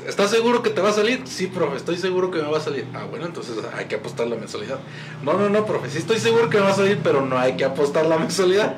Es- 0.04 0.10
¿Estás 0.10 0.30
seguro 0.32 0.62
que 0.64 0.70
te 0.70 0.82
va 0.82 0.90
a 0.90 0.94
salir? 0.94 1.22
Sí, 1.26 1.48
profe, 1.48 1.78
estoy 1.78 1.98
seguro 1.98 2.32
que 2.32 2.42
me 2.42 2.50
va 2.50 2.58
a 2.58 2.62
salir. 2.62 2.86
Ah, 2.94 3.06
bueno, 3.10 3.26
entonces 3.26 3.56
hay 3.76 3.86
que 3.86 3.96
apostar 3.96 4.28
la 4.28 4.36
mensualidad. 4.36 4.80
No, 5.24 5.34
no, 5.34 5.50
no, 5.50 5.66
profe, 5.66 5.90
sí 5.90 5.98
estoy 6.00 6.20
seguro 6.20 6.50
que 6.50 6.58
me 6.58 6.64
va 6.64 6.70
a 6.72 6.76
salir, 6.76 7.00
pero 7.04 7.26
no 7.26 7.38
hay 7.38 7.56
que 7.58 7.66
apostar 7.66 8.06
la 8.06 8.18
mensualidad. 8.18 8.76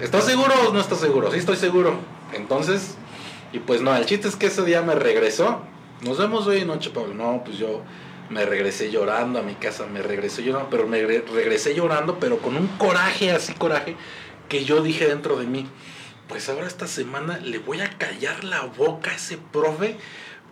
¿Estás 0.00 0.24
seguro 0.24 0.52
o 0.68 0.72
no 0.72 0.80
estás 0.80 1.00
seguro? 1.00 1.30
Sí, 1.32 1.38
estoy 1.38 1.56
seguro. 1.56 1.94
Entonces, 2.32 2.96
y 3.52 3.58
pues 3.60 3.80
no, 3.80 3.94
el 3.96 4.04
chiste 4.06 4.28
es 4.28 4.36
que 4.36 4.46
ese 4.46 4.64
día 4.64 4.82
me 4.82 4.94
regresó. 4.94 5.60
Nos 6.02 6.18
vemos 6.18 6.46
hoy 6.46 6.64
noche, 6.64 6.90
Pablo. 6.90 7.14
No, 7.14 7.42
pues 7.44 7.56
yo 7.58 7.80
me 8.28 8.44
regresé 8.44 8.90
llorando 8.90 9.38
a 9.38 9.42
mi 9.42 9.54
casa, 9.54 9.86
me 9.86 10.02
regresé 10.02 10.42
llorando, 10.42 10.68
pero 10.68 10.86
me 10.86 11.00
re- 11.06 11.24
regresé 11.32 11.74
llorando, 11.74 12.18
pero 12.18 12.38
con 12.38 12.56
un 12.56 12.66
coraje, 12.76 13.30
así 13.30 13.54
coraje, 13.54 13.96
que 14.48 14.64
yo 14.64 14.82
dije 14.82 15.06
dentro 15.06 15.36
de 15.38 15.46
mí, 15.46 15.66
pues 16.28 16.48
ahora 16.48 16.66
esta 16.66 16.88
semana 16.88 17.38
le 17.38 17.58
voy 17.58 17.80
a 17.80 17.88
callar 17.90 18.42
la 18.44 18.62
boca 18.62 19.12
a 19.12 19.14
ese 19.14 19.38
profe 19.38 19.96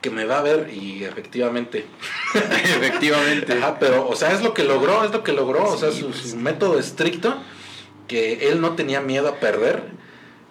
que 0.04 0.10
me 0.10 0.26
va 0.26 0.40
a 0.40 0.42
ver 0.42 0.70
y 0.70 1.02
efectivamente 1.02 1.86
Efectivamente. 2.34 3.54
Ajá, 3.54 3.78
pero, 3.78 4.06
o 4.06 4.14
sea, 4.14 4.32
es 4.32 4.42
lo 4.42 4.52
que 4.52 4.62
logró, 4.62 5.02
es 5.02 5.12
lo 5.12 5.22
que 5.22 5.32
logró, 5.32 5.64
o 5.64 5.78
sea, 5.78 5.92
su, 5.92 6.08
pues. 6.08 6.18
su 6.18 6.36
método 6.36 6.78
estricto, 6.78 7.34
que 8.06 8.50
él 8.50 8.60
no 8.60 8.74
tenía 8.74 9.00
miedo 9.00 9.28
a 9.28 9.36
perder, 9.40 9.82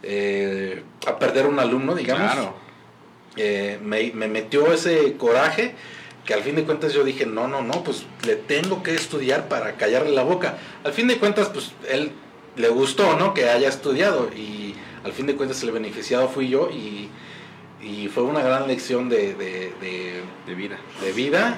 eh, 0.02 0.82
a 1.06 1.20
perder 1.20 1.46
un 1.46 1.60
alumno, 1.60 1.94
digamos. 1.94 2.32
Claro. 2.32 2.56
Eh, 3.36 3.78
me, 3.84 4.12
me 4.16 4.28
metió 4.28 4.74
ese 4.74 5.18
coraje 5.18 5.76
que 6.26 6.34
al 6.34 6.42
fin 6.42 6.56
de 6.56 6.64
cuentas 6.64 6.92
yo 6.92 7.04
dije, 7.04 7.28
no, 7.28 7.48
no, 7.48 7.62
no, 7.62 7.84
pues 7.84 8.08
le 8.26 8.36
tengo 8.36 8.82
que 8.82 8.96
estudiar 8.96 9.50
para 9.50 9.74
callarle 9.74 10.14
la 10.14 10.24
boca. 10.24 10.58
Al 10.84 10.94
fin 10.94 11.08
de 11.08 11.20
cuentas, 11.20 11.50
pues 11.50 11.74
él 11.88 12.12
le 12.56 12.70
gustó, 12.70 13.18
¿no? 13.18 13.36
Que 13.36 13.50
haya 13.50 13.70
estudiado 13.70 14.32
y 14.36 14.74
al 15.04 15.12
fin 15.14 15.28
de 15.28 15.36
cuentas 15.36 15.62
el 15.62 15.72
beneficiado 15.72 16.28
fui 16.28 16.50
yo 16.50 16.72
y, 16.72 17.12
y 17.84 18.08
fue 18.08 18.24
una 18.24 18.42
gran 18.42 18.68
lección 18.68 19.10
de, 19.10 19.34
de- 19.34 19.74
de- 19.82 20.22
De 20.46 20.56
vida. 20.56 20.78
de 21.02 21.12
vida 21.12 21.58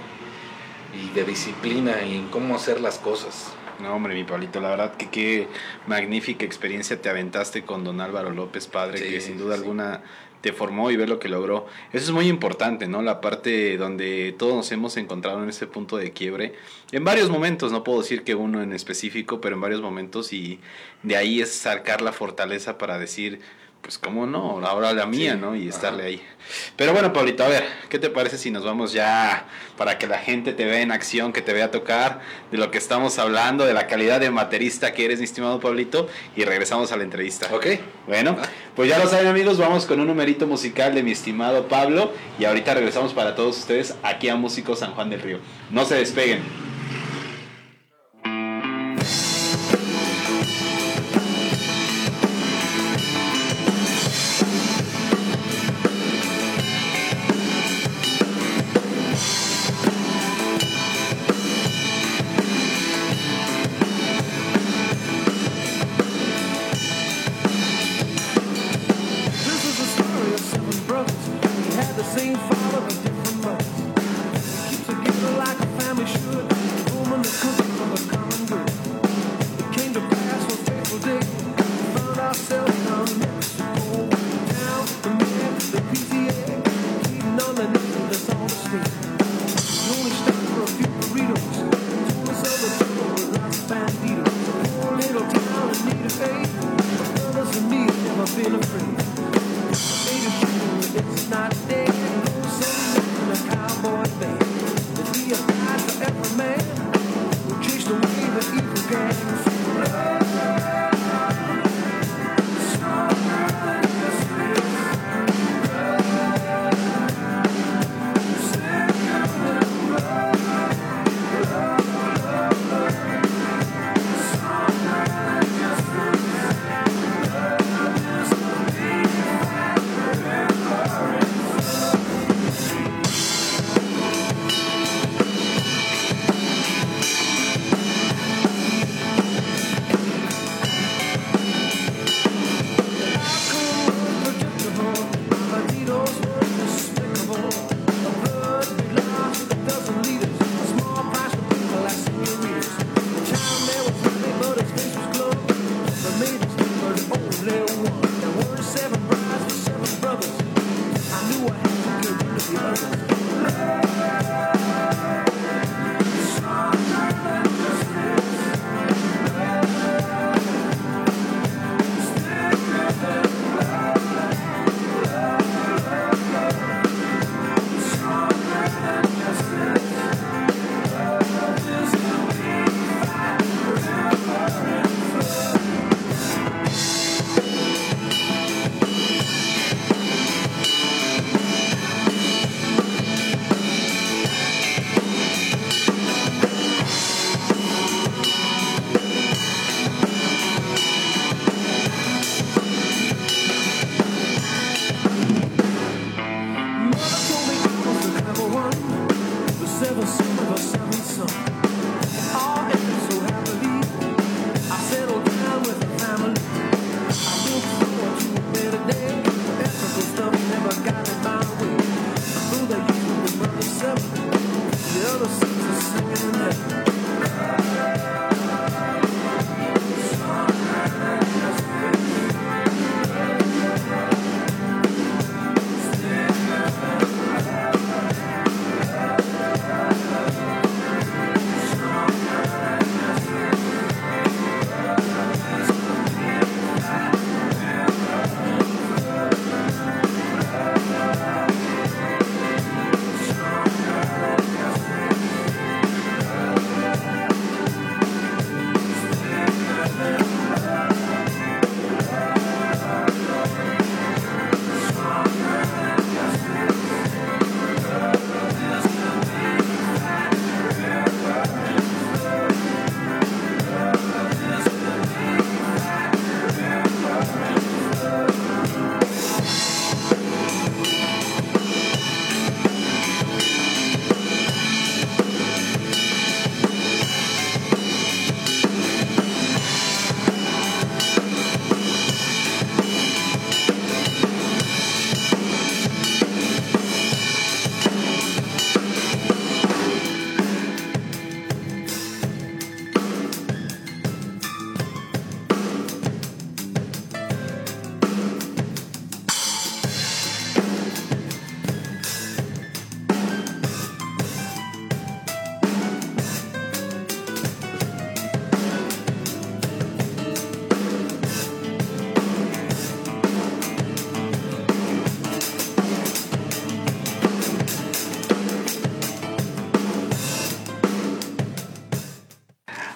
y 0.93 1.09
de 1.13 1.23
disciplina 1.25 2.03
y 2.03 2.15
en 2.15 2.27
cómo 2.29 2.55
hacer 2.55 2.79
las 2.81 2.97
cosas. 2.99 3.53
No, 3.81 3.93
hombre, 3.93 4.13
mi 4.15 4.23
Pablito, 4.23 4.61
la 4.61 4.69
verdad 4.69 4.95
que 4.95 5.09
qué 5.09 5.47
magnífica 5.85 6.45
experiencia 6.45 7.01
te 7.01 7.09
aventaste 7.09 7.63
con 7.63 7.83
don 7.83 7.99
Álvaro 7.99 8.31
López, 8.31 8.67
padre, 8.67 8.99
Sí, 8.99 9.03
que 9.09 9.19
sin 9.21 9.37
duda 9.37 9.55
sí. 9.55 9.61
alguna 9.61 10.01
te 10.39 10.53
formó 10.53 10.91
y 10.91 10.95
ver 10.95 11.09
lo 11.09 11.19
que 11.19 11.27
logró. 11.27 11.65
Eso 11.91 12.05
es 12.05 12.11
muy 12.11 12.27
importante, 12.27 12.87
¿no? 12.87 13.01
La 13.01 13.19
parte 13.19 13.77
donde 13.77 14.33
todos 14.37 14.53
nos 14.55 14.71
hemos 14.71 14.95
encontrado 14.95 15.41
en 15.43 15.49
ese 15.49 15.65
punto 15.67 15.97
de 15.97 16.11
quiebre. 16.13 16.53
En 16.91 17.03
varios 17.03 17.29
momentos, 17.29 17.71
no 17.71 17.83
puedo 17.83 17.99
decir 18.01 18.23
que 18.23 18.35
uno 18.35 18.61
en 18.61 18.71
específico, 18.71 19.41
pero 19.41 19.55
en 19.55 19.61
varios 19.61 19.81
momentos 19.81 20.31
y 20.33 20.59
de 21.03 21.17
ahí 21.17 21.41
es 21.41 21.51
sacar 21.53 22.01
la 22.01 22.11
fortaleza 22.13 22.77
para 22.77 22.97
decir, 22.99 23.41
pues 23.85 23.99
cómo 23.99 24.25
no, 24.25 24.65
ahora 24.65 24.93
la 24.93 25.05
mía, 25.05 25.33
Sí, 25.33 25.39
¿no? 25.39 25.55
Y 25.55 25.67
ajá. 25.67 25.75
estarle 25.75 26.03
ahí. 26.05 26.21
Pero 26.75 26.91
bueno, 26.91 27.13
Pablito, 27.13 27.43
a 27.43 27.47
ver, 27.47 27.63
¿qué 27.87 27.99
te 27.99 28.09
parece 28.09 28.39
si 28.39 28.49
nos 28.49 28.65
vamos 28.65 28.93
ya 28.93 29.45
para 29.77 29.99
que 29.99 30.07
la 30.07 30.17
gente 30.17 30.53
te 30.53 30.65
vea 30.65 30.81
en 30.81 30.91
acción, 30.91 31.31
que 31.33 31.43
te 31.43 31.53
vea 31.53 31.69
tocar, 31.69 32.21
de 32.51 32.57
lo 32.57 32.71
que 32.71 32.79
estamos 32.79 33.19
hablando, 33.19 33.63
de 33.65 33.73
la 33.75 33.85
calidad 33.85 34.19
de 34.19 34.31
materista 34.31 34.91
que 34.93 35.05
eres, 35.05 35.19
mi 35.19 35.25
estimado 35.25 35.59
Pablito, 35.59 36.07
y 36.35 36.43
regresamos 36.45 36.91
a 36.91 36.97
la 36.97 37.03
entrevista? 37.03 37.47
¿Ok? 37.53 37.67
Bueno, 38.07 38.35
Ah. 38.41 38.47
pues 38.75 38.89
ya 38.89 38.97
lo 38.97 39.07
saben 39.07 39.27
amigos, 39.27 39.59
vamos 39.59 39.85
con 39.85 39.99
un 39.99 40.07
numerito 40.07 40.47
musical 40.47 40.95
de 40.95 41.03
mi 41.03 41.11
estimado 41.11 41.67
Pablo 41.67 42.11
y 42.39 42.45
ahorita 42.45 42.73
regresamos 42.73 43.13
para 43.13 43.35
todos 43.35 43.55
ustedes 43.59 43.93
aquí 44.01 44.29
a 44.29 44.35
Músico 44.35 44.75
San 44.75 44.93
Juan 44.93 45.11
del 45.11 45.21
Río. 45.21 45.37
No 45.69 45.85
se 45.85 45.93
despeguen. 45.95 46.64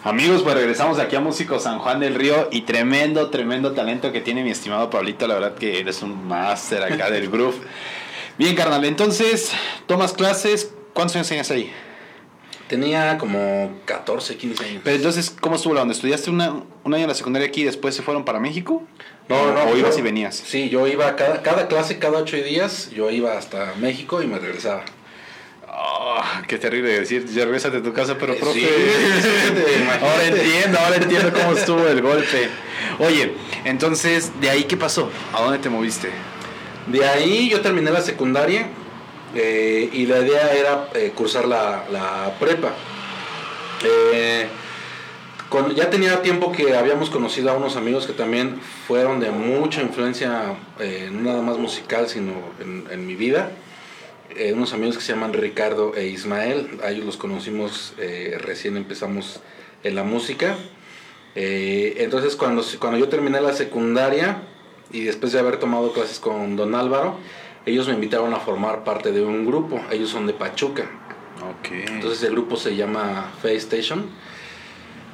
Amigos, 0.10 0.42
pues 0.42 0.56
regresamos 0.56 0.98
aquí 0.98 1.16
a 1.16 1.20
Músico 1.20 1.60
San 1.60 1.78
Juan 1.78 2.00
del 2.00 2.16
Río 2.16 2.48
y 2.52 2.62
tremendo, 2.62 3.30
tremendo 3.30 3.74
talento 3.74 4.12
que 4.12 4.22
tiene 4.22 4.44
mi 4.44 4.50
estimado 4.50 4.90
Pablito. 4.90 5.28
La 5.28 5.36
verdad 5.36 5.54
que 5.54 5.80
eres 5.80 6.02
un 6.02 6.28
máster 6.28 6.82
acá 6.82 7.12
del 7.12 7.30
groove. 7.32 7.58
Bien, 8.36 8.56
carnal, 8.56 8.84
entonces, 8.86 9.52
tomas 9.86 10.14
clases. 10.14 10.72
¿Cuántos 10.96 11.16
años 11.16 11.28
tenías 11.28 11.52
ahí? 11.52 11.72
Tenía 12.68 13.20
como 13.20 13.72
14, 13.86 14.36
15 14.36 14.66
años. 14.66 14.82
Pero 14.84 14.96
entonces, 14.96 15.30
¿cómo 15.30 15.58
estuvo 15.58 15.76
la 15.76 15.84
onda? 15.84 15.94
¿Estudiaste 15.94 16.32
una, 16.32 16.56
un 16.84 16.94
año 16.96 17.04
en 17.04 17.10
la 17.10 17.14
secundaria 17.14 17.48
aquí 17.48 17.62
y 17.62 17.66
después 17.66 17.94
se 17.94 18.02
fueron 18.02 18.26
para 18.26 18.40
México? 18.40 18.82
No, 19.28 19.54
no. 19.54 19.62
¿O 19.66 19.78
ibas 19.78 19.96
y 20.00 20.02
venías? 20.02 20.36
Sí, 20.36 20.70
yo 20.70 20.88
iba 20.88 21.16
cada, 21.18 21.44
cada 21.44 21.68
clase, 21.68 22.00
cada 22.00 22.18
ocho 22.18 22.36
días, 22.36 22.90
yo 22.90 23.12
iba 23.12 23.38
hasta 23.38 23.76
México 23.76 24.24
y 24.24 24.26
me 24.26 24.40
regresaba. 24.40 24.86
Ah, 26.22 26.42
qué 26.48 26.58
terrible 26.58 26.90
decir, 27.00 27.26
ya 27.28 27.46
regresate 27.46 27.78
a 27.78 27.82
tu 27.84 27.94
casa, 27.94 28.18
pero 28.20 28.34
Sí, 28.34 28.40
profe. 28.42 28.60
ahora 30.02 30.26
entiendo, 30.26 30.78
ahora 30.80 30.96
entiendo 30.98 31.32
cómo 31.34 31.54
estuvo 31.54 31.88
el 31.88 32.02
golpe. 32.02 32.50
Oye, 33.00 33.36
entonces, 33.64 34.32
¿de 34.42 34.50
ahí 34.50 34.66
qué 34.66 34.76
pasó? 34.76 35.10
¿A 35.34 35.42
dónde 35.42 35.60
te 35.60 35.70
moviste? 35.70 36.10
De 36.88 37.06
ahí 37.08 37.50
yo 37.50 37.62
terminé 37.62 37.90
la 37.92 38.02
secundaria 38.02 38.68
eh, 39.34 39.90
y 39.94 40.08
la 40.08 40.20
idea 40.20 40.52
era 40.54 40.90
eh, 40.94 41.14
cursar 41.16 41.48
la, 41.48 41.86
la 41.90 42.34
prepa. 42.40 42.74
Eh, 43.84 44.48
con- 45.48 45.74
ya 45.74 45.90
tenía 45.90 46.22
tiempo 46.22 46.52
que 46.52 46.76
habíamos 46.76 47.10
conocido 47.10 47.50
a 47.52 47.54
unos 47.54 47.76
amigos 47.78 48.06
que 48.08 48.14
también 48.14 48.60
fueron 48.88 49.20
de 49.20 49.32
mucha 49.32 49.82
influencia, 49.82 50.56
eh, 50.80 51.10
no 51.12 51.22
nada 51.22 51.42
más 51.42 51.58
musical, 51.58 52.10
sino 52.10 52.34
en, 52.60 52.86
en 52.92 53.08
mi 53.08 53.16
vida. 53.16 53.52
Eh, 54.36 54.54
unos 54.54 54.74
amigos 54.74 54.96
que 54.98 55.04
se 55.04 55.14
llaman 55.14 55.34
Ricardo 55.34 55.96
e 55.96 56.08
Ismael, 56.08 56.80
a 56.84 56.92
ellos 56.92 57.06
los 57.06 57.18
conocimos 57.18 57.94
eh, 57.98 58.38
recién 58.40 58.78
empezamos 58.78 59.42
en 59.84 59.96
la 59.96 60.04
música. 60.04 60.56
Eh, 61.36 61.96
entonces 62.00 62.36
cuando, 62.36 62.64
cuando 62.80 62.98
yo 63.00 63.08
terminé 63.10 63.42
la 63.42 63.54
secundaria 63.54 64.44
y 64.92 65.02
después 65.02 65.32
de 65.32 65.40
haber 65.40 65.58
tomado 65.58 65.94
clases 65.94 66.20
con 66.20 66.56
Don 66.56 66.76
Álvaro, 66.76 67.18
ellos 67.66 67.88
me 67.88 67.94
invitaron 67.94 68.34
a 68.34 68.40
formar 68.40 68.84
parte 68.84 69.12
de 69.12 69.22
un 69.22 69.46
grupo, 69.46 69.80
ellos 69.92 70.10
son 70.10 70.26
de 70.28 70.34
Pachuca. 70.34 70.84
Ok. 71.38 71.72
Entonces 71.88 72.22
el 72.24 72.32
grupo 72.32 72.56
se 72.56 72.76
llama 72.76 73.32
Face 73.42 73.58
Station 73.58 74.06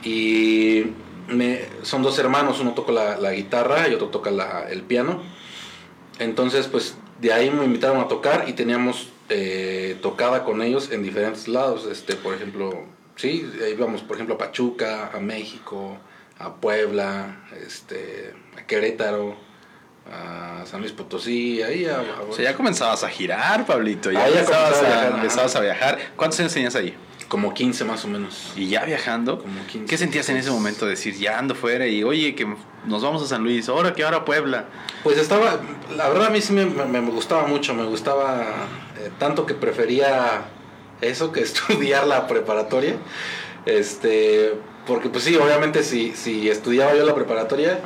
y 0.04 0.86
me- 1.28 1.62
son 1.84 2.02
dos 2.04 2.18
hermanos, 2.20 2.60
uno 2.60 2.74
toca 2.74 2.92
la, 2.92 3.18
la 3.18 3.32
guitarra 3.34 3.88
y 3.90 3.94
otro 3.94 4.08
toca 4.08 4.32
la- 4.32 4.68
el 4.70 4.82
piano. 4.84 5.22
Entonces 6.20 6.68
pues 6.68 6.96
de 7.20 7.34
ahí 7.34 7.50
me 7.50 7.66
invitaron 7.66 8.00
a 8.02 8.08
tocar 8.08 8.46
y 8.48 8.54
teníamos 8.54 9.10
eh, 9.30 9.98
tocada 10.02 10.44
con 10.44 10.62
ellos 10.62 10.92
en 10.92 11.04
diferentes 11.04 11.48
lados. 11.48 11.88
Este, 11.92 12.16
por 12.16 12.34
ejemplo, 12.36 12.86
sí, 13.16 13.50
íbamos 13.72 14.02
por 14.02 14.18
ejemplo 14.18 14.36
a 14.36 14.38
Pachuca, 14.38 15.12
a 15.14 15.20
México, 15.20 15.98
a 16.40 16.56
Puebla, 16.56 17.38
este, 17.66 18.34
a 18.58 18.66
Querétaro, 18.68 19.36
a 20.12 20.64
San 20.66 20.82
Luis 20.82 20.92
Potosí, 20.92 21.62
ahí 21.64 21.86
a, 21.86 21.98
a- 22.00 22.22
O 22.30 22.34
sea, 22.34 22.52
ya 22.52 22.56
comenzabas 22.56 23.04
a 23.04 23.10
girar, 23.10 23.66
Pablito. 23.66 24.12
Ya, 24.12 24.24
Ah, 24.26 24.30
ya 24.30 24.40
empezabas, 24.42 24.74
comenzaba 24.74 24.78
a 24.78 24.78
a, 24.78 24.82
viajar, 24.92 25.08
ajá. 25.14 25.18
empezabas 25.24 25.56
a 25.56 25.60
viajar. 25.62 25.98
¿Cuántos 26.16 26.40
años 26.42 26.54
tenías 26.54 26.76
ahí? 26.76 26.96
Como 27.28 27.54
15 27.54 27.84
más 27.86 28.06
o 28.06 28.08
menos. 28.08 28.54
Y 28.56 28.68
ya 28.68 28.86
viajando, 28.86 29.40
Como 29.40 29.66
15. 29.66 29.88
¿qué 29.90 29.98
sentías 29.98 30.30
en 30.30 30.38
ese 30.38 30.52
momento? 30.52 30.86
Decir, 30.86 31.16
ya 31.16 31.38
ando 31.40 31.56
fuera 31.56 31.88
y 31.88 32.04
oye, 32.04 32.36
que 32.36 32.46
nos 32.86 33.02
vamos 33.04 33.24
a 33.24 33.28
San 33.28 33.44
Luis, 33.44 33.68
ahora 33.70 33.94
que 33.94 34.04
ahora 34.04 34.26
Puebla. 34.26 34.66
Pues 35.04 35.18
estaba, 35.18 35.60
la 35.96 36.08
verdad 36.10 36.28
a 36.28 36.30
mí 36.30 36.42
sí 36.42 36.54
me, 36.54 36.66
me- 36.66 36.86
me 36.86 37.12
gustaba 37.12 37.48
mucho, 37.48 37.74
me 37.74 37.84
gustaba 37.86 38.68
eh, 39.00 39.10
tanto 39.20 39.46
que 39.46 39.54
prefería 39.56 40.44
eso 41.02 41.32
que 41.32 41.42
estudiar 41.42 42.06
la 42.08 42.28
preparatoria. 42.28 42.96
Este, 43.66 44.54
porque 44.86 45.10
pues 45.10 45.24
sí, 45.24 45.36
obviamente 45.36 45.84
si, 45.84 46.14
si 46.16 46.50
estudiaba 46.50 46.96
yo 46.96 47.06
la 47.06 47.16
preparatoria 47.16 47.80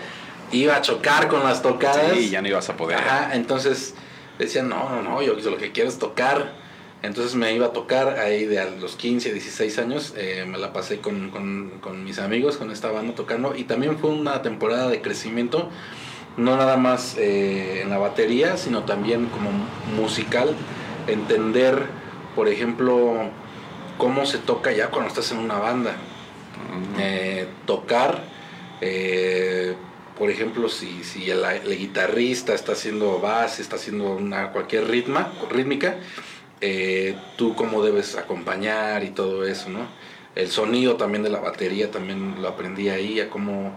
iba 0.52 0.75
a 0.75 0.82
chocar 0.82 1.28
con 1.30 1.43
las 1.43 1.62
tocadas. 1.62 2.12
Sí, 2.17 2.30
ya 2.30 2.41
no 2.41 2.47
ibas 2.49 2.69
a 2.69 2.75
poder. 2.75 2.97
Ajá, 2.97 3.36
entonces 3.36 3.93
decían, 4.38 4.67
no, 4.67 4.89
no, 4.89 5.02
no, 5.02 5.21
yo 5.21 5.36
lo 5.36 5.58
que 5.58 5.71
quiero 5.71 5.89
es 5.89 5.97
tocar. 5.99 6.58
Entonces 7.01 7.35
me 7.35 7.53
iba 7.53 7.67
a 7.67 7.71
tocar 7.73 8.19
ahí 8.19 8.45
de 8.45 8.59
a 8.59 8.65
los 8.69 8.97
15, 8.97 9.31
16 9.31 9.79
años, 9.79 10.13
eh, 10.17 10.45
me 10.45 10.57
la 10.57 10.73
pasé 10.73 10.99
con, 10.99 11.29
con, 11.29 11.79
con 11.79 12.03
mis 12.03 12.19
amigos, 12.19 12.57
con 12.57 12.71
esta 12.71 12.91
banda 12.91 13.15
tocando. 13.15 13.55
Y 13.55 13.63
también 13.63 13.97
fue 13.97 14.09
una 14.09 14.41
temporada 14.41 14.89
de 14.89 15.01
crecimiento, 15.01 15.69
no 16.35 16.57
nada 16.57 16.75
más 16.75 17.15
eh, 17.17 17.81
en 17.83 17.89
la 17.89 17.99
batería, 17.99 18.57
sino 18.57 18.83
también 18.83 19.27
como 19.27 19.49
musical, 19.95 20.53
entender, 21.07 21.85
por 22.35 22.49
ejemplo, 22.49 23.29
cómo 23.97 24.25
se 24.25 24.38
toca 24.38 24.73
ya 24.73 24.89
cuando 24.89 25.07
estás 25.07 25.31
en 25.31 25.39
una 25.39 25.57
banda, 25.57 25.95
Eh, 26.99 27.47
tocar, 27.65 28.21
por 30.17 30.29
ejemplo, 30.29 30.67
si, 30.67 31.03
si 31.03 31.29
el, 31.31 31.43
el 31.45 31.77
guitarrista 31.77 32.53
está 32.53 32.73
haciendo 32.73 33.19
base, 33.19 33.62
está 33.62 33.77
haciendo 33.77 34.12
una, 34.12 34.51
cualquier 34.51 34.88
ritma, 34.88 35.31
rítmica, 35.49 35.95
eh, 36.61 37.15
tú 37.37 37.55
cómo 37.55 37.83
debes 37.83 38.15
acompañar 38.15 39.03
y 39.03 39.09
todo 39.09 39.45
eso, 39.45 39.69
¿no? 39.69 39.87
El 40.35 40.49
sonido 40.49 40.95
también 40.95 41.23
de 41.23 41.29
la 41.29 41.39
batería 41.39 41.91
también 41.91 42.41
lo 42.41 42.47
aprendí 42.47 42.89
ahí, 42.89 43.19
a 43.19 43.29
cómo, 43.29 43.73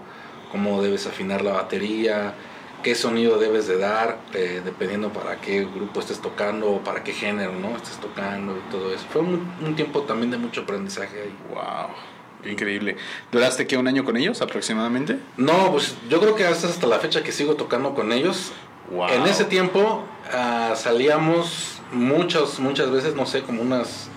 cómo 0.51 0.83
debes 0.83 1.07
afinar 1.07 1.43
la 1.43 1.53
batería, 1.53 2.35
qué 2.83 2.95
sonido 2.95 3.39
debes 3.39 3.67
de 3.67 3.79
dar, 3.79 4.19
eh, 4.35 4.61
dependiendo 4.65 5.13
para 5.13 5.41
qué 5.41 5.65
grupo 5.65 6.01
estés 6.01 6.21
tocando 6.21 6.71
o 6.71 6.81
para 6.81 7.03
qué 7.05 7.13
género, 7.13 7.53
¿no? 7.53 7.77
Estés 7.77 7.99
tocando 7.99 8.57
y 8.57 8.71
todo 8.71 8.93
eso. 8.93 9.05
Fue 9.11 9.23
un, 9.23 9.51
un 9.65 9.77
tiempo 9.77 10.03
también 10.03 10.31
de 10.31 10.39
mucho 10.39 10.63
aprendizaje 10.63 11.23
ahí. 11.23 11.35
Wow, 11.55 12.51
increíble. 12.51 12.97
¿Duraste 13.31 13.67
qué 13.67 13.77
un 13.77 13.89
año 13.89 14.05
con 14.05 14.17
ellos 14.17 14.43
aproximadamente? 14.43 15.19
No, 15.37 15.71
pues 15.71 15.97
yo 16.11 16.21
creo 16.21 16.35
que 16.35 16.45
hasta, 16.45 16.69
hasta 16.69 16.87
la 16.87 16.99
fecha 16.99 17.23
que 17.23 17.33
sigo 17.33 17.55
tocando 17.55 17.95
con 17.95 18.13
ellos. 18.13 18.53
Wow. 18.91 19.09
En 19.09 19.23
ese 19.27 19.45
tiempo 19.45 20.05
ah, 20.33 20.75
salíamos 20.77 21.82
muchas, 21.93 22.59
muchas 22.59 22.91
veces, 22.91 23.15
no 23.15 23.27
sé, 23.27 23.43
como 23.43 23.63
unas, 23.63 24.09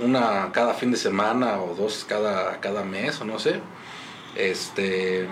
una 0.00 0.50
cada 0.52 0.74
fin 0.74 0.90
de 0.90 0.96
semana 0.96 1.60
o 1.60 1.74
dos 1.74 2.04
cada, 2.08 2.60
cada 2.60 2.84
mes 2.84 3.20
o 3.20 3.24
no 3.24 3.38
sé. 3.38 3.60
Este, 4.36 5.26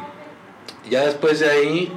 ya 0.89 1.05
después 1.05 1.41
de 1.41 1.51
ahí 1.51 1.93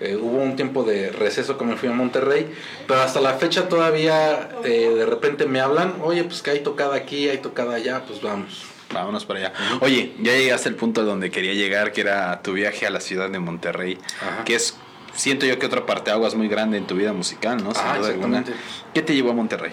eh, 0.00 0.16
hubo 0.16 0.38
un 0.38 0.56
tiempo 0.56 0.82
de 0.84 1.10
receso 1.10 1.58
que 1.58 1.64
me 1.64 1.76
fui 1.76 1.88
a 1.88 1.92
Monterrey, 1.92 2.50
pero 2.86 3.00
hasta 3.02 3.20
la 3.20 3.34
fecha 3.34 3.68
todavía 3.68 4.48
eh, 4.64 4.92
de 4.96 5.06
repente 5.06 5.46
me 5.46 5.60
hablan, 5.60 5.96
oye, 6.02 6.24
pues 6.24 6.40
que 6.42 6.50
hay 6.52 6.60
tocada 6.60 6.96
aquí, 6.96 7.28
hay 7.28 7.38
tocada 7.38 7.74
allá, 7.74 8.04
pues 8.06 8.22
vamos. 8.22 8.64
Vámonos 8.92 9.24
para 9.24 9.38
allá. 9.40 9.52
Oye, 9.82 10.14
ya 10.20 10.32
llegaste 10.32 10.68
al 10.68 10.74
punto 10.74 11.04
donde 11.04 11.30
quería 11.30 11.54
llegar, 11.54 11.92
que 11.92 12.00
era 12.00 12.42
tu 12.42 12.54
viaje 12.54 12.86
a 12.86 12.90
la 12.90 13.00
ciudad 13.00 13.30
de 13.30 13.38
Monterrey, 13.38 13.98
Ajá. 14.20 14.44
que 14.44 14.56
es, 14.56 14.76
siento 15.20 15.46
yo 15.46 15.58
que 15.58 15.66
otra 15.66 15.84
parte 15.86 16.10
aguas 16.10 16.34
muy 16.34 16.48
grande 16.48 16.78
en 16.78 16.86
tu 16.86 16.94
vida 16.94 17.12
musical, 17.12 17.62
¿no? 17.62 17.74
Sin 17.74 17.82
Ah, 17.84 17.98
duda 17.98 18.08
alguna. 18.08 18.38
exactamente. 18.40 18.52
¿Qué 18.94 19.02
te 19.02 19.14
llevó 19.14 19.30
a 19.30 19.34
Monterrey? 19.34 19.72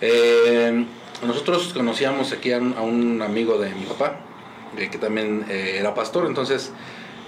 Eh, 0.00 0.84
nosotros 1.26 1.72
conocíamos 1.74 2.32
aquí 2.32 2.52
a 2.52 2.58
un, 2.58 2.74
a 2.76 2.80
un 2.82 3.20
amigo 3.22 3.58
de 3.58 3.70
mi 3.74 3.84
papá, 3.84 4.20
eh, 4.76 4.88
que 4.90 4.98
también 4.98 5.44
eh, 5.48 5.76
era 5.78 5.94
pastor, 5.94 6.26
entonces 6.26 6.70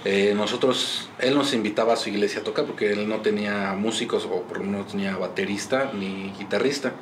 eh, 0.05 0.33
nosotros, 0.35 1.09
él 1.19 1.35
nos 1.35 1.53
invitaba 1.53 1.93
a 1.93 1.95
su 1.97 2.09
iglesia 2.09 2.41
a 2.41 2.43
tocar 2.43 2.65
porque 2.65 2.91
él 2.93 3.07
no 3.07 3.17
tenía 3.17 3.73
músicos 3.77 4.25
o 4.25 4.41
por 4.43 4.57
lo 4.59 4.63
menos 4.63 4.85
no 4.85 4.91
tenía 4.91 5.15
baterista 5.17 5.91
ni 5.93 6.33
guitarrista. 6.39 6.93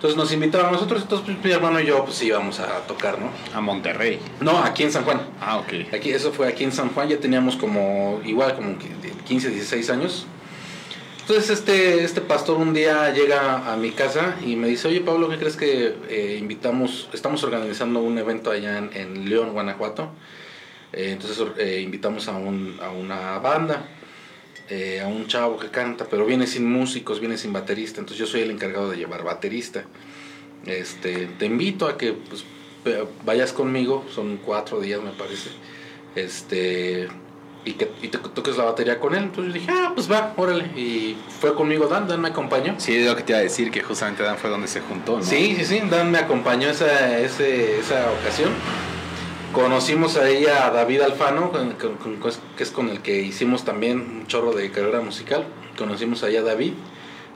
Entonces 0.00 0.16
nos 0.16 0.32
invitaba 0.32 0.70
a 0.70 0.72
nosotros, 0.72 1.02
entonces 1.02 1.26
pues, 1.26 1.44
mi 1.44 1.50
hermano 1.50 1.78
y 1.78 1.84
yo 1.84 2.02
pues 2.06 2.22
íbamos 2.22 2.58
a 2.58 2.86
tocar, 2.86 3.18
¿no? 3.18 3.28
A 3.54 3.60
Monterrey. 3.60 4.18
No, 4.40 4.56
aquí 4.64 4.82
en 4.82 4.92
San 4.92 5.04
Juan. 5.04 5.20
Ah, 5.38 5.58
ok. 5.58 5.92
Aquí, 5.92 6.10
eso 6.10 6.32
fue 6.32 6.48
aquí 6.48 6.64
en 6.64 6.72
San 6.72 6.88
Juan, 6.88 7.10
ya 7.10 7.18
teníamos 7.18 7.56
como, 7.56 8.18
igual 8.24 8.54
como 8.54 8.78
que 8.78 8.88
de 8.88 9.12
15, 9.26 9.50
16 9.50 9.90
años. 9.90 10.26
Entonces 11.20 11.50
este, 11.50 12.02
este 12.02 12.22
pastor 12.22 12.56
un 12.56 12.72
día 12.72 13.12
llega 13.12 13.70
a 13.70 13.76
mi 13.76 13.90
casa 13.90 14.36
y 14.42 14.56
me 14.56 14.68
dice, 14.68 14.88
oye 14.88 15.02
Pablo, 15.02 15.28
¿qué 15.28 15.36
crees 15.36 15.58
que 15.58 15.94
eh, 16.08 16.38
invitamos, 16.40 17.10
estamos 17.12 17.44
organizando 17.44 18.00
un 18.00 18.16
evento 18.16 18.50
allá 18.50 18.78
en, 18.78 18.90
en 18.94 19.28
León, 19.28 19.52
Guanajuato? 19.52 20.08
Eh, 20.94 21.10
entonces 21.12 21.46
eh, 21.58 21.82
invitamos 21.82 22.26
a, 22.26 22.32
un, 22.38 22.80
a 22.82 22.88
una 22.88 23.38
banda, 23.38 23.84
eh, 24.70 25.00
a 25.00 25.08
un 25.08 25.26
chavo 25.26 25.58
que 25.58 25.68
canta, 25.68 26.06
pero 26.08 26.24
viene 26.24 26.46
sin 26.46 26.70
músicos, 26.70 27.18
viene 27.18 27.36
sin 27.36 27.52
baterista, 27.52 27.98
entonces 28.00 28.18
yo 28.18 28.26
soy 28.26 28.42
el 28.42 28.50
encargado 28.52 28.88
de 28.88 28.96
llevar 28.96 29.24
baterista. 29.24 29.84
Este, 30.64 31.26
te 31.38 31.46
invito 31.46 31.86
a 31.88 31.98
que 31.98 32.12
pues, 32.12 32.44
vayas 33.24 33.52
conmigo, 33.52 34.04
son 34.14 34.38
cuatro 34.38 34.80
días 34.80 35.02
me 35.02 35.10
parece, 35.10 35.50
este, 36.14 37.08
y 37.64 37.72
que 37.72 37.90
y 38.00 38.08
te 38.08 38.18
toques 38.18 38.56
la 38.56 38.64
batería 38.64 39.00
con 39.00 39.14
él. 39.14 39.24
Entonces 39.24 39.52
yo 39.52 39.60
dije, 39.60 39.72
ah, 39.72 39.92
pues 39.94 40.10
va, 40.10 40.34
órale. 40.36 40.64
Y 40.78 41.16
fue 41.40 41.54
conmigo 41.54 41.88
Dan, 41.88 42.06
Dan 42.06 42.20
me 42.20 42.28
acompañó. 42.28 42.74
Sí, 42.78 42.96
es 42.96 43.06
lo 43.06 43.16
que 43.16 43.22
te 43.22 43.32
iba 43.32 43.40
a 43.40 43.42
decir, 43.42 43.70
que 43.70 43.82
justamente 43.82 44.22
Dan 44.22 44.38
fue 44.38 44.50
donde 44.50 44.68
se 44.68 44.80
juntó, 44.80 45.18
¿no? 45.18 45.24
Sí, 45.24 45.56
sí, 45.58 45.64
sí, 45.64 45.80
Dan 45.90 46.10
me 46.10 46.18
acompañó 46.18 46.70
esa, 46.70 47.18
ese, 47.18 47.80
esa 47.80 48.10
ocasión. 48.20 48.50
Conocimos 49.52 50.16
ahí 50.16 50.46
a 50.46 50.70
David 50.70 51.00
Alfano, 51.00 51.50
con- 51.50 51.72
con- 51.72 51.96
con- 51.96 52.16
que 52.56 52.62
es 52.62 52.70
con 52.70 52.88
el 52.88 53.00
que 53.02 53.20
hicimos 53.20 53.64
también 53.64 53.98
un 54.00 54.26
chorro 54.26 54.52
de 54.52 54.70
carrera 54.70 55.00
musical. 55.00 55.44
Conocimos 55.76 56.22
ahí 56.22 56.36
a 56.36 56.42
David. 56.42 56.74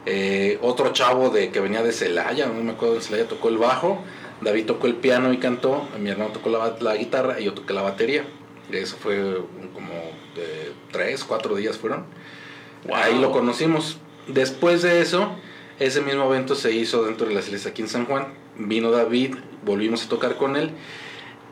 Eh, 0.07 0.59
otro 0.63 0.93
chavo 0.93 1.31
de 1.31 1.51
que 1.51 1.59
venía 1.61 1.83
de 1.83 1.93
Celaya, 1.93 2.47
no 2.47 2.63
me 2.63 2.73
acuerdo 2.73 2.95
de 2.97 3.01
Celaya, 3.01 3.27
tocó 3.27 3.49
el 3.49 3.59
bajo. 3.59 3.99
David 4.43 4.67
tocó 4.67 4.87
el 4.87 4.95
piano 4.95 5.33
y 5.33 5.39
cantó. 5.39 5.89
Mi 5.99 6.11
hermano 6.11 6.31
tocó 6.31 6.51
la, 6.51 6.77
la 6.81 6.95
guitarra 6.97 7.41
y 7.41 7.45
yo 7.45 7.55
toqué 7.55 7.73
la 7.73 7.83
batería. 7.83 8.25
Eso 8.71 8.97
fue 8.97 9.41
como 9.73 9.93
de 10.37 10.73
tres, 10.93 11.25
cuatro 11.25 11.57
días 11.57 11.79
fueron. 11.79 12.05
Wow. 12.87 12.97
Ahí 12.97 13.19
lo 13.19 13.33
conocimos. 13.33 13.99
Después 14.29 14.83
de 14.83 15.01
eso, 15.01 15.33
ese 15.81 16.01
mismo 16.01 16.25
evento 16.27 16.55
se 16.55 16.73
hizo 16.73 17.05
dentro 17.05 17.27
de 17.27 17.35
las 17.35 17.47
iglesias 17.47 17.73
aquí 17.73 17.83
en 17.83 17.89
San 17.89 18.07
Juan. 18.07 18.29
Vino 18.57 18.91
David, 18.93 19.35
volvimos 19.65 20.05
a 20.07 20.09
tocar 20.09 20.37
con 20.37 20.55
él. 20.57 20.71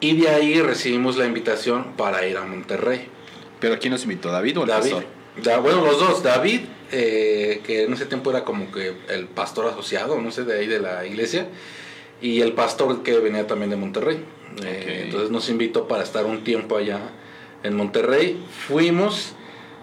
Y 0.03 0.16
de 0.16 0.28
ahí 0.28 0.61
recibimos 0.61 1.16
la 1.16 1.26
invitación 1.26 1.92
para 1.96 2.26
ir 2.26 2.36
a 2.36 2.44
Monterrey. 2.44 3.07
¿Pero 3.61 3.78
quién 3.78 3.92
nos 3.92 4.03
invitó? 4.03 4.32
¿David 4.32 4.59
o 4.59 4.62
el 4.62 4.68
David, 4.68 4.90
pastor? 4.90 5.05
Da- 5.44 5.59
bueno, 5.61 5.84
los 5.86 5.98
dos. 6.00 6.22
David, 6.24 6.62
eh, 6.90 7.61
que 7.64 7.84
en 7.84 7.92
ese 7.92 8.07
tiempo 8.07 8.30
era 8.30 8.44
como 8.44 8.72
que 8.72 8.92
el 9.09 9.26
pastor 9.28 9.66
asociado, 9.66 10.20
no 10.20 10.32
sé, 10.32 10.42
de 10.44 10.59
ahí 10.59 10.66
de 10.66 10.80
la 10.80 11.07
iglesia. 11.07 11.46
Y 12.20 12.40
el 12.40 12.53
pastor 12.53 13.05
que 13.05 13.16
venía 13.20 13.46
también 13.46 13.70
de 13.70 13.76
Monterrey. 13.76 14.24
Eh, 14.64 14.82
Ok. 14.82 15.05
entonces 15.05 15.30
nos 15.30 15.48
invitó 15.48 15.86
para 15.86 16.03
estar 16.03 16.26
un 16.26 16.42
tiempo 16.44 16.76
allá 16.76 16.98
en 17.62 17.74
Monterrey. 17.76 18.44
Fuimos, 18.66 19.34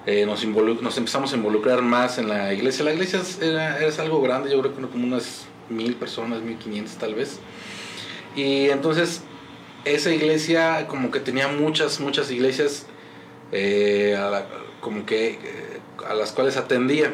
eh, 0.06 0.26
nos, 0.26 0.44
nos 0.46 0.98
empezamos 0.98 1.32
a 1.32 1.38
involucrar 1.38 1.82
más 1.82 2.18
en 2.18 2.28
la 2.28 2.54
iglesia. 2.54 2.84
La 2.84 2.92
iglesia 2.94 3.22
es, 3.22 3.42
era, 3.42 3.80
es 3.86 3.98
algo 4.00 4.22
grande, 4.22 4.52
yo 4.52 4.60
creo 4.60 4.76
que 4.76 4.82
como 4.82 5.06
unas 5.08 5.46
mil 5.70 5.96
personas, 5.96 6.42
mil 6.42 6.58
quinientas 6.58 6.98
tal 6.98 7.16
vez. 7.16 7.40
Y 8.36 8.70
entonces 8.70 9.24
esa 9.94 10.12
iglesia 10.12 10.88
como 10.88 11.12
que 11.12 11.20
tenía 11.20 11.48
muchas, 11.48 12.00
muchas 12.00 12.32
iglesias 12.32 12.86
eh, 13.52 14.16
a 14.18 14.46
como 14.82 15.06
que 15.06 15.32
eh, 15.32 15.80
a 16.10 16.14
las 16.14 16.32
cuales 16.32 16.58
atendía. 16.58 17.14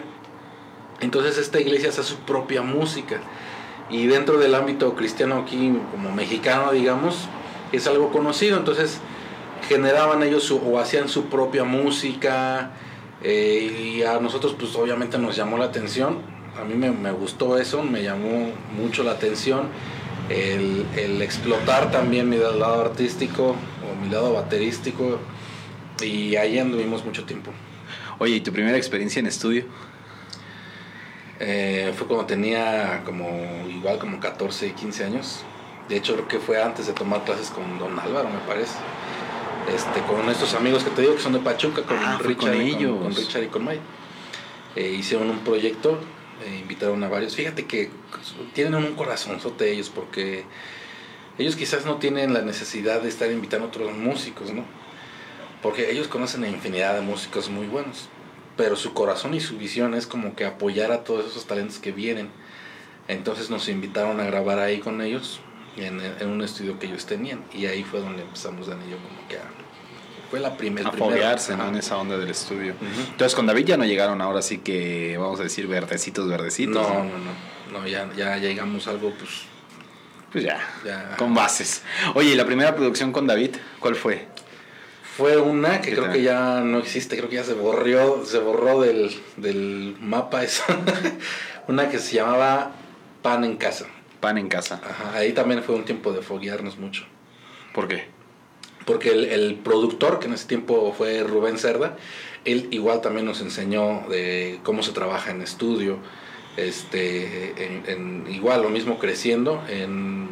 Entonces 1.02 1.38
esta 1.38 1.60
iglesia 1.60 1.90
hace 1.90 2.04
su 2.04 2.18
propia 2.18 2.62
música 2.62 3.18
y 3.90 4.08
dentro 4.08 4.38
del 4.38 4.56
ámbito 4.56 4.96
cristiano 4.96 5.36
aquí 5.46 5.74
como 5.92 6.12
mexicano 6.12 6.72
digamos 6.72 7.28
es 7.72 7.88
algo 7.88 8.12
conocido. 8.12 8.58
Entonces 8.58 9.00
generaban 9.68 10.24
ellos 10.24 10.44
su- 10.44 10.58
o 10.58 10.80
hacían 10.80 11.10
su 11.10 11.26
propia 11.26 11.64
música 11.64 12.72
eh, 13.24 13.96
y 13.98 14.04
a 14.04 14.20
nosotros 14.20 14.56
pues 14.60 14.76
obviamente 14.76 15.18
nos 15.18 15.36
llamó 15.36 15.58
la 15.58 15.66
atención. 15.66 16.20
A 16.60 16.64
mí 16.64 16.76
me, 16.76 16.92
me 16.92 17.12
gustó 17.12 17.58
eso, 17.58 17.84
me 17.84 18.02
llamó 18.04 18.52
mucho 18.78 19.04
la 19.04 19.12
atención 19.12 19.64
el, 20.30 20.86
el 20.96 21.22
explotar 21.22 21.92
también 21.92 22.30
mi 22.30 22.38
lado 22.38 22.82
artístico 22.82 23.56
o 23.84 24.02
mi 24.02 24.10
lado 24.10 24.34
baterístico 24.34 25.20
y 26.02 26.36
ahí 26.36 26.60
anduvimos 26.60 27.06
mucho 27.06 27.26
tiempo. 27.26 27.52
Oye, 28.20 28.36
¿y 28.36 28.42
tu 28.42 28.52
primera 28.52 28.78
experiencia 28.78 29.20
en 29.20 29.28
estudio? 29.28 29.66
Eh, 31.40 31.94
fue 31.98 32.08
cuando 32.08 32.26
tenía 32.26 33.02
como 33.06 33.28
igual 33.70 34.00
como 34.00 34.20
14, 34.20 34.72
15 34.72 35.04
años. 35.04 35.40
De 35.90 35.98
hecho 35.98 36.14
creo 36.14 36.28
que 36.28 36.40
fue 36.40 36.62
antes 36.62 36.88
de 36.88 36.94
tomar 36.94 37.24
clases 37.24 37.50
con 37.50 37.78
Don 37.78 38.00
Álvaro, 38.00 38.30
me 38.30 38.40
parece. 38.48 38.76
Este, 39.74 40.02
con 40.02 40.30
estos 40.30 40.54
amigos 40.54 40.84
que 40.84 40.92
te 40.92 41.02
digo 41.02 41.16
que 41.16 41.22
son 41.22 41.34
de 41.34 41.40
Pachuca, 41.40 41.82
con 41.84 41.98
Ah, 41.98 42.20
Richard, 42.22 42.54
con 42.54 42.68
y 42.68 42.76
con 42.76 43.16
Richard 43.16 43.44
y 43.44 43.48
con 43.48 43.66
Mike. 43.66 43.82
Eh, 44.76 44.92
hicieron 44.92 45.30
un 45.30 45.40
proyecto, 45.40 46.00
eh, 46.44 46.60
invitaron 46.62 47.04
a 47.04 47.08
varios. 47.08 47.36
Fíjate 47.36 47.66
que 47.66 47.90
tienen 48.54 48.76
un 48.76 48.96
corazonzote 48.96 49.72
ellos 49.72 49.90
porque 49.90 50.46
ellos 51.38 51.56
quizás 51.56 51.86
no 51.86 51.98
tienen 51.98 52.34
la 52.34 52.42
necesidad 52.42 53.02
de 53.02 53.10
estar 53.10 53.32
invitando 53.32 53.66
a 53.66 53.70
otros 53.70 53.96
músicos, 53.96 54.52
¿no? 54.52 54.66
Porque 55.62 55.92
ellos 55.92 56.08
conocen 56.08 56.44
a 56.44 56.48
infinidad 56.48 56.96
de 56.96 57.02
músicos 57.02 57.50
muy 57.50 57.68
buenos, 57.68 58.10
pero 58.56 58.76
su 58.76 58.94
corazón 58.94 59.34
y 59.34 59.40
su 59.40 59.58
visión 59.58 59.94
es 59.96 60.08
como 60.08 60.36
que 60.36 60.46
apoyar 60.46 60.92
a 60.92 61.04
todos 61.04 61.26
esos 61.26 61.46
talentos 61.46 61.80
que 61.80 61.92
vienen. 61.92 62.30
Entonces 63.08 63.50
nos 63.50 63.70
invitaron 63.70 64.20
a 64.20 64.26
grabar 64.26 64.60
ahí 64.60 64.80
con 64.80 65.02
ellos 65.02 65.40
en, 65.78 66.02
un 66.28 66.42
estudio 66.42 66.80
que 66.80 66.88
ellos 66.88 67.06
tenían 67.06 67.44
y 67.54 67.66
ahí 67.66 67.84
fue 67.84 68.00
donde 68.00 68.22
empezamos 68.24 68.68
Dan 68.68 68.80
y 68.82 68.94
como 68.94 69.28
que 69.28 69.38
a, 69.38 69.65
fue 70.36 70.42
la 70.42 70.58
primera 70.58 70.90
a 70.90 70.92
foguearse 70.92 71.56
¿no? 71.56 71.70
en 71.70 71.76
esa 71.76 71.98
onda 71.98 72.18
del 72.18 72.30
estudio. 72.30 72.74
Entonces 73.10 73.34
con 73.34 73.46
David 73.46 73.68
ya 73.68 73.78
no 73.78 73.86
llegaron 73.86 74.22
ahora 74.22 74.42
sí 74.42 74.58
que, 74.58 75.16
vamos 75.18 75.40
a 75.40 75.44
decir, 75.44 75.66
verdecitos, 75.66 76.28
verdecitos. 76.28 76.86
No, 76.86 77.06
¿no? 77.06 77.10
no, 77.72 77.80
no. 77.80 77.88
ya, 77.88 78.12
ya 78.18 78.36
llegamos 78.36 78.86
a 78.88 78.90
algo, 78.90 79.14
pues, 79.18 79.44
Pues 80.34 80.44
ya, 80.44 80.60
Ya. 80.86 81.16
con 81.16 81.34
bases. 81.34 81.84
Oye, 82.16 82.32
¿y 82.32 82.36
la 82.36 82.46
primera 82.46 82.76
producción 82.76 83.14
con 83.14 83.28
David, 83.28 83.52
cuál 83.80 83.96
fue? 83.96 84.28
Fue 85.16 85.38
una 85.38 85.80
que 85.80 85.92
¿Qué 85.92 85.92
creo 85.94 86.04
tal? 86.08 86.14
que 86.14 86.24
ya 86.24 86.60
no 86.60 86.80
existe, 86.80 87.16
creo 87.16 87.30
que 87.30 87.38
ya 87.38 87.46
se 87.46 87.54
borró, 87.54 88.26
se 88.26 88.40
borró 88.40 88.82
del, 88.82 89.16
del 89.38 89.96
mapa 90.02 90.44
eso. 90.44 90.64
una 91.70 91.88
que 91.88 91.98
se 92.00 92.16
llamaba 92.16 92.72
Pan 93.22 93.46
en 93.46 93.56
Casa. 93.56 93.86
Pan 94.20 94.38
en 94.38 94.50
casa. 94.50 94.82
Ajá, 94.84 95.18
ahí 95.18 95.32
también 95.32 95.64
fue 95.64 95.76
un 95.76 95.86
tiempo 95.86 96.12
de 96.12 96.22
foguearnos 96.22 96.78
mucho. 96.78 97.06
¿Por 97.74 97.88
qué? 97.88 98.14
Porque 98.86 99.12
el, 99.12 99.26
el 99.26 99.56
productor, 99.56 100.20
que 100.20 100.28
en 100.28 100.34
ese 100.34 100.48
tiempo 100.48 100.94
fue 100.98 101.24
Rubén 101.24 101.58
Cerda, 101.58 101.98
él 102.46 102.68
igual 102.72 103.02
también 103.02 103.26
nos 103.26 103.42
enseñó 103.42 104.04
de 104.10 104.60
cómo 104.64 104.84
se 104.84 104.92
trabaja 104.92 105.32
en 105.32 105.42
estudio. 105.42 105.98
Este, 106.58 107.66
en, 107.66 107.84
en- 107.88 108.34
igual 108.34 108.62
lo 108.62 108.70
mismo 108.70 108.98
creciendo. 109.00 109.62
En, 109.68 110.28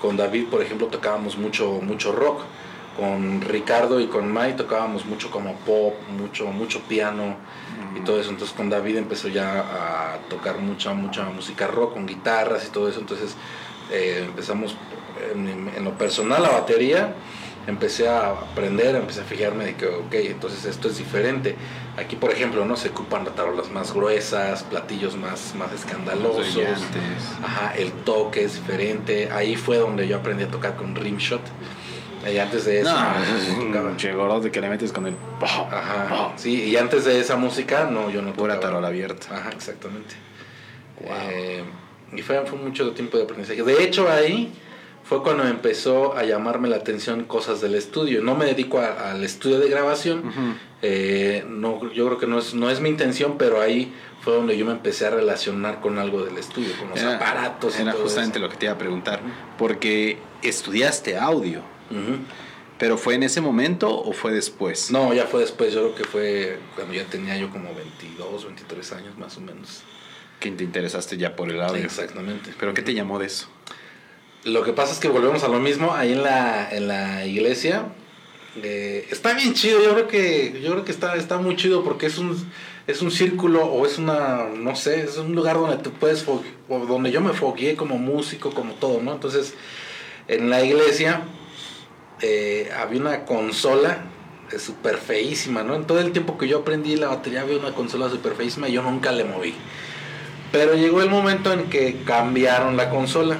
con 0.00 0.16
David, 0.16 0.44
por 0.50 0.62
ejemplo, 0.62 0.86
tocábamos 0.88 1.36
mucho, 1.38 1.80
mucho 1.82 2.12
rock. 2.12 2.42
Con 2.96 3.40
Ricardo 3.42 4.00
y 4.00 4.06
con 4.08 4.30
Mai 4.32 4.56
tocábamos 4.56 5.06
mucho 5.06 5.30
como 5.30 5.54
pop, 5.60 5.94
mucho, 6.18 6.46
mucho 6.46 6.80
piano 6.88 7.36
y 7.96 8.00
todo 8.04 8.20
eso. 8.20 8.30
Entonces 8.30 8.56
con 8.56 8.68
David 8.68 8.96
empezó 8.96 9.28
ya 9.28 9.60
a 9.60 10.18
tocar 10.28 10.58
mucha, 10.58 10.92
mucha 10.94 11.22
música 11.26 11.68
rock 11.68 11.92
con 11.94 12.06
guitarras 12.06 12.66
y 12.66 12.70
todo 12.70 12.88
eso. 12.88 12.98
Entonces 12.98 13.36
eh, 13.92 14.24
empezamos 14.26 14.74
en, 15.32 15.70
en 15.76 15.84
lo 15.84 15.96
personal 15.96 16.42
la 16.42 16.50
batería. 16.50 17.14
Empecé 17.68 18.08
a 18.08 18.30
aprender, 18.30 18.96
empecé 18.96 19.20
a 19.20 19.24
fijarme 19.24 19.66
de 19.66 19.74
que, 19.74 19.84
ok, 19.86 20.14
entonces 20.14 20.64
esto 20.64 20.88
es 20.88 20.96
diferente. 20.96 21.54
Aquí, 21.98 22.16
por 22.16 22.30
ejemplo, 22.30 22.64
no 22.64 22.76
se 22.76 22.88
ocupan 22.88 23.26
tarolas 23.26 23.70
más 23.70 23.92
gruesas, 23.92 24.62
platillos 24.62 25.16
más, 25.16 25.54
más 25.54 25.70
escandalosos. 25.74 26.56
Ajá, 27.44 27.74
el 27.76 27.92
toque 27.92 28.44
es 28.44 28.54
diferente. 28.54 29.28
Ahí 29.30 29.54
fue 29.56 29.76
donde 29.76 30.08
yo 30.08 30.16
aprendí 30.16 30.44
a 30.44 30.48
tocar 30.48 30.76
con 30.76 30.96
Rimshot. 30.96 31.42
Y 32.32 32.38
antes 32.38 32.64
de 32.64 32.80
eso, 32.80 32.90
No, 32.90 33.80
un 33.82 33.96
chegorote 33.98 34.50
que 34.50 34.62
le 34.62 34.70
metes 34.70 34.90
con 34.90 35.06
el... 35.06 35.14
Ajá, 35.42 36.32
sí, 36.36 36.64
y 36.64 36.76
antes 36.78 37.04
de 37.04 37.20
esa 37.20 37.36
música, 37.36 37.84
no, 37.84 38.08
yo 38.08 38.22
no 38.22 38.32
Pura 38.32 38.54
tocaba. 38.54 38.60
tarola 38.72 38.88
abierta. 38.88 39.28
Ajá, 39.36 39.50
exactamente. 39.50 40.14
Wow. 41.00 41.12
Eh, 41.30 41.64
y 42.14 42.22
fue, 42.22 42.44
fue 42.46 42.58
mucho 42.58 42.90
tiempo 42.92 43.18
de 43.18 43.24
aprendizaje. 43.24 43.62
De 43.62 43.84
hecho, 43.84 44.10
ahí 44.10 44.52
fue 45.08 45.22
cuando 45.22 45.44
empezó 45.46 46.14
a 46.16 46.24
llamarme 46.24 46.68
la 46.68 46.76
atención 46.76 47.24
cosas 47.24 47.60
del 47.60 47.74
estudio. 47.74 48.20
No 48.22 48.34
me 48.34 48.44
dedico 48.44 48.78
a- 48.78 49.10
al 49.10 49.24
estudio 49.24 49.58
de 49.58 49.68
grabación. 49.68 50.58
Eh, 50.82 51.44
no, 51.48 51.90
yo 51.92 52.06
creo 52.06 52.18
que 52.18 52.26
no 52.26 52.38
es, 52.38 52.54
no 52.54 52.68
es 52.70 52.80
mi 52.80 52.88
intención, 52.90 53.36
pero 53.38 53.60
ahí 53.60 53.92
fue 54.22 54.34
donde 54.34 54.56
yo 54.58 54.66
me 54.66 54.72
empecé 54.72 55.06
a 55.06 55.10
relacionar 55.10 55.80
con 55.80 55.98
algo 55.98 56.24
del 56.24 56.36
estudio, 56.36 56.70
con 56.78 56.90
los 56.90 56.98
Era- 57.00 57.16
aparatos 57.16 57.78
y 57.78 57.82
Era 57.82 57.92
todo 57.92 58.02
justamente 58.02 58.38
eso. 58.38 58.46
lo 58.46 58.50
que 58.52 58.58
te 58.58 58.66
iba 58.66 58.74
a 58.74 58.78
preguntar. 58.78 59.20
Porque 59.56 60.18
estudiaste 60.42 61.16
audio. 61.16 61.62
¿Pero 62.78 62.96
fue 62.96 63.14
en 63.14 63.24
ese 63.24 63.40
momento 63.40 63.88
o 63.98 64.12
fue 64.12 64.32
después? 64.32 64.90
No, 64.92 65.12
ya 65.12 65.24
fue 65.26 65.40
después, 65.40 65.72
yo 65.74 65.80
creo 65.80 65.94
que 65.96 66.04
fue 66.04 66.58
cuando 66.76 66.94
ya 66.94 67.04
tenía 67.04 67.36
yo 67.36 67.50
como 67.50 67.74
22, 67.74 68.44
23 68.44 68.92
años 68.92 69.18
más 69.18 69.36
o 69.36 69.40
menos. 69.40 69.82
Que 70.38 70.50
te 70.52 70.62
interesaste 70.62 71.16
ya 71.16 71.34
por 71.34 71.50
el 71.50 71.60
audio. 71.60 71.82
Exactamente. 71.82 72.52
¿Pero 72.60 72.74
qué 72.74 72.82
te 72.82 72.94
llamó 72.94 73.18
de 73.18 73.26
eso? 73.26 73.48
Lo 74.48 74.62
que 74.62 74.72
pasa 74.72 74.92
es 74.92 74.98
que 74.98 75.08
volvemos 75.08 75.44
a 75.44 75.48
lo 75.48 75.58
mismo 75.60 75.94
ahí 75.94 76.12
en 76.12 76.22
la, 76.22 76.68
en 76.70 76.88
la 76.88 77.26
iglesia. 77.26 77.86
Eh, 78.62 79.06
está 79.10 79.34
bien 79.34 79.54
chido, 79.54 79.82
yo 79.82 79.92
creo 79.92 80.08
que 80.08 80.60
yo 80.62 80.72
creo 80.72 80.84
que 80.84 80.90
está, 80.90 81.14
está 81.16 81.38
muy 81.38 81.54
chido 81.56 81.84
porque 81.84 82.06
es 82.06 82.18
un 82.18 82.36
es 82.86 83.02
un 83.02 83.10
círculo 83.10 83.66
o 83.66 83.84
es 83.84 83.98
una 83.98 84.46
no 84.56 84.74
sé, 84.74 85.02
es 85.02 85.18
un 85.18 85.34
lugar 85.34 85.56
donde 85.56 85.76
tú 85.76 85.92
puedes 85.92 86.26
o 86.26 86.42
donde 86.86 87.10
yo 87.10 87.20
me 87.20 87.34
fogueé 87.34 87.76
como 87.76 87.98
músico, 87.98 88.50
como 88.50 88.72
todo, 88.74 89.02
¿no? 89.02 89.12
Entonces, 89.12 89.54
en 90.26 90.48
la 90.48 90.64
iglesia 90.64 91.22
eh, 92.22 92.70
había 92.76 93.00
una 93.00 93.24
consola 93.26 94.06
eh, 94.50 94.58
súper 94.58 94.96
feísima, 94.96 95.62
¿no? 95.62 95.74
En 95.74 95.84
todo 95.84 96.00
el 96.00 96.10
tiempo 96.12 96.38
que 96.38 96.48
yo 96.48 96.60
aprendí 96.60 96.96
la 96.96 97.08
batería 97.08 97.42
había 97.42 97.58
una 97.58 97.74
consola 97.74 98.08
súper 98.08 98.32
feísima 98.32 98.68
y 98.68 98.72
yo 98.72 98.82
nunca 98.82 99.12
le 99.12 99.24
moví. 99.24 99.54
Pero 100.50 100.74
llegó 100.74 101.02
el 101.02 101.10
momento 101.10 101.52
en 101.52 101.68
que 101.68 102.00
cambiaron 102.04 102.76
la 102.78 102.88
consola. 102.88 103.36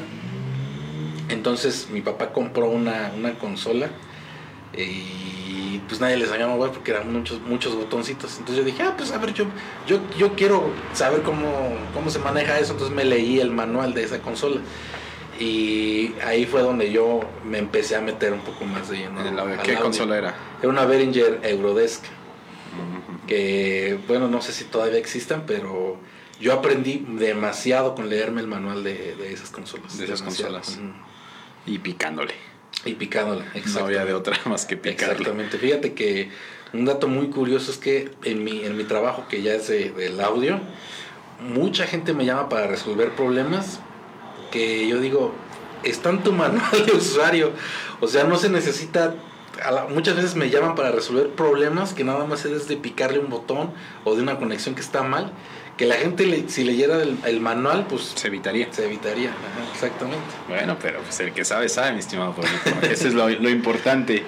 Entonces 1.28 1.88
mi 1.90 2.00
papá 2.00 2.32
compró 2.32 2.68
una, 2.68 3.12
una 3.16 3.38
consola 3.38 3.90
y 4.76 5.80
pues 5.88 6.00
nadie 6.00 6.16
les 6.16 6.28
sabía 6.28 6.46
mover 6.46 6.70
porque 6.70 6.90
eran 6.90 7.12
muchos, 7.12 7.40
muchos 7.40 7.74
botoncitos. 7.74 8.38
Entonces 8.38 8.56
yo 8.58 8.64
dije, 8.64 8.82
ah, 8.82 8.94
pues 8.96 9.12
a 9.12 9.18
ver, 9.18 9.32
yo, 9.34 9.46
yo, 9.86 10.00
yo 10.16 10.34
quiero 10.34 10.70
saber 10.92 11.22
cómo, 11.22 11.74
cómo 11.94 12.10
se 12.10 12.18
maneja 12.18 12.58
eso. 12.58 12.72
Entonces 12.72 12.94
me 12.94 13.04
leí 13.04 13.40
el 13.40 13.50
manual 13.50 13.94
de 13.94 14.04
esa 14.04 14.20
consola. 14.20 14.60
Y 15.40 16.14
ahí 16.24 16.46
fue 16.46 16.62
donde 16.62 16.90
yo 16.90 17.20
me 17.44 17.58
empecé 17.58 17.94
a 17.96 18.00
meter 18.00 18.32
un 18.32 18.40
poco 18.40 18.64
más 18.64 18.88
de 18.88 18.98
lleno. 18.98 19.22
¿Qué 19.62 19.72
audio. 19.72 19.82
consola 19.82 20.18
era? 20.18 20.34
Era 20.60 20.68
una 20.68 20.84
Behringer 20.84 21.40
Eurodesk 21.44 22.04
que 23.26 23.98
bueno, 24.08 24.28
no 24.28 24.40
sé 24.40 24.52
si 24.52 24.64
todavía 24.64 24.98
existan, 24.98 25.44
pero 25.46 25.98
yo 26.40 26.54
aprendí 26.54 27.04
demasiado 27.08 27.94
con 27.94 28.08
leerme 28.08 28.40
el 28.40 28.46
manual 28.46 28.82
de, 28.82 29.14
de 29.16 29.32
esas 29.32 29.50
consolas. 29.50 29.98
De 29.98 30.04
esas 30.06 30.20
Demasiado. 30.20 30.54
consolas. 30.54 30.80
Y 31.68 31.78
picándole. 31.78 32.34
Y 32.84 32.94
picándola, 32.94 33.44
No 33.74 33.80
había 33.84 34.04
de 34.04 34.14
otra 34.14 34.36
más 34.46 34.64
que 34.66 34.76
picarle. 34.76 35.12
Exactamente. 35.14 35.58
Fíjate 35.58 35.94
que 35.94 36.30
un 36.72 36.84
dato 36.84 37.08
muy 37.08 37.28
curioso 37.28 37.70
es 37.70 37.76
que 37.78 38.10
en 38.24 38.44
mi, 38.44 38.64
en 38.64 38.76
mi 38.76 38.84
trabajo, 38.84 39.26
que 39.28 39.42
ya 39.42 39.54
es 39.54 39.68
de- 39.68 39.90
del 39.90 40.20
audio, 40.20 40.60
mucha 41.40 41.86
gente 41.86 42.12
me 42.14 42.24
llama 42.24 42.48
para 42.48 42.66
resolver 42.66 43.12
problemas 43.12 43.80
que 44.50 44.88
yo 44.88 44.98
digo, 45.00 45.34
está 45.82 46.10
en 46.10 46.22
tu 46.22 46.32
manual 46.32 46.86
de 46.86 46.92
usuario. 46.92 47.52
O 48.00 48.08
sea, 48.08 48.24
no 48.24 48.36
se 48.36 48.48
necesita... 48.48 49.14
a 49.62 49.70
la- 49.70 49.84
muchas 49.86 50.16
veces 50.16 50.34
me 50.36 50.50
llaman 50.50 50.74
para 50.74 50.90
resolver 50.92 51.28
problemas 51.30 51.92
que 51.94 52.04
nada 52.04 52.24
más 52.26 52.44
es 52.44 52.68
de 52.68 52.76
picarle 52.76 53.18
un 53.18 53.28
botón 53.28 53.72
o 54.04 54.14
de 54.14 54.22
una 54.22 54.38
conexión 54.38 54.74
que 54.74 54.80
está 54.80 55.02
mal. 55.02 55.32
Que 55.78 55.86
la 55.86 55.94
gente, 55.94 56.26
le- 56.26 56.48
si 56.50 56.64
leyera 56.64 57.00
el, 57.02 57.16
el 57.24 57.40
manual, 57.40 57.86
pues 57.88 58.12
Se 58.16 58.26
evitaría. 58.28 58.70
se 58.72 58.84
evitaría. 58.84 59.30
Ajá, 59.30 59.72
exactamente. 59.72 60.24
Bueno, 60.48 60.76
pero 60.82 61.00
pues 61.00 61.18
el 61.20 61.32
que 61.32 61.44
sabe, 61.46 61.68
sabe, 61.70 61.92
mi 61.92 62.00
estimado 62.00 62.34
Pablito. 62.34 62.86
Eso 62.92 63.08
es 63.08 63.14
lo, 63.14 63.28
lo 63.30 63.48
importante. 63.48 64.24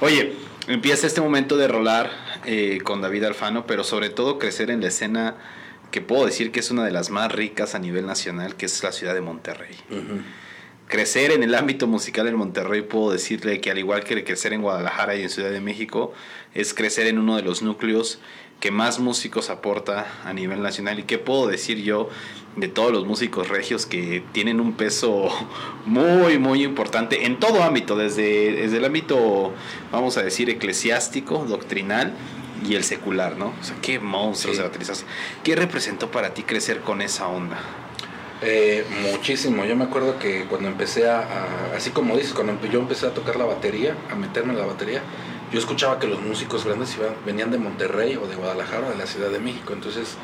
Oye, 0.00 0.32
empieza 0.66 1.06
este 1.06 1.20
momento 1.20 1.56
de 1.56 1.68
rolar 1.68 2.10
eh, 2.46 2.80
con 2.82 3.02
David 3.02 3.24
Alfano, 3.24 3.66
pero 3.66 3.84
sobre 3.84 4.08
todo 4.10 4.38
crecer 4.38 4.70
en 4.70 4.80
la 4.80 4.88
escena 4.88 5.36
que 5.90 6.00
puedo 6.00 6.24
decir 6.26 6.50
que 6.50 6.58
es 6.60 6.70
una 6.72 6.84
de 6.84 6.90
las 6.90 7.10
más 7.10 7.30
ricas 7.30 7.74
a 7.76 7.78
nivel 7.78 8.06
nacional, 8.06 8.56
que 8.56 8.66
es 8.66 8.82
la 8.82 8.90
ciudad 8.90 9.14
de 9.14 9.20
Monterrey. 9.20 9.76
Crecer 10.88 11.30
en 11.32 11.42
el 11.42 11.54
ámbito 11.54 11.86
musical 11.86 12.28
en 12.28 12.34
Monterrey, 12.36 12.82
puedo 12.82 13.10
decirle 13.12 13.60
que 13.60 13.70
al 13.70 13.78
igual 13.78 14.04
que 14.04 14.22
crecer 14.24 14.52
en 14.52 14.60
Guadalajara 14.62 15.16
y 15.16 15.22
en 15.22 15.30
Ciudad 15.30 15.50
de 15.50 15.60
México, 15.60 16.12
es 16.52 16.74
crecer 16.74 17.06
en 17.06 17.18
uno 17.18 17.36
de 17.36 17.42
los 17.42 17.62
núcleos 17.62 18.18
que 18.60 18.70
más 18.70 18.98
músicos 18.98 19.50
aporta 19.50 20.06
a 20.24 20.32
nivel 20.32 20.62
nacional. 20.62 20.98
¿Y 20.98 21.02
qué 21.02 21.18
puedo 21.18 21.46
decir 21.46 21.82
yo 21.82 22.08
de 22.56 22.68
todos 22.68 22.92
los 22.92 23.04
músicos 23.04 23.48
regios 23.48 23.84
que 23.84 24.22
tienen 24.32 24.60
un 24.60 24.72
peso 24.74 25.28
muy, 25.86 26.38
muy 26.38 26.62
importante 26.62 27.26
en 27.26 27.38
todo 27.40 27.62
ámbito, 27.62 27.96
desde, 27.96 28.52
desde 28.52 28.76
el 28.78 28.84
ámbito, 28.84 29.52
vamos 29.92 30.16
a 30.16 30.22
decir, 30.22 30.48
eclesiástico, 30.50 31.44
doctrinal 31.48 32.12
y 32.66 32.76
el 32.76 32.84
secular, 32.84 33.36
¿no? 33.36 33.52
O 33.60 33.64
sea, 33.64 33.76
qué 33.82 33.98
monstruos 33.98 34.56
Sí. 34.56 34.62
de 34.62 34.68
bateristas. 34.68 35.04
¿Qué 35.42 35.56
representó 35.56 36.10
para 36.10 36.32
ti 36.32 36.44
crecer 36.44 36.80
con 36.80 37.02
esa 37.02 37.26
onda? 37.28 37.58
Eh, 38.40 38.84
muchísimo. 39.10 39.64
Yo 39.64 39.74
me 39.76 39.84
acuerdo 39.84 40.18
que 40.18 40.44
cuando 40.44 40.68
empecé 40.68 41.08
a, 41.08 41.18
a- 41.20 41.76
así 41.76 41.90
como 41.90 42.16
dices, 42.16 42.32
cuando 42.32 42.54
yo 42.66 42.78
empecé 42.80 43.06
a 43.06 43.10
tocar 43.14 43.36
la 43.36 43.44
batería, 43.44 43.96
a 44.10 44.14
meterme 44.14 44.52
en 44.52 44.58
la 44.60 44.66
batería, 44.66 45.02
yo 45.54 45.60
escuchaba 45.60 45.98
que 45.98 46.06
los 46.08 46.20
músicos 46.20 46.64
grandes 46.64 46.94
iban, 46.96 47.14
venían 47.24 47.50
de 47.50 47.58
Monterrey 47.58 48.16
o 48.16 48.26
de 48.26 48.34
Guadalajara 48.36 48.90
de 48.90 48.96
la 48.96 49.06
Ciudad 49.06 49.30
de 49.30 49.38
México. 49.38 49.72
Entonces 49.72 50.16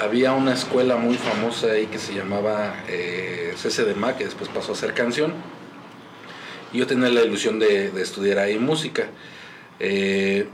había 0.00 0.32
una 0.32 0.52
escuela 0.52 0.96
muy 0.96 1.16
famosa 1.16 1.68
ahí 1.68 1.86
que 1.86 1.98
se 1.98 2.14
llamaba 2.14 2.74
eh, 2.88 3.54
CCDMA, 3.60 4.16
que 4.16 4.24
después 4.24 4.50
pasó 4.50 4.72
a 4.72 4.74
ser 4.76 4.92
canción. 4.94 5.32
Y 6.72 6.78
yo 6.78 6.86
tenía 6.86 7.08
la 7.08 7.22
ilusión 7.22 7.58
de, 7.58 7.90
de 7.90 8.02
estudiar 8.02 8.38
ahí 8.38 8.58
música. 8.58 9.06
Eh, 9.80 10.46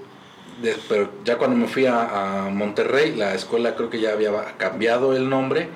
de- 0.62 0.76
pero 0.88 1.10
ya 1.24 1.36
cuando 1.38 1.56
me 1.56 1.66
fui 1.66 1.86
a, 1.86 2.44
a 2.46 2.50
Monterrey, 2.50 3.14
la 3.16 3.34
escuela 3.34 3.74
creo 3.74 3.90
que 3.90 4.00
ya 4.00 4.12
había 4.12 4.30
cambiado 4.58 5.16
el 5.16 5.28
nombre, 5.28 5.68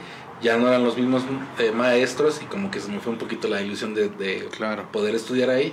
ya 0.43 0.57
no 0.59 0.69
eran 0.69 0.85
los 0.85 0.97
mismos 0.99 1.23
eh, 1.59 1.73
maestros 1.73 2.43
y 2.43 2.45
como 2.45 2.71
que 2.71 2.81
se 2.81 2.91
me 2.91 3.01
fue 3.01 3.13
un 3.13 3.19
poquito 3.19 3.49
la 3.49 3.63
ilusión 3.63 3.95
de, 3.95 4.09
de 4.11 4.47
Claro. 4.57 4.85
poder 4.93 5.15
estudiar 5.15 5.51
ahí. 5.51 5.73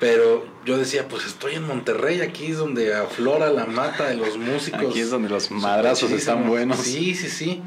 Pero 0.00 0.44
yo 0.66 0.76
decía, 0.76 1.06
pues 1.08 1.24
estoy 1.24 1.54
en 1.54 1.66
Monterrey, 1.66 2.20
aquí 2.20 2.46
es 2.46 2.58
donde 2.58 2.94
aflora 2.94 3.50
la 3.50 3.64
mata 3.66 4.08
de 4.08 4.16
los 4.16 4.36
músicos. 4.36 4.80
Aquí 4.90 5.00
es 5.00 5.10
donde 5.10 5.28
los 5.28 5.50
madrazos 5.50 6.10
están 6.10 6.46
buenos. 6.48 6.78
Sí, 6.78 7.14
sí, 7.14 7.28
sí. 7.28 7.62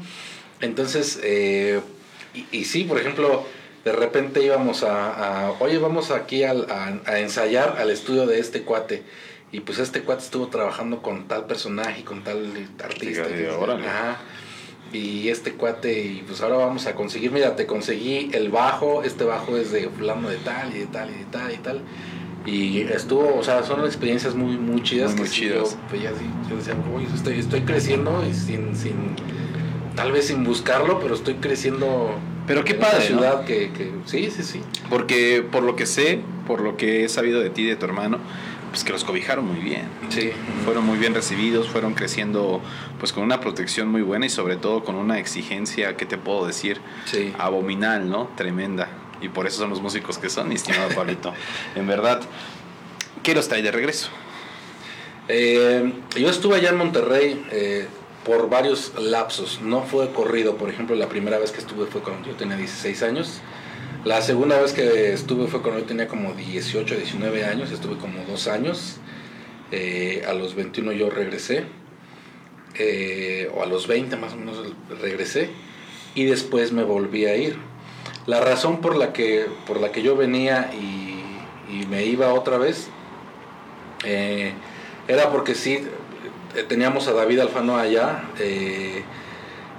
Entonces, 0.60 1.18
eh, 1.22 1.80
y, 2.34 2.46
y 2.52 2.64
sí, 2.66 2.84
por 2.84 2.98
ejemplo, 2.98 3.44
de 3.84 3.92
repente 3.92 4.42
íbamos 4.42 4.82
a, 4.82 5.46
a, 5.46 5.50
oye, 5.60 5.78
vamos 5.78 6.10
aquí 6.10 6.44
al- 6.44 6.70
a, 6.70 7.00
a 7.10 7.18
ensayar 7.20 7.76
al 7.78 7.90
estudio 7.90 8.26
de 8.26 8.38
este 8.40 8.62
cuate. 8.62 9.02
Y 9.50 9.60
pues 9.60 9.78
este 9.78 10.02
cuate 10.02 10.24
estuvo 10.24 10.48
trabajando 10.48 11.00
con 11.00 11.26
tal 11.26 11.46
personaje 11.46 12.00
y 12.00 12.02
con 12.02 12.22
tal 12.22 12.68
artista. 12.82 13.24
Fíjate, 13.24 13.42
y- 13.44 13.46
órale. 13.46 13.86
Ajá. 13.86 14.18
Y 14.92 15.28
este 15.28 15.52
cuate, 15.52 16.00
y 16.00 16.24
pues 16.26 16.40
ahora 16.40 16.56
vamos 16.56 16.86
a 16.86 16.94
conseguir, 16.94 17.30
mira, 17.30 17.56
te 17.56 17.66
conseguí 17.66 18.30
el 18.32 18.48
bajo, 18.48 19.02
este 19.02 19.24
bajo 19.24 19.56
es 19.56 19.70
de 19.70 19.88
fulano 19.88 20.28
de 20.28 20.36
tal 20.38 20.74
y 20.74 20.78
de 20.80 20.86
tal 20.86 21.10
y 21.10 21.14
de 21.14 21.24
tal 21.26 21.52
y 21.52 21.56
tal. 21.58 21.82
Y 22.46 22.80
estuvo, 22.80 23.36
o 23.36 23.42
sea, 23.42 23.62
son 23.62 23.84
experiencias 23.84 24.34
muy, 24.34 24.56
muy 24.56 24.82
chidas. 24.82 25.10
Muy, 25.10 25.16
que 25.16 25.20
muy 25.22 25.28
sí 25.28 25.40
chidas. 25.42 25.76
Yo, 25.92 25.98
yo 26.48 26.56
decía, 26.56 26.74
"Uy, 26.94 27.06
estoy, 27.14 27.38
estoy 27.38 27.60
creciendo 27.62 28.24
y 28.26 28.32
sin, 28.32 28.74
sin, 28.74 28.94
tal 29.94 30.12
vez 30.12 30.28
sin 30.28 30.44
buscarlo, 30.44 30.98
pero 31.00 31.14
estoy 31.14 31.34
creciendo. 31.34 32.12
Pero 32.48 32.64
qué 32.64 32.74
padre, 32.74 33.10
¿no? 33.10 33.18
ciudad 33.18 33.44
que, 33.44 33.70
que, 33.72 33.92
sí, 34.06 34.30
sí, 34.30 34.42
sí. 34.42 34.62
Porque 34.90 35.44
por 35.48 35.62
lo 35.62 35.76
que 35.76 35.86
sé, 35.86 36.20
por 36.46 36.62
lo 36.62 36.76
que 36.76 37.04
he 37.04 37.08
sabido 37.08 37.40
de 37.40 37.50
ti 37.50 37.62
y 37.62 37.66
de 37.66 37.76
tu 37.76 37.84
hermano, 37.84 38.18
pues 38.70 38.84
que 38.84 38.92
los 38.92 39.04
cobijaron 39.04 39.46
muy 39.46 39.60
bien. 39.60 39.82
Sí, 40.08 40.32
Fueron 40.64 40.84
muy 40.84 40.98
bien 40.98 41.14
recibidos, 41.14 41.68
fueron 41.68 41.94
creciendo 41.94 42.60
pues 42.98 43.12
con 43.12 43.22
una 43.22 43.40
protección 43.40 43.88
muy 43.88 44.02
buena 44.02 44.26
y 44.26 44.30
sobre 44.30 44.56
todo 44.56 44.84
con 44.84 44.96
una 44.96 45.18
exigencia, 45.18 45.96
¿qué 45.96 46.06
te 46.06 46.18
puedo 46.18 46.46
decir? 46.46 46.80
sí. 47.04 47.32
Abominal, 47.38 48.08
¿no? 48.08 48.30
Tremenda. 48.36 48.88
Y 49.20 49.28
por 49.28 49.46
eso 49.46 49.58
son 49.58 49.70
los 49.70 49.80
músicos 49.80 50.18
que 50.18 50.30
son, 50.30 50.48
mi 50.48 50.54
estimado 50.54 50.88
Pablito. 50.94 51.34
en 51.74 51.86
verdad, 51.86 52.20
¿qué 53.22 53.34
los 53.34 53.48
trae 53.48 53.62
de 53.62 53.70
regreso? 53.70 54.10
Eh, 55.28 55.92
yo 56.16 56.30
estuve 56.30 56.56
allá 56.56 56.70
en 56.70 56.76
Monterrey 56.76 57.44
eh, 57.50 57.88
por 58.28 58.50
varios 58.50 58.92
lapsos. 59.00 59.62
No 59.62 59.82
fue 59.82 60.12
corrido. 60.12 60.56
Por 60.56 60.68
ejemplo, 60.68 60.94
la 60.94 61.08
primera 61.08 61.38
vez 61.38 61.50
que 61.50 61.60
estuve 61.60 61.86
fue 61.86 62.02
cuando 62.02 62.28
yo 62.28 62.36
tenía 62.36 62.58
16 62.58 63.02
años. 63.02 63.40
La 64.04 64.20
segunda 64.20 64.60
vez 64.60 64.74
que 64.74 65.14
estuve 65.14 65.46
fue 65.46 65.62
cuando 65.62 65.80
yo 65.80 65.86
tenía 65.86 66.08
como 66.08 66.34
18, 66.34 66.94
19 66.94 67.44
años. 67.46 67.72
Estuve 67.72 67.96
como 67.96 68.22
dos 68.24 68.46
años. 68.46 68.98
Eh, 69.72 70.24
a 70.28 70.34
los 70.34 70.54
21 70.54 70.92
yo 70.92 71.08
regresé. 71.08 71.64
Eh, 72.74 73.50
o 73.56 73.62
a 73.62 73.66
los 73.66 73.86
20 73.86 74.14
más 74.16 74.34
o 74.34 74.36
menos 74.36 74.62
regresé. 75.00 75.48
Y 76.14 76.26
después 76.26 76.70
me 76.70 76.84
volví 76.84 77.24
a 77.24 77.34
ir. 77.34 77.56
La 78.26 78.40
razón 78.40 78.82
por 78.82 78.94
la 78.94 79.14
que, 79.14 79.46
por 79.66 79.80
la 79.80 79.90
que 79.90 80.02
yo 80.02 80.16
venía 80.16 80.70
y, 80.74 81.06
me 81.88 82.04
iba 82.04 82.34
otra 82.34 82.58
vez 82.58 82.88
eh, 84.04 84.52
era 85.06 85.30
porque 85.30 85.54
sí, 85.54 85.86
teníamos 86.68 87.08
a 87.08 87.12
David 87.12 87.40
Alfano 87.40 87.76
allá 87.76 88.24
eh, 88.38 89.02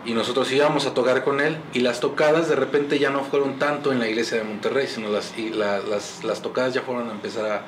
y 0.05 0.13
nosotros 0.13 0.51
íbamos 0.51 0.85
a 0.85 0.93
tocar 0.93 1.23
con 1.23 1.41
él 1.41 1.57
y 1.73 1.79
las 1.79 1.99
tocadas 1.99 2.47
de 2.49 2.55
repente 2.55 2.99
ya 2.99 3.09
no 3.09 3.23
fueron 3.23 3.59
tanto 3.59 3.91
en 3.91 3.99
la 3.99 4.07
iglesia 4.07 4.37
de 4.37 4.43
Monterrey, 4.43 4.87
sino 4.87 5.09
las, 5.09 5.37
y 5.37 5.49
la- 5.49 5.79
las, 5.79 6.23
las 6.23 6.41
tocadas 6.41 6.73
ya 6.73 6.81
fueron 6.81 7.09
a 7.09 7.11
empezar 7.11 7.63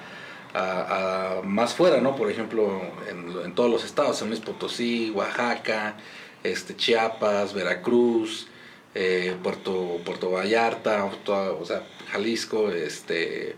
a, 0.54 1.42
más 1.44 1.74
fuera, 1.74 2.02
¿no? 2.02 2.16
Por 2.16 2.30
ejemplo, 2.30 2.82
en, 3.10 3.54
todos 3.56 3.70
los 3.72 3.84
estados, 3.86 4.18
San 4.18 4.28
Luis 4.30 4.42
Potosí, 4.42 5.10
Oaxaca, 5.12 5.96
este, 6.44 6.76
Chiapas, 6.76 7.54
Veracruz, 7.54 8.48
eh, 8.94 9.36
Puerto, 9.44 10.00
Puerto 10.04 10.32
Vallarta, 10.32 11.06
o 11.06 11.66
sea, 11.66 11.84
Jalisco, 12.12 12.70
este 12.70 13.56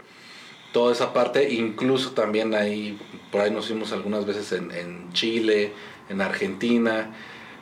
toda 0.74 0.92
esa 0.92 1.14
parte, 1.14 1.54
incluso 1.54 2.12
también 2.12 2.54
ahí, 2.54 2.98
por 3.32 3.42
ahí 3.42 3.52
nos 3.52 3.68
fuimos 3.68 3.94
algunas 3.94 4.26
veces 4.26 4.52
en, 4.52 4.72
en 4.72 5.14
Chile, 5.14 5.72
en 6.10 6.22
Argentina. 6.22 7.12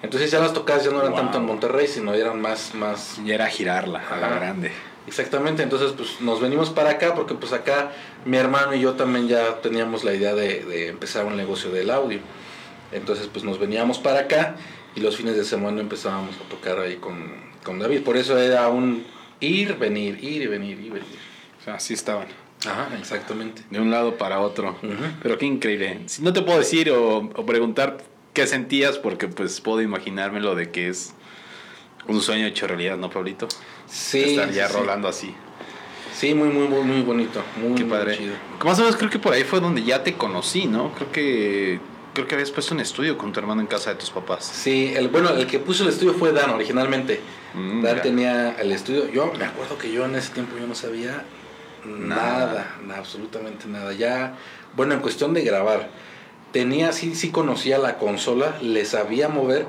Entonces 0.02 0.32
ya 0.32 0.40
las 0.40 0.54
tocadas 0.54 0.84
ya 0.84 0.90
no 0.90 1.00
eran 1.00 1.12
Wow. 1.12 1.22
tanto 1.22 1.38
en 1.38 1.46
Monterrey, 1.46 1.88
sino 1.88 2.14
eran 2.16 2.42
más, 2.42 2.74
más 2.74 3.22
Ya 3.24 3.36
era 3.36 3.48
girarla 3.48 4.02
a 4.10 4.18
la 4.18 4.30
grande. 4.30 4.72
Exactamente, 5.08 5.62
entonces 5.64 5.92
pues 5.98 6.22
nos 6.22 6.40
venimos 6.42 6.70
para 6.70 6.92
acá 6.92 7.14
porque 7.14 7.34
pues 7.34 7.54
acá 7.54 7.92
mi 8.26 8.38
hermano 8.38 8.74
y 8.76 8.80
yo 8.82 8.94
también 8.94 9.28
ya 9.28 9.60
teníamos 9.62 10.04
la 10.04 10.14
idea 10.14 10.34
de, 10.34 10.64
de 10.64 10.88
empezar 10.88 11.26
un 11.26 11.36
negocio 11.36 11.70
del 11.70 11.90
audio. 11.92 12.20
Entonces 12.92 13.28
pues 13.28 13.44
nos 13.44 13.60
veníamos 13.60 14.00
para 14.00 14.22
acá 14.22 14.56
y 14.96 15.00
los 15.02 15.18
fines 15.18 15.36
de 15.36 15.44
semana 15.44 15.82
empezábamos 15.82 16.36
a 16.36 16.50
tocar 16.50 16.80
ahí 16.80 16.96
con, 16.96 17.34
con 17.64 17.80
David. 17.80 18.04
Por 18.04 18.16
eso 18.18 18.38
era 18.38 18.68
un 18.70 19.06
ir, 19.40 19.76
venir, 19.78 20.24
ir 20.24 20.44
y 20.44 20.48
venir, 20.48 20.80
ir 20.80 20.86
y 20.86 20.90
venir. 20.90 21.20
O 21.60 21.64
sea, 21.64 21.76
así 21.76 21.94
estaban. 21.94 22.28
Ajá, 22.68 22.90
exactamente. 23.00 23.64
De 23.70 23.80
un 23.80 23.90
lado 23.92 24.18
para 24.18 24.40
otro. 24.40 24.78
Pero 25.24 25.38
qué 25.38 25.46
increíble. 25.46 26.02
Si 26.08 26.22
no 26.22 26.32
te 26.34 26.42
puedo 26.42 26.60
decir 26.60 26.92
o, 26.92 27.18
o 27.18 27.46
preguntar 27.46 27.98
qué 28.34 28.48
sentías, 28.48 28.98
porque 28.98 29.28
pues 29.28 29.62
puedo 29.62 29.82
imaginármelo 29.82 30.56
de 30.56 30.72
que 30.72 30.88
es 30.90 31.14
un 32.08 32.22
sueño 32.22 32.46
hecho 32.46 32.68
realidad, 32.68 32.98
¿no, 32.98 33.10
Pablito? 33.10 33.48
Sí. 33.88 34.22
Estar 34.36 34.52
ya 34.52 34.68
sí, 34.68 34.74
sí. 34.74 34.80
rolando 34.80 35.08
así. 35.08 35.34
Sí, 36.14 36.34
muy, 36.36 36.50
muy, 36.50 36.68
muy, 36.68 36.84
muy 36.84 37.02
bonito. 37.02 37.42
Muy, 37.58 37.74
Qué 37.76 37.84
muy 37.84 37.92
padre. 37.98 38.18
chido. 38.18 38.34
Más 38.64 38.78
o 38.78 38.82
menos 38.84 38.96
creo 38.98 39.10
que 39.10 39.18
por 39.20 39.34
ahí 39.34 39.44
fue 39.44 39.60
donde 39.60 39.84
ya 39.84 40.04
te 40.04 40.14
conocí, 40.14 40.66
¿no? 40.68 40.94
Creo 40.94 41.12
que 41.12 41.80
creo 42.14 42.28
que 42.28 42.36
habías 42.36 42.52
puesto 42.52 42.74
un 42.74 42.82
estudio 42.82 43.18
con 43.18 43.32
tu 43.32 43.40
hermano 43.40 43.62
en 43.62 43.68
casa 43.68 43.92
de 43.92 43.96
tus 43.96 44.10
papás. 44.10 44.46
Sí, 44.46 44.92
el, 44.96 45.08
bueno, 45.08 45.30
el 45.30 45.48
que 45.48 45.60
puso 45.60 45.84
el 45.84 45.90
estudio 45.90 46.14
fue 46.14 46.34
Dan 46.34 46.50
originalmente. 46.52 47.22
Mm, 47.54 47.82
Dan 47.82 47.96
ya. 47.96 48.02
tenía 48.02 48.52
el 48.60 48.72
estudio. 48.74 49.10
Yo 49.10 49.32
me 49.38 49.46
acuerdo 49.46 49.78
que 49.78 49.92
yo 49.92 50.06
en 50.06 50.16
ese 50.16 50.34
tiempo 50.34 50.58
yo 50.60 50.68
no 50.68 50.76
sabía 50.76 51.24
Nada. 51.86 52.68
nada, 52.86 52.98
absolutamente 53.00 53.68
nada. 53.68 53.94
Ya, 53.94 54.36
bueno, 54.76 54.94
en 54.94 55.00
cuestión 55.00 55.34
de 55.34 55.42
grabar, 55.44 55.90
tenía, 56.52 56.92
sí, 56.92 57.16
sí 57.16 57.30
conocía 57.32 57.78
la 57.78 57.98
consola, 57.98 58.58
le 58.62 58.86
sabía 58.86 59.28
mover, 59.30 59.66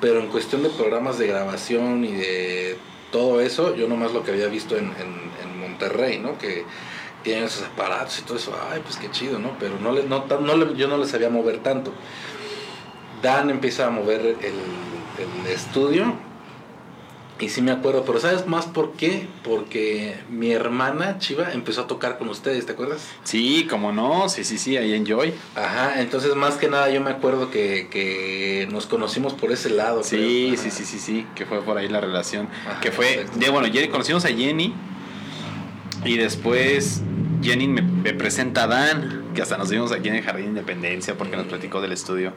pero 0.00 0.20
en 0.20 0.28
cuestión 0.28 0.62
de 0.62 0.70
programas 0.70 1.18
de 1.18 1.26
grabación 1.28 2.04
y 2.04 2.12
de 2.12 2.76
todo 3.12 3.40
eso, 3.40 3.74
yo 3.76 3.86
nomás 3.88 4.12
lo 4.12 4.24
que 4.24 4.32
había 4.32 4.48
visto 4.48 4.76
en, 4.76 4.86
en- 4.86 5.30
en 5.42 5.60
Monterrey, 5.60 6.18
¿no? 6.18 6.38
Que 6.38 6.64
tienen 7.22 7.44
esos 7.44 7.62
aparatos 7.64 8.18
y 8.18 8.22
todo 8.22 8.36
eso, 8.36 8.52
ay, 8.72 8.80
pues 8.84 8.96
qué 8.96 9.10
chido, 9.10 9.38
¿no? 9.38 9.56
Pero 9.60 9.78
no 9.80 9.92
le, 9.92 10.02
no, 10.04 10.24
no 10.40 10.56
le- 10.56 10.74
yo 10.76 10.88
no 10.88 10.96
le 10.98 11.06
sabía 11.06 11.28
mover 11.30 11.58
tanto. 11.58 11.92
Dan 13.22 13.50
empieza 13.50 13.86
a 13.86 13.90
mover 13.90 14.20
el, 14.20 14.36
el 14.42 15.52
estudio 15.52 16.14
y 17.42 17.48
sí 17.48 17.60
me 17.60 17.72
acuerdo, 17.72 18.04
pero 18.06 18.20
¿sabes 18.20 18.46
más 18.46 18.66
por 18.66 18.92
qué? 18.92 19.26
Porque 19.42 20.14
mi 20.30 20.52
hermana 20.52 21.18
Chiva 21.18 21.52
empezó 21.52 21.82
a 21.82 21.86
tocar 21.88 22.16
con 22.16 22.28
ustedes, 22.28 22.64
¿te 22.66 22.72
acuerdas? 22.72 23.08
Sí, 23.24 23.66
como 23.68 23.90
no, 23.92 24.28
sí, 24.28 24.44
sí, 24.44 24.58
sí, 24.58 24.76
ahí 24.76 24.94
en 24.94 25.04
Joy. 25.04 25.34
Ajá, 25.56 26.00
entonces 26.00 26.34
más 26.36 26.54
que 26.54 26.68
nada 26.68 26.88
yo 26.90 27.00
me 27.00 27.10
acuerdo 27.10 27.50
que, 27.50 27.88
que 27.90 28.68
nos 28.70 28.86
conocimos 28.86 29.34
por 29.34 29.50
ese 29.50 29.70
lado. 29.70 30.04
Sí, 30.04 30.54
sí, 30.56 30.70
sí, 30.70 30.84
sí, 30.84 30.98
sí, 30.98 31.26
que 31.34 31.44
fue 31.44 31.60
por 31.62 31.76
ahí 31.78 31.88
la 31.88 32.00
relación. 32.00 32.48
Ajá, 32.66 32.80
que 32.80 32.92
fue, 32.92 33.26
de, 33.34 33.50
bueno, 33.50 33.66
Jenny- 33.66 33.88
conocimos 33.88 34.24
a 34.24 34.28
Jenny 34.28 34.72
y 36.04 36.16
después 36.16 37.02
Jenny 37.42 37.66
me, 37.68 37.82
me 37.82 38.14
presenta 38.14 38.64
a 38.64 38.66
Dan, 38.68 39.24
que 39.34 39.42
hasta 39.42 39.56
nos 39.58 39.70
vimos 39.70 39.90
aquí 39.92 40.08
en 40.08 40.14
el 40.16 40.22
Jardín 40.22 40.44
de 40.44 40.50
Independencia 40.50 41.16
porque 41.18 41.36
nos 41.36 41.46
platicó 41.46 41.80
del 41.80 41.92
estudio. 41.92 42.32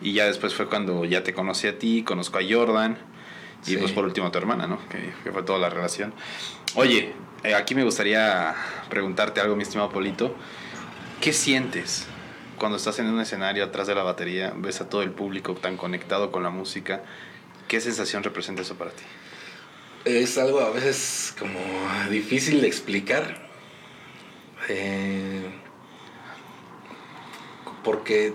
Y 0.00 0.12
ya 0.12 0.26
después 0.26 0.54
fue 0.54 0.68
cuando 0.68 1.04
ya 1.04 1.24
te 1.24 1.34
conocí 1.34 1.66
a 1.66 1.78
ti, 1.78 2.04
conozco 2.04 2.38
a 2.38 2.42
Jordan 2.48 2.98
y 3.68 3.74
Sí. 3.74 3.76
pues 3.78 3.92
por 3.92 4.04
último 4.04 4.26
a 4.26 4.30
tu 4.32 4.38
hermana, 4.38 4.66
¿no? 4.66 4.78
Que, 4.88 5.12
que 5.24 5.32
fue 5.32 5.42
toda 5.42 5.58
la 5.58 5.70
relación. 5.70 6.12
Oye, 6.74 7.12
eh, 7.44 7.54
aquí 7.54 7.74
me 7.74 7.84
gustaría 7.84 8.54
preguntarte 8.88 9.40
algo, 9.40 9.56
mi 9.56 9.62
estimado 9.62 9.90
Polito. 9.90 10.34
¿Qué 11.20 11.32
sientes 11.32 12.06
cuando 12.58 12.76
estás 12.76 12.98
en 12.98 13.06
un 13.06 13.20
escenario 13.20 13.64
atrás 13.64 13.86
de 13.86 13.94
la 13.94 14.02
batería, 14.02 14.52
ves 14.56 14.80
a 14.80 14.88
todo 14.88 15.02
el 15.02 15.10
público 15.10 15.54
tan 15.54 15.76
conectado 15.76 16.30
con 16.32 16.42
la 16.42 16.50
música? 16.50 17.02
¿Qué 17.68 17.80
sensación 17.80 18.22
representa 18.22 18.62
eso 18.62 18.76
para 18.76 18.90
ti? 18.90 19.02
Es 20.04 20.38
algo 20.38 20.60
a 20.60 20.70
veces 20.70 21.34
como 21.38 21.58
difícil 22.10 22.60
de 22.60 22.66
explicar. 22.66 23.46
Eh, 24.68 25.50
porque, 27.84 28.32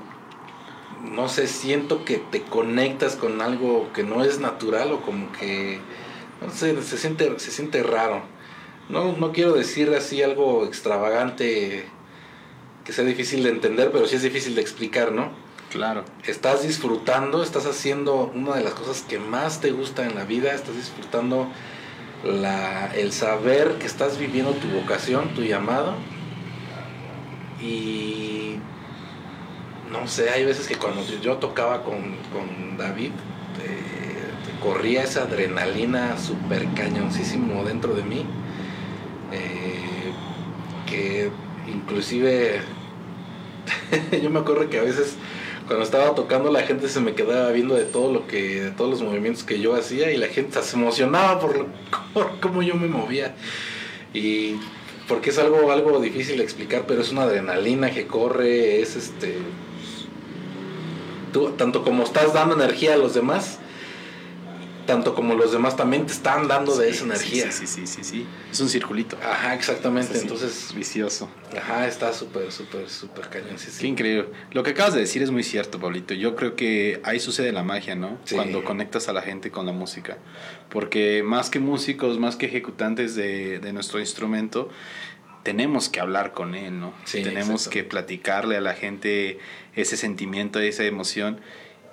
no 1.04 1.28
sé, 1.28 1.48
siento 1.48 2.06
que 2.06 2.18
te 2.18 2.42
conectas 2.42 3.16
con 3.16 3.42
algo 3.42 3.92
que 3.94 4.04
no 4.04 4.24
es 4.24 4.40
natural 4.40 4.92
o 4.92 5.02
como 5.02 5.32
que, 5.34 5.80
no 6.42 6.50
sé, 6.50 6.82
se 6.82 6.98
siente, 6.98 7.40
se 7.40 7.52
siente 7.52 7.84
raro. 7.84 8.22
No, 8.90 9.16
no 9.18 9.32
quiero 9.32 9.54
decir 9.54 9.94
así 9.96 10.22
algo 10.22 10.66
extravagante 10.66 11.86
que 12.86 12.94
sea 12.94 13.06
difícil 13.06 13.44
de 13.44 13.50
entender, 13.50 13.92
pero 13.92 14.08
sí 14.08 14.16
es 14.16 14.24
difícil 14.24 14.56
de 14.56 14.62
explicar, 14.62 15.12
¿no? 15.12 15.32
Claro. 15.72 16.06
estás 16.28 16.62
disfrutando, 16.62 17.42
estás 17.42 17.66
haciendo 17.66 18.32
una 18.36 18.56
de 18.56 18.64
las 18.64 18.74
cosas 18.74 19.02
que 19.02 19.18
más 19.18 19.60
te 19.60 19.72
gusta 19.72 20.06
en 20.06 20.14
la 20.14 20.24
vida, 20.24 20.54
estás 20.54 20.76
disfrutando 20.76 21.48
la, 22.24 22.94
el 22.94 23.12
saber 23.12 23.80
que 23.80 23.88
estás 23.88 24.20
viviendo 24.20 24.52
tu 24.52 24.68
vocación, 24.68 25.34
tu 25.34 25.42
llamado. 25.42 25.96
Y 27.60 28.58
no 29.92 30.08
sé, 30.08 30.30
hay 30.30 30.46
veces 30.46 30.68
que 30.68 30.76
cuando 30.76 31.02
yo- 31.22 31.38
tocaba 31.38 31.84
con, 31.84 32.16
con 32.32 32.78
David, 32.78 33.12
eh, 33.64 34.62
corría 34.62 35.04
esa 35.04 35.24
adrenalina 35.24 36.18
súper 36.18 36.66
cañoncísimo 36.74 37.64
dentro 37.64 37.94
de 37.94 38.04
mí, 38.04 38.26
eh, 39.32 40.12
que 40.88 41.30
inclusive 41.72 42.62
yo 44.22 44.30
me 44.30 44.40
acuerdo 44.40 44.70
que 44.70 44.80
a 44.80 44.84
veces 44.84 45.16
cuando 45.68 45.86
estaba 45.86 46.14
tocando 46.14 46.52
la 46.52 46.64
gente 46.64 46.90
se 46.90 47.00
me 47.00 47.14
quedaba 47.16 47.50
viendo 47.52 47.76
de 47.76 47.86
todo 47.86 48.12
lo 48.12 48.28
que 48.28 48.62
de 48.62 48.72
todos 48.72 48.90
los 48.90 49.02
movimientos 49.02 49.44
que 49.44 49.60
yo 49.62 49.76
hacía 49.76 50.12
y 50.12 50.18
la 50.18 50.28
gente 50.28 50.62
se 50.62 50.76
emocionaba 50.76 51.40
por, 51.40 51.58
lo- 51.58 51.68
por 52.14 52.40
cómo 52.42 52.62
yo 52.62 52.76
me 52.76 52.88
movía. 52.88 53.36
Y 54.14 54.56
porque 55.08 55.30
es 55.32 55.38
algo 55.40 55.72
algo 55.72 56.00
difícil 56.00 56.38
de 56.38 56.44
explicar 56.44 56.84
pero 56.88 57.02
es 57.02 57.12
una 57.12 57.24
adrenalina 57.24 57.92
que 57.92 58.06
corre 58.08 58.82
es 58.82 58.96
este 58.96 59.38
tú 61.34 61.50
tanto 61.58 61.84
como 61.84 62.04
estás 62.04 62.34
dando 62.34 62.56
energía 62.56 62.94
a 62.94 62.98
los 62.98 63.14
demás 63.14 63.60
tanto 64.86 65.16
como 65.16 65.36
los 65.36 65.52
demás 65.52 65.76
también 65.76 66.06
te 66.06 66.14
están 66.14 66.48
dando 66.48 66.76
de 66.76 66.90
esa 66.90 67.06
energía. 67.06 67.52
Sí, 67.52 67.68
sí, 67.68 67.86
sí, 67.86 67.88
sí, 67.88 68.04
sí. 68.04 68.28
Es 68.52 68.60
un 68.60 68.70
circulito. 68.70 69.18
Ajá, 69.24 69.54
exactamente. 69.56 70.18
Entonces, 70.18 70.74
vicioso. 70.76 71.30
ajá, 71.58 71.88
está 71.88 72.14
súper, 72.14 72.52
súper, 72.52 72.90
súper 72.90 73.30
cañón. 73.30 73.58
Sí, 73.58 73.72
Qué 73.80 73.88
increíble. 73.88 74.30
Lo 74.52 74.64
que 74.64 74.72
acabas 74.72 74.94
de 74.94 75.02
decir 75.02 75.22
es 75.22 75.32
muy 75.32 75.44
cierto, 75.44 75.80
Pablito. 75.80 76.14
Yo 76.14 76.36
creo 76.36 76.56
que 76.56 77.02
ahí 77.04 77.20
sucede 77.20 77.52
la 77.52 77.64
magia, 77.64 77.96
¿no? 77.96 78.18
Cuando 78.32 78.64
conectas 78.64 79.08
a 79.08 79.14
la 79.14 79.22
gente 79.22 79.52
con 79.52 79.66
la 79.66 79.72
música. 79.72 80.18
Porque 80.70 81.24
más 81.24 81.50
que 81.50 81.60
músicos, 81.60 82.20
más 82.20 82.36
que 82.36 82.48
ejecutantes 82.48 83.16
de, 83.16 83.60
de 83.60 83.74
nuestro 83.74 84.00
instrumento, 84.00 84.70
tenemos 85.44 85.90
que 85.90 86.00
hablar 86.00 86.32
con 86.32 86.56
él, 86.56 86.80
¿no? 86.80 86.94
Sí, 87.04 87.22
tenemos 87.22 87.62
exacto. 87.62 87.70
que 87.72 87.84
platicarle 87.84 88.58
a 88.58 88.62
la 88.62 88.74
gente 88.74 89.40
ese 89.76 89.98
sentimiento, 89.98 90.60
esa 90.60 90.84
emoción. 90.86 91.40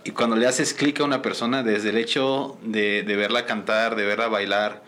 Y 0.05 0.13
cuando 0.13 0.37
le 0.37 0.47
haces 0.47 0.73
clic 0.73 1.01
a 1.01 1.05
una 1.05 1.21
persona, 1.21 1.63
desde 1.63 1.91
el 1.91 1.99
hecho 1.99 2.59
de, 2.63 3.03
de 3.03 3.17
verla 3.17 3.45
cantar, 3.45 3.97
de 3.97 4.07
verla 4.07 4.29
bailar, 4.29 4.83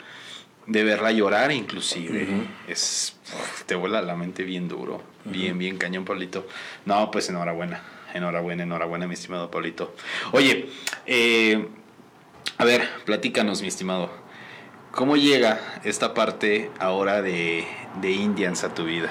de 0.66 0.84
verla 0.84 1.10
llorar 1.10 1.50
inclusive, 1.52 2.22
Ujú. 2.22 2.44
es 2.68 3.16
uf, 3.34 3.64
te 3.64 3.74
vuela 3.74 4.00
la 4.00 4.14
mente 4.14 4.44
bien 4.44 4.68
duro, 4.68 5.02
bien, 5.24 5.58
bien 5.58 5.76
cañón, 5.76 6.04
Pablito. 6.04 6.46
No, 6.86 7.10
pues 7.10 7.28
enhorabuena, 7.28 7.82
enhorabuena, 8.14 8.62
enhorabuena, 8.62 9.06
mi 9.06 9.14
estimado 9.14 9.50
Pablito. 9.50 9.94
Oye, 10.30 10.68
eh, 11.06 11.66
a 12.58 12.64
ver, 12.64 12.88
platícanos, 13.04 13.60
mi 13.60 13.68
estimado. 13.68 14.21
¿Cómo 14.92 15.16
llega 15.16 15.58
esta 15.84 16.12
parte 16.12 16.70
ahora 16.78 17.22
de, 17.22 17.66
de 18.02 18.10
Indians 18.10 18.62
a 18.62 18.74
tu 18.74 18.84
vida? 18.84 19.10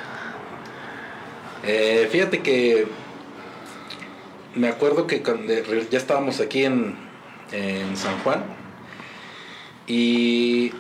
Eh, 1.63 2.07
fíjate 2.11 2.41
que 2.41 2.85
me 4.53 4.67
acuerdo 4.67 5.07
que 5.07 5.23
cuando 5.23 5.51
ya 5.89 5.97
estábamos 5.97 6.39
aquí 6.39 6.65
en, 6.65 6.95
en 7.51 7.97
San 7.97 8.19
Juan 8.19 8.43
y 9.87 10.71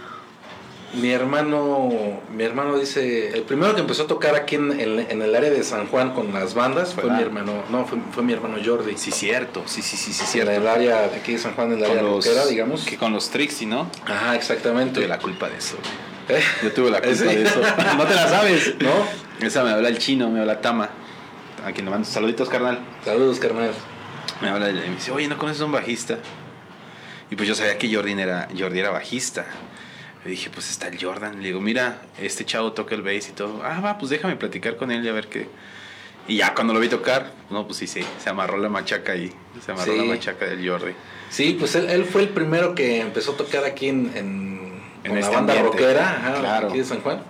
mi 0.93 1.09
hermano, 1.11 2.19
mi 2.35 2.43
hermano 2.43 2.77
dice, 2.77 3.29
el 3.29 3.43
primero 3.43 3.73
que 3.75 3.81
empezó 3.81 4.03
a 4.03 4.07
tocar 4.07 4.35
aquí 4.35 4.55
en, 4.55 4.79
en- 4.79 4.99
en 5.09 5.21
el 5.21 5.33
área 5.35 5.49
de 5.49 5.63
San 5.63 5.87
Juan 5.87 6.11
con 6.13 6.33
las 6.33 6.53
bandas 6.53 6.93
fue 6.93 7.03
Fue 7.03 7.11
mi 7.11 7.17
la- 7.17 7.25
hermano, 7.25 7.63
no, 7.69 7.85
fue, 7.85 7.97
fue 8.13 8.23
mi 8.23 8.33
hermano 8.33 8.57
Jordi. 8.63 8.97
Sí, 8.97 9.11
cierto, 9.11 9.63
sí, 9.65 9.81
sí, 9.81 9.95
sí, 9.97 10.11
sí, 10.11 10.21
en 10.21 10.27
cierto. 10.27 10.51
el 10.51 10.67
área 10.67 11.07
de 11.07 11.15
aquí 11.17 11.33
de 11.33 11.39
San 11.39 11.53
Juan, 11.55 11.71
en 11.71 11.77
el 11.79 11.85
área 11.85 12.01
los, 12.01 12.25
rockera, 12.25 12.45
digamos. 12.45 12.83
que 12.83 12.97
con 12.97 13.13
los 13.13 13.29
Trixie, 13.29 13.67
¿no? 13.67 13.89
Ajá, 14.05 14.35
exactamente. 14.35 14.95
Tuve 14.99 15.07
la 15.07 15.19
culpa 15.19 15.47
de 15.49 15.57
eso. 15.57 15.77
¿Eh? 16.29 16.41
Yo 16.63 16.71
tuve 16.73 16.91
la 16.91 17.01
culpa 17.01 17.15
¿Sí? 17.15 17.23
de 17.25 17.43
eso. 17.43 17.61
No 17.97 18.05
te 18.05 18.13
la 18.15 18.27
sabes, 18.29 18.75
¿No? 18.79 19.45
Esa 19.45 19.63
me 19.63 19.71
habla 19.71 19.87
el 19.89 19.97
chino, 19.97 20.29
me 20.29 20.39
habla 20.41 20.61
Tama. 20.61 20.89
A 21.65 21.71
quien 21.71 21.85
le 21.85 21.91
mando 21.91 22.07
saluditos, 22.07 22.49
carnal. 22.49 22.79
Saludos, 23.05 23.39
carnal. 23.39 23.71
Me 24.41 24.49
habla 24.49 24.69
y 24.69 24.73
me 24.73 24.95
dice, 24.95 25.11
oye, 25.11 25.27
¿no 25.27 25.37
conoces 25.37 25.61
a 25.61 25.65
un 25.65 25.71
bajista? 25.71 26.17
Y 27.29 27.35
pues 27.35 27.47
yo 27.47 27.55
sabía 27.55 27.77
que 27.77 27.93
Jordi 27.93 28.11
era, 28.19 28.47
Jordi 28.57 28.79
era 28.79 28.89
bajista. 28.89 29.45
Le 30.23 30.31
dije, 30.31 30.49
pues 30.53 30.69
está 30.69 30.87
el 30.87 31.03
Jordan. 31.03 31.37
Le 31.41 31.47
digo, 31.47 31.59
mira, 31.61 32.01
este 32.19 32.45
chavo 32.45 32.73
toca 32.73 32.93
el 32.95 33.01
bass 33.01 33.29
y 33.29 33.31
todo. 33.31 33.61
Ah, 33.63 33.79
va, 33.79 33.97
pues 33.97 34.09
déjame 34.11 34.35
platicar 34.35 34.77
con 34.77 34.91
él 34.91 35.03
y 35.05 35.09
a 35.09 35.13
ver 35.13 35.27
qué. 35.27 35.47
Y 36.27 36.37
ya 36.37 36.53
cuando 36.53 36.73
lo 36.73 36.79
vi 36.79 36.87
tocar, 36.89 37.31
no, 37.49 37.65
pues 37.65 37.79
sí, 37.79 37.87
sí, 37.87 38.01
se 38.23 38.29
amarró 38.29 38.57
la 38.57 38.69
machaca 38.69 39.13
ahí. 39.13 39.33
Se 39.65 39.71
amarró 39.71 39.91
Sí. 39.93 39.97
la 39.97 40.03
machaca 40.05 40.45
del 40.45 40.67
Jordi. 40.69 40.93
Sí, 41.29 41.55
pues 41.57 41.73
él, 41.75 41.89
él 41.89 42.05
fue 42.05 42.21
el 42.21 42.29
primero 42.29 42.75
que 42.75 43.01
empezó 43.01 43.31
a 43.31 43.37
tocar 43.37 43.63
aquí 43.65 43.87
en, 43.89 44.11
en, 44.15 44.81
En 45.03 45.09
con 45.11 45.13
la 45.15 45.19
este 45.21 45.35
banda 45.35 45.53
ambiente. 45.53 45.77
rockera, 45.79 46.09
ajá, 46.17 46.39
Claro. 46.39 46.67
aquí 46.69 46.77
de 46.77 46.83
San 46.85 47.01
Juan. 47.01 47.23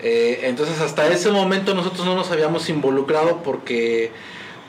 Eh, 0.00 0.40
entonces 0.42 0.80
hasta 0.80 1.06
ese 1.08 1.30
momento 1.30 1.74
nosotros 1.74 2.04
no 2.04 2.14
nos 2.14 2.30
habíamos 2.30 2.68
involucrado 2.68 3.42
porque 3.42 4.12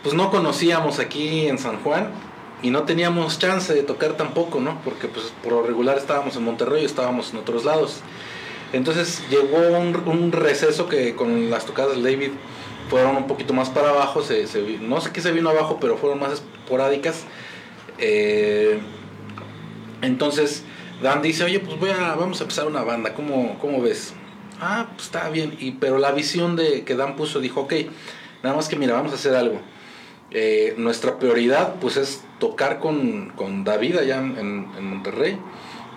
pues 0.01 0.15
no 0.15 0.31
conocíamos 0.31 0.99
aquí 0.99 1.47
en 1.47 1.57
San 1.57 1.77
Juan 1.83 2.11
y 2.66 2.72
no 2.72 2.82
teníamos 2.82 3.38
chance 3.38 3.72
de 3.76 3.84
tocar 3.84 4.18
tampoco, 4.18 4.59
¿no? 4.59 4.82
Porque 4.84 5.07
pues 5.07 5.32
por 5.43 5.53
lo 5.53 5.61
regular 5.61 5.99
estábamos 5.99 6.36
en 6.36 6.43
Monterrey 6.43 6.84
estábamos 6.84 7.32
en 7.32 7.38
otros 7.38 7.63
lados. 7.63 7.99
Entonces 8.74 9.22
llegó 9.30 9.78
un, 9.78 9.95
un 10.07 10.32
receso 10.32 10.89
que 10.89 11.13
con 11.13 11.51
las 11.51 11.68
tocadas 11.68 11.91
del 11.91 12.03
David 12.03 12.32
fueron 12.89 13.18
un 13.18 13.28
poquito 13.28 13.53
más 13.53 13.70
para 13.70 13.89
abajo, 13.89 14.24
se, 14.24 14.47
se 14.47 14.80
no 14.80 14.99
sé 14.99 15.11
qué 15.11 15.22
se 15.22 15.32
vino 15.32 15.51
abajo, 15.51 15.78
pero 15.80 15.95
fueron 15.95 16.20
más 16.20 16.34
esporádicas. 16.34 17.26
Eh, 17.99 18.80
entonces 20.01 20.63
Dan 21.03 21.22
dice, 21.22 21.43
oye, 21.43 21.59
pues 21.59 21.80
voy 21.80 21.91
a, 21.91 22.16
vamos 22.16 22.39
a 22.39 22.45
empezar 22.45 22.66
una 22.66 22.82
banda, 22.82 23.13
¿cómo, 23.13 23.59
cómo 23.59 23.80
ves? 23.80 24.16
Ah, 24.59 24.88
pues 24.95 25.05
está 25.05 25.30
bien, 25.30 25.55
pero 25.80 25.99
la 25.99 26.11
visión 26.13 26.55
de 26.55 26.84
que 26.84 26.95
Dan 26.95 27.16
puso 27.16 27.39
dijo, 27.39 27.61
ok, 27.61 27.74
nada 28.41 28.55
más 28.55 28.70
que 28.70 28.76
mira, 28.76 28.93
vamos 28.93 29.11
a 29.11 29.16
hacer 29.16 29.36
algo. 29.36 29.61
Eh, 30.32 30.74
nuestra 30.78 31.18
prioridad 31.18 31.76
pues 31.80 31.97
es 31.97 32.24
tocar 32.50 32.80
con, 32.80 33.32
con 33.36 33.64
David 33.64 33.98
allá 33.98 34.18
en, 34.20 34.68
Monterrey 34.89 35.38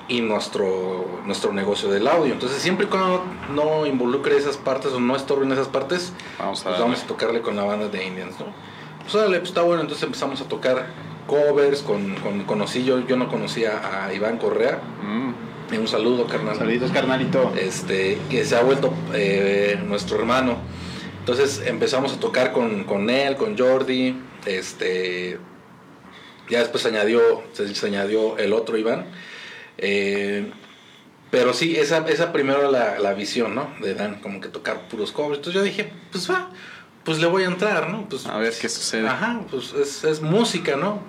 y 0.08 0.20
nuestro, 0.22 1.20
nuestro 1.26 1.52
negocio 1.52 1.90
del 1.90 2.06
audio. 2.08 2.32
Entonces 2.32 2.62
siempre 2.62 2.86
y 2.86 2.88
cuando 2.88 3.22
no 3.54 3.84
involucre 3.86 4.36
esas 4.36 4.56
partes 4.56 4.92
o 4.92 5.00
no 5.00 5.14
estorbe 5.16 5.44
en 5.44 5.52
esas 5.52 5.68
partes, 5.68 6.12
Vamos 6.38 6.60
a 6.62 6.68
pues 6.70 6.80
vamos 6.80 7.02
a 7.02 7.06
tocarle 7.06 7.40
con 7.42 7.56
la 7.56 7.64
banda 7.64 7.88
de 7.88 8.04
Indians, 8.06 8.34
¿no? 8.40 8.46
Pues 9.02 9.14
órale, 9.14 9.38
pues 9.38 9.50
está 9.50 9.62
bueno, 9.62 9.82
entonces 9.82 10.04
empezamos 10.04 10.40
a 10.40 10.44
tocar 10.44 10.86
covers, 11.26 11.82
con, 11.82 12.14
con- 12.16 12.44
conocí 12.44 12.84
yo, 12.84 13.06
yo 13.06 13.16
no 13.16 13.28
conocía 13.28 14.04
a 14.06 14.12
Iván 14.14 14.38
Correa, 14.38 14.80
Mm. 15.02 15.32
Un 15.80 15.86
saludo 15.86 16.26
carnal, 16.26 16.56
Saluditos, 16.56 16.90
carnalito. 16.92 17.52
este, 17.54 18.18
que 18.30 18.46
se 18.46 18.56
ha 18.56 18.62
vuelto 18.62 18.90
eh, 19.12 19.78
nuestro 19.86 20.18
hermano, 20.18 20.56
entonces 21.18 21.62
empezamos 21.66 22.14
a 22.14 22.18
tocar 22.18 22.52
con, 22.52 22.84
con 22.84 23.10
él, 23.10 23.36
con 23.36 23.58
Jordi, 23.58 24.16
este, 24.46 25.38
ya 26.48 26.60
después 26.60 26.82
se 26.82 26.88
añadió, 26.88 27.20
se, 27.52 27.74
se 27.74 27.86
añadió 27.86 28.38
el 28.38 28.52
otro 28.52 28.76
Iván, 28.76 29.06
eh, 29.78 30.50
pero 31.30 31.52
sí, 31.52 31.76
esa, 31.76 31.98
esa 32.08 32.32
primero 32.32 32.70
la, 32.70 32.98
la 32.98 33.12
visión, 33.14 33.54
¿no? 33.54 33.70
De 33.80 33.94
Dan, 33.94 34.20
como 34.20 34.40
que 34.40 34.48
tocar 34.48 34.88
puros 34.88 35.12
covers. 35.12 35.38
Entonces 35.38 35.54
yo 35.54 35.62
dije, 35.62 35.92
pues 36.10 36.30
va, 36.30 36.50
pues 37.04 37.18
le 37.18 37.26
voy 37.26 37.42
a 37.42 37.46
entrar, 37.46 37.90
¿no? 37.90 38.08
Pues, 38.08 38.26
A 38.26 38.38
ver 38.38 38.54
qué 38.58 38.68
sucede. 38.68 39.06
Ajá, 39.06 39.40
pues 39.50 39.72
es, 39.74 40.04
es 40.04 40.20
música, 40.22 40.76
¿no? 40.76 41.00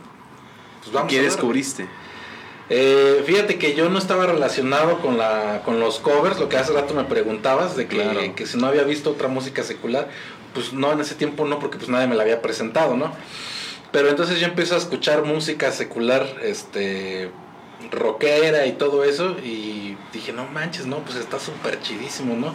Pues 0.82 0.92
vamos 0.94 1.10
¿Qué 1.12 1.20
a 1.20 1.24
descubriste? 1.24 1.88
Eh, 2.70 3.24
fíjate 3.26 3.58
que 3.58 3.74
yo 3.76 3.90
no 3.90 3.98
estaba 3.98 4.28
relacionado 4.28 5.00
con, 5.00 5.18
la, 5.18 5.62
con 5.66 5.80
los 5.80 6.00
covers, 6.00 6.38
lo 6.40 6.50
que 6.50 6.58
hace 6.58 6.72
rato 6.74 6.94
me 6.94 7.06
preguntabas, 7.06 7.76
de 7.76 7.88
que, 7.88 7.96
Claro. 7.98 8.36
que 8.36 8.46
si 8.46 8.58
no 8.58 8.68
había 8.68 8.84
visto 8.84 9.10
otra 9.12 9.28
música 9.28 9.64
secular, 9.64 10.08
pues 10.54 10.74
no, 10.74 10.92
en 10.92 11.00
ese 11.00 11.16
tiempo 11.16 11.46
no, 11.46 11.58
porque 11.60 11.78
pues 11.78 11.90
nadie 11.90 12.08
me 12.08 12.16
la 12.16 12.24
había 12.24 12.42
presentado, 12.42 12.96
¿no? 12.96 13.12
Pero 13.92 14.10
entonces 14.10 14.40
yo 14.40 14.48
empiezo 14.48 14.76
a 14.76 14.78
escuchar 14.78 15.24
música 15.24 15.72
secular, 15.72 16.28
este, 16.44 17.32
rockera 17.92 18.66
y 18.66 18.74
todo 18.74 19.04
eso, 19.04 19.38
y 19.40 19.98
dije, 20.14 20.32
no 20.32 20.46
manches, 20.46 20.86
no, 20.86 21.00
pues 21.00 21.18
está 21.18 21.40
súper 21.40 21.82
chidísimo, 21.82 22.36
¿no? 22.36 22.54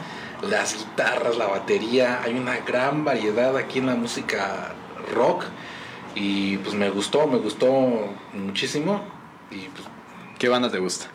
Las 0.49 0.77
guitarras, 0.77 1.37
la 1.37 1.47
batería, 1.47 2.23
hay 2.23 2.35
una 2.35 2.59
gran 2.59 3.05
variedad 3.05 3.57
aquí 3.57 3.79
en 3.81 3.87
la 3.87 3.97
música 3.97 4.75
rock, 5.13 5.45
y 6.15 6.59
pues 6.59 6.75
me 6.75 6.91
gustó, 6.91 7.27
me 7.27 7.39
gustó 7.39 7.69
muchísimo, 8.33 9.03
y 9.51 9.69
pues 9.69 9.89
¿Qué 10.39 10.49
banda 10.49 10.71
te 10.71 10.79
gusta? 10.79 11.07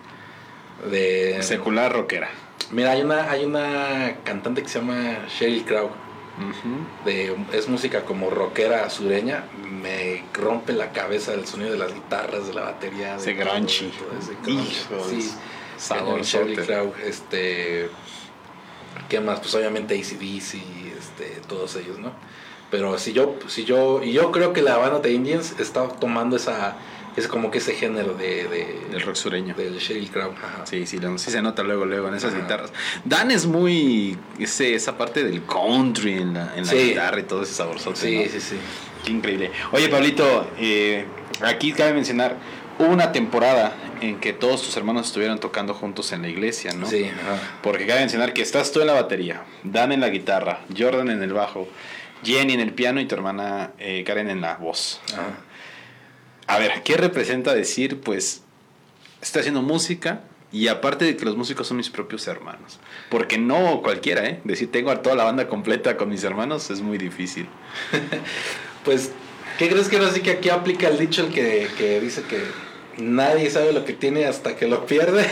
de 0.89 1.43
Secular 1.43 1.91
rockera. 1.91 2.29
mira 2.71 2.91
hay 2.91 3.01
una 3.01 3.29
hay 3.29 3.43
una 3.43 4.15
cantante 4.23 4.63
que 4.63 4.69
se 4.69 4.79
llama 4.79 5.25
Sheryl 5.27 5.65
Crow 5.65 5.89
de 7.05 7.35
es 7.53 7.67
música 7.67 8.05
como 8.05 8.29
rockera 8.29 8.89
sureña 8.89 9.45
me 9.63 10.23
rompe 10.33 10.73
la 10.73 10.91
cabeza 10.91 11.33
el 11.33 11.45
sonido 11.45 11.71
de 11.71 11.77
las 11.77 11.93
guitarras 11.93 12.47
de 12.47 12.53
la 12.53 12.61
batería 12.61 13.17
de 13.17 13.17
Ese 13.17 13.35
todo, 13.35 13.53
de 13.55 13.61
todo 13.61 14.19
ese. 14.19 14.33
Hijos, 14.51 15.07
sí 15.09 15.31
Crow 16.55 16.93
este 17.05 17.89
qué 19.07 19.19
más 19.19 19.39
pues 19.39 19.55
obviamente 19.55 19.95
ACDC 19.95 20.55
este 20.97 21.41
todos 21.47 21.75
ellos 21.77 21.99
no 21.99 22.11
pero 22.69 22.97
si 22.97 23.13
yo 23.13 23.35
si 23.47 23.63
yo 23.63 24.03
y 24.03 24.11
yo 24.11 24.31
creo 24.31 24.53
que 24.53 24.61
la 24.61 24.77
banda 24.77 24.99
de 24.99 25.11
Indians 25.11 25.55
está 25.59 25.87
tomando 25.87 26.35
esa 26.35 26.75
es 27.19 27.27
como 27.27 27.51
que 27.51 27.57
ese 27.59 27.73
género 27.73 28.13
de, 28.13 28.47
de 28.47 28.79
Del 28.91 29.01
rock 29.01 29.15
sureño. 29.15 29.53
del 29.55 29.77
Sheryl 29.77 30.09
Crow 30.09 30.31
ajá. 30.31 30.65
Sí, 30.65 30.85
sí, 30.85 30.97
lo- 30.99 31.17
sí 31.17 31.31
se 31.31 31.41
nota 31.41 31.63
luego, 31.63 31.85
luego 31.85 32.07
en 32.07 32.15
esas 32.15 32.33
Ajá. 32.33 32.41
guitarras. 32.41 32.71
Dan 33.05 33.31
es 33.31 33.45
muy. 33.45 34.17
Ese, 34.39 34.73
esa 34.75 34.97
parte 34.97 35.23
del 35.23 35.43
country 35.45 36.13
en 36.13 36.33
la, 36.33 36.53
en 36.55 36.65
la 36.65 36.71
Sí. 36.71 36.77
guitarra 36.77 37.19
y 37.19 37.23
todo 37.23 37.43
ese 37.43 37.53
saborzote. 37.53 37.99
sí, 37.99 38.15
¿no? 38.17 38.31
sí, 38.31 38.39
sí. 38.41 38.55
Qué 39.05 39.11
increíble. 39.11 39.51
Oye, 39.71 39.87
Pablito, 39.89 40.49
eh, 40.59 41.05
aquí 41.41 41.71
cabe 41.73 41.93
mencionar. 41.93 42.37
Hubo 42.79 42.87
una 42.89 43.11
temporada 43.11 43.73
en 43.99 44.19
que 44.21 44.31
todos 44.31 44.61
tus 44.61 44.77
hermanos 44.77 45.07
estuvieron 45.07 45.37
tocando 45.39 45.73
juntos 45.73 46.13
en 46.13 46.21
la 46.21 46.29
iglesia, 46.29 46.71
¿no? 46.73 46.85
Sí, 46.87 47.03
ajá. 47.05 47.37
Porque 47.61 47.85
cabe 47.85 47.99
mencionar 47.99 48.31
que 48.33 48.41
estás 48.41 48.71
tú 48.71 48.79
en 48.79 48.87
la 48.87 48.93
batería, 48.93 49.43
Dan 49.63 49.91
en 49.91 49.99
la 49.99 50.07
guitarra, 50.09 50.61
Jordan 50.77 51.09
en 51.09 51.21
el 51.21 51.33
bajo, 51.33 51.67
Jenny 52.23 52.53
en 52.53 52.61
el 52.61 52.73
piano 52.73 53.01
y 53.01 53.05
tu 53.05 53.15
hermana 53.15 53.71
eh, 53.79 54.03
Karen 54.05 54.29
en 54.29 54.39
la 54.39 54.55
voz. 54.55 55.01
Ajá. 55.13 55.39
A 56.49 56.57
ver, 56.57 56.81
¿qué 56.83 56.97
representa 56.97 57.53
decir, 57.53 58.01
pues, 58.01 58.41
estoy 59.21 59.41
haciendo 59.41 59.61
música 59.61 60.21
y 60.51 60.67
aparte 60.67 61.05
de 61.05 61.15
que 61.15 61.23
los 61.23 61.37
músicos 61.37 61.67
son 61.67 61.77
mis 61.77 61.91
propios 61.91 62.27
hermanos? 62.27 62.79
Porque 63.11 63.37
no 63.37 63.83
cualquiera, 63.83 64.25
¿eh? 64.25 64.41
Decir, 64.43 64.71
tengo 64.71 64.89
a 64.89 65.03
toda 65.03 65.15
la 65.15 65.25
banda 65.25 65.47
completa 65.47 65.95
con 65.95 66.09
mis 66.09 66.23
hermanos 66.23 66.71
es 66.71 66.81
muy 66.81 66.97
difícil. 66.97 67.47
Pues, 68.85 69.11
¿qué 69.59 69.69
crees 69.69 69.89
que 69.89 69.97
ahora 69.97 70.09
sí 70.09 70.21
que 70.21 70.31
aquí 70.31 70.49
aplica 70.49 70.87
el 70.87 70.97
dicho 70.97 71.21
el 71.21 71.33
que, 71.33 71.67
que 71.77 71.99
dice 71.99 72.23
que 72.23 72.41
nadie 72.97 73.49
sabe 73.51 73.73
lo 73.73 73.85
que 73.85 73.93
tiene 73.93 74.25
hasta 74.25 74.55
que 74.55 74.67
lo 74.67 74.85
pierde. 74.85 75.27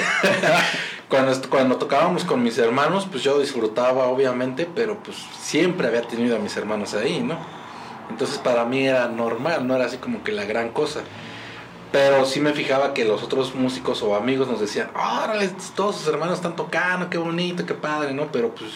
cuando, 1.09 1.49
cuando 1.49 1.77
tocábamos 1.77 2.25
con 2.25 2.43
mis 2.43 2.57
hermanos, 2.57 3.07
pues 3.09 3.23
yo 3.23 3.39
disfrutaba 3.39 4.05
obviamente, 4.07 4.67
pero 4.75 5.01
pues 5.01 5.17
siempre 5.41 5.87
había 5.87 6.01
tenido 6.01 6.35
a 6.35 6.39
mis 6.39 6.55
hermanos 6.57 6.93
ahí, 6.93 7.21
¿no? 7.21 7.39
Entonces 8.09 8.37
para 8.37 8.65
mí 8.65 8.87
era 8.87 9.07
normal, 9.07 9.67
no 9.67 9.75
era 9.75 9.85
así 9.85 9.97
como 9.97 10.23
que 10.23 10.31
la 10.31 10.45
gran 10.45 10.69
cosa. 10.69 11.01
Pero 11.91 12.25
sí 12.25 12.39
me 12.39 12.53
fijaba 12.53 12.93
que 12.93 13.05
los 13.05 13.23
otros 13.23 13.55
músicos 13.55 14.01
o 14.03 14.15
amigos 14.15 14.47
nos 14.47 14.59
decían, 14.59 14.89
órale, 14.95 15.49
todos 15.75 15.95
sus 15.97 16.07
hermanos 16.07 16.35
están 16.35 16.55
tocando, 16.55 17.09
qué 17.09 17.17
bonito, 17.17 17.65
qué 17.65 17.73
padre, 17.73 18.13
¿no? 18.13 18.31
Pero 18.31 18.53
pues 18.53 18.71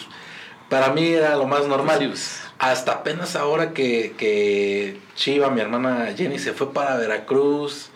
para 0.68 0.90
mí 0.92 1.06
era 1.08 1.36
lo 1.36 1.46
más 1.46 1.66
normal. 1.66 1.98
Sí, 1.98 2.06
pues. 2.08 2.40
Hasta 2.58 2.92
apenas 2.92 3.36
ahora 3.36 3.72
que, 3.72 4.14
que 4.16 4.98
Chiva, 5.14 5.50
mi 5.50 5.60
hermana 5.60 6.14
Jenny, 6.16 6.38
se 6.38 6.52
fue 6.52 6.72
para 6.72 6.96
Veracruz 6.96 7.90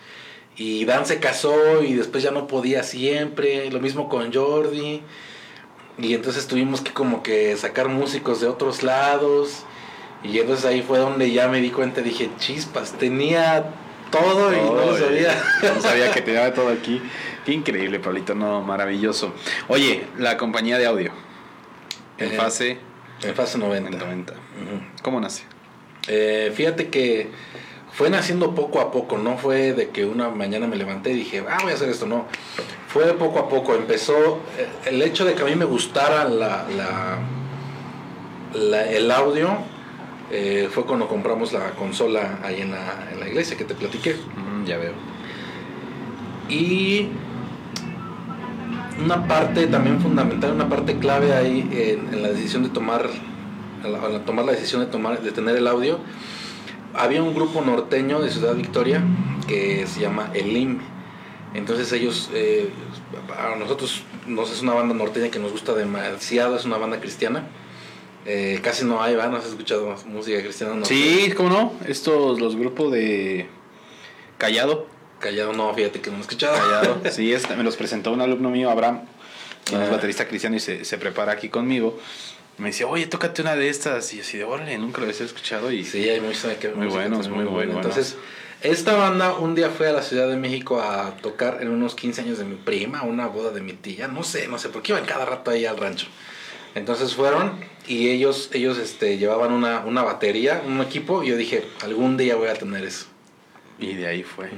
y 0.57 0.85
Dan 0.85 1.05
se 1.05 1.19
casó 1.19 1.81
y 1.83 1.93
después 1.93 2.23
ya 2.23 2.31
no 2.31 2.47
podía 2.47 2.83
siempre. 2.83 3.71
Lo 3.71 3.79
mismo 3.79 4.09
con 4.09 4.33
Jordi. 4.33 5.01
Y 5.97 6.13
entonces 6.13 6.47
tuvimos 6.47 6.81
que 6.81 6.93
como 6.93 7.23
que 7.23 7.55
sacar 7.57 7.87
músicos 7.87 8.41
de 8.41 8.47
otros 8.47 8.83
lados. 8.83 9.63
Y 10.23 10.39
entonces 10.39 10.65
ahí 10.65 10.81
fue 10.81 10.97
donde 10.99 11.31
ya 11.31 11.47
me 11.47 11.59
di 11.61 11.69
cuenta, 11.71 12.01
dije, 12.01 12.29
chispas, 12.37 12.93
tenía 12.93 13.65
todo 14.11 14.51
y 14.53 14.57
no 14.57 14.73
lo 14.75 14.97
sabía. 14.97 15.35
No 15.75 15.81
sabía 15.81 16.11
que 16.11 16.21
tenía 16.21 16.53
todo 16.53 16.69
aquí. 16.69 17.01
Qué 17.45 17.53
increíble, 17.53 17.99
Pablito, 17.99 18.35
no, 18.35 18.61
maravilloso. 18.61 19.33
Oye, 19.67 20.05
la 20.17 20.37
compañía 20.37 20.77
de 20.77 20.85
audio. 20.87 21.11
En 22.17 22.33
Eh, 22.33 22.35
fase 22.35 22.77
En 23.23 23.35
fase 23.35 23.57
90. 23.57 23.89
90. 23.97 24.33
Ujú. 24.33 24.41
¿Cómo 25.03 25.19
nace? 25.21 25.43
Eh, 26.07 26.51
fíjate 26.55 26.89
que 26.89 27.29
fue 27.93 28.09
naciendo 28.09 28.53
poco 28.55 28.79
a 28.81 28.91
poco, 28.91 29.17
no 29.17 29.37
fue 29.37 29.73
de 29.73 29.89
que 29.89 30.05
una 30.05 30.29
mañana 30.29 30.67
me 30.67 30.75
levanté 30.75 31.11
y 31.11 31.15
dije, 31.15 31.43
ah, 31.49 31.59
voy 31.61 31.71
a 31.71 31.75
hacer 31.75 31.89
esto, 31.89 32.05
no. 32.05 32.25
Fue 32.87 33.05
poco 33.13 33.39
a 33.39 33.49
poco, 33.49 33.75
empezó 33.75 34.39
eh, 34.57 34.67
el 34.85 35.01
hecho 35.01 35.25
de 35.25 35.35
que 35.35 35.41
a 35.43 35.45
mí 35.45 35.55
me 35.55 35.65
gustara 35.65 36.23
la, 36.25 36.65
la- 36.75 37.19
la- 38.53 38.85
el 38.89 39.09
audio, 39.11 39.57
eh, 40.31 40.69
fue 40.71 40.85
cuando 40.85 41.07
compramos 41.07 41.53
la 41.53 41.71
consola 41.71 42.39
ahí 42.43 42.61
en 42.61 42.71
la, 42.71 43.09
en 43.11 43.19
la 43.19 43.27
iglesia 43.27 43.57
que 43.57 43.63
te 43.63 43.75
platiqué. 43.75 44.13
Mm, 44.15 44.65
ya 44.65 44.77
veo. 44.77 44.93
Y 46.49 47.09
una 49.03 49.27
parte 49.27 49.67
también 49.67 49.99
fundamental, 50.01 50.51
una 50.51 50.69
parte 50.69 50.97
clave 50.97 51.33
ahí 51.33 51.69
en, 51.71 52.13
en 52.13 52.21
la 52.21 52.29
decisión 52.29 52.63
de 52.63 52.69
tomar, 52.69 53.09
al, 53.83 54.25
tomar 54.25 54.45
la 54.45 54.51
decisión 54.51 54.81
de 54.81 54.87
tomar, 54.87 55.21
de 55.21 55.31
tener 55.31 55.55
el 55.55 55.67
audio, 55.67 55.99
había 56.93 57.21
un 57.21 57.33
grupo 57.33 57.61
norteño 57.61 58.19
de 58.19 58.29
Ciudad 58.29 58.55
Victoria 58.55 59.03
que 59.47 59.85
se 59.87 60.01
llama 60.01 60.31
Elim. 60.33 60.79
Entonces 61.53 61.91
ellos, 61.93 62.29
eh, 62.33 62.69
a 63.37 63.55
nosotros 63.55 64.03
nos 64.25 64.51
es 64.51 64.61
una 64.61 64.73
banda 64.73 64.93
norteña 64.93 65.29
que 65.29 65.39
nos 65.39 65.51
gusta 65.51 65.73
demasiado, 65.73 66.55
es 66.55 66.65
una 66.65 66.77
banda 66.77 66.99
cristiana. 66.99 67.47
Eh, 68.29 68.59
casi 68.61 68.83
no 68.83 69.01
hay, 69.01 69.15
¿verdad? 69.15 69.31
¿No 69.31 69.37
has 69.37 69.45
escuchado 69.45 69.95
música 70.05 70.41
cristiana? 70.41 70.73
No, 70.75 70.85
Sí, 70.85 71.31
¿cómo 71.35 71.49
no? 71.49 71.73
Estos, 71.87 72.39
los 72.41 72.57
grupos 72.57 72.91
de 72.91 73.47
Callado. 74.37 74.85
Callado 75.19 75.53
no, 75.53 75.73
fíjate 75.73 76.01
que 76.01 76.11
no 76.11 76.17
he 76.17 76.21
escuchado. 76.21 76.55
Callado. 76.57 77.01
Sí, 77.11 77.31
este, 77.33 77.55
me 77.55 77.63
los 77.63 77.75
presentó 77.77 78.11
un 78.11 78.21
alumno 78.21 78.49
mío, 78.49 78.69
Abraham, 78.69 79.01
quien 79.63 79.81
es 79.81 79.87
Ah. 79.87 79.91
baterista 79.93 80.27
cristiano 80.27 80.55
y 80.55 80.59
se, 80.59 80.83
se 80.85 80.97
prepara 80.97 81.31
aquí 81.31 81.49
conmigo. 81.49 81.97
Me 82.57 82.67
decía, 82.69 82.87
oye, 82.87 83.07
tócate 83.07 83.41
una 83.41 83.55
de 83.55 83.69
estas. 83.69 84.13
Y 84.13 84.17
yo 84.17 84.23
así 84.23 84.37
de, 84.37 84.43
órale, 84.43 84.77
nunca 84.77 84.99
lo 85.01 85.07
había 85.07 85.17
escuchado. 85.25 85.71
Y 85.71 85.85
Sí, 85.85 86.09
hay 86.09 86.19
mucha 86.19 86.57
que 86.59 86.69
Muy 86.69 86.87
buenos, 86.87 87.23
también 87.27 87.45
muy 87.45 87.53
buenos. 87.53 87.75
Entonces, 87.77 88.17
esta 88.61 88.95
banda 88.95 89.35
un 89.37 89.55
día 89.55 89.69
fue 89.69 89.87
a 89.87 89.93
la 89.93 90.01
Ciudad 90.01 90.27
de 90.27 90.35
México 90.35 90.81
a 90.81 91.15
tocar 91.21 91.59
en 91.61 91.69
unos 91.69 91.95
15 91.95 92.21
años 92.21 92.37
de 92.39 92.45
mi 92.45 92.55
prima, 92.55 93.03
una 93.03 93.27
boda 93.27 93.51
de 93.51 93.61
mi 93.61 93.73
tía, 93.73 94.07
no 94.07 94.23
sé, 94.23 94.47
no 94.47 94.57
sé, 94.59 94.69
porque 94.69 94.91
iban 94.91 95.05
cada 95.05 95.25
rato 95.25 95.51
ahí 95.51 95.65
al 95.65 95.77
rancho. 95.77 96.07
Entonces 96.77 97.15
fueron 97.15 97.59
y 97.87 98.09
ellos 98.09 98.49
ellos 98.53 98.77
este 98.77 99.17
llevaban 99.17 99.51
una, 99.51 99.79
una 99.81 100.03
batería, 100.03 100.61
un 100.65 100.81
equipo 100.81 101.23
y 101.23 101.29
yo 101.29 101.37
dije, 101.37 101.65
algún 101.83 102.17
día 102.17 102.35
voy 102.35 102.49
a 102.49 102.53
tener 102.53 102.83
eso. 102.83 103.07
Y 103.79 103.93
de 103.93 104.07
ahí 104.07 104.23
fue. 104.23 104.49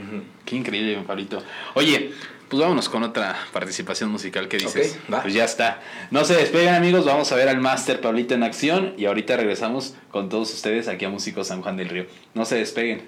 Qué 0.45 0.55
increíble, 0.55 1.01
Pablito. 1.05 1.43
Oye, 1.73 2.11
pues 2.47 2.61
vámonos 2.61 2.89
con 2.89 3.03
otra 3.03 3.37
participación 3.51 4.09
musical 4.09 4.47
que 4.47 4.57
dices. 4.57 4.97
Va. 5.11 5.21
Pues 5.21 5.33
ya 5.33 5.43
está. 5.43 5.81
No 6.09 6.23
se 6.23 6.35
despeguen, 6.35 6.73
amigos. 6.73 7.05
Vamos 7.05 7.31
a 7.31 7.35
ver 7.35 7.49
al 7.49 7.59
Master 7.59 8.01
Pablito 8.01 8.33
en 8.33 8.43
acción. 8.43 8.93
Y 8.97 9.05
ahorita 9.05 9.35
regresamos 9.37 9.93
con 10.09 10.29
todos 10.29 10.53
ustedes 10.53 10.87
aquí 10.87 11.05
a 11.05 11.09
Músicos 11.09 11.47
San 11.47 11.61
Juan 11.61 11.77
del 11.77 11.89
Río. 11.89 12.05
No 12.33 12.45
se 12.45 12.55
despeguen. 12.55 13.07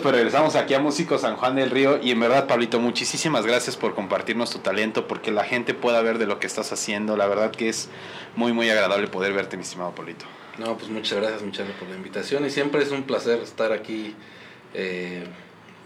Pues 0.00 0.14
regresamos 0.14 0.56
aquí 0.56 0.74
a 0.74 0.80
Músico 0.80 1.18
San 1.18 1.36
Juan 1.36 1.56
del 1.56 1.70
Río 1.70 1.98
y 2.02 2.10
en 2.10 2.20
verdad, 2.20 2.46
Pablito, 2.46 2.80
muchísimas 2.80 3.46
gracias 3.46 3.76
por 3.76 3.94
compartirnos 3.94 4.50
tu 4.50 4.58
talento, 4.58 5.06
porque 5.06 5.30
la 5.30 5.44
gente 5.44 5.74
pueda 5.74 6.02
ver 6.02 6.18
de 6.18 6.26
lo 6.26 6.38
que 6.38 6.46
estás 6.46 6.72
haciendo. 6.72 7.16
La 7.16 7.26
verdad 7.26 7.50
que 7.50 7.68
es 7.68 7.88
muy, 8.36 8.52
muy 8.52 8.68
agradable 8.70 9.06
poder 9.08 9.32
verte, 9.32 9.56
mi 9.56 9.62
estimado 9.62 9.94
Pablito. 9.94 10.24
No, 10.58 10.76
pues 10.76 10.90
muchas 10.90 11.18
gracias, 11.18 11.42
muchas 11.42 11.66
gracias 11.66 11.78
por 11.78 11.88
la 11.88 11.96
invitación 11.96 12.44
y 12.44 12.50
siempre 12.50 12.82
es 12.82 12.90
un 12.90 13.04
placer 13.04 13.40
estar 13.40 13.72
aquí, 13.72 14.14
eh, 14.74 15.24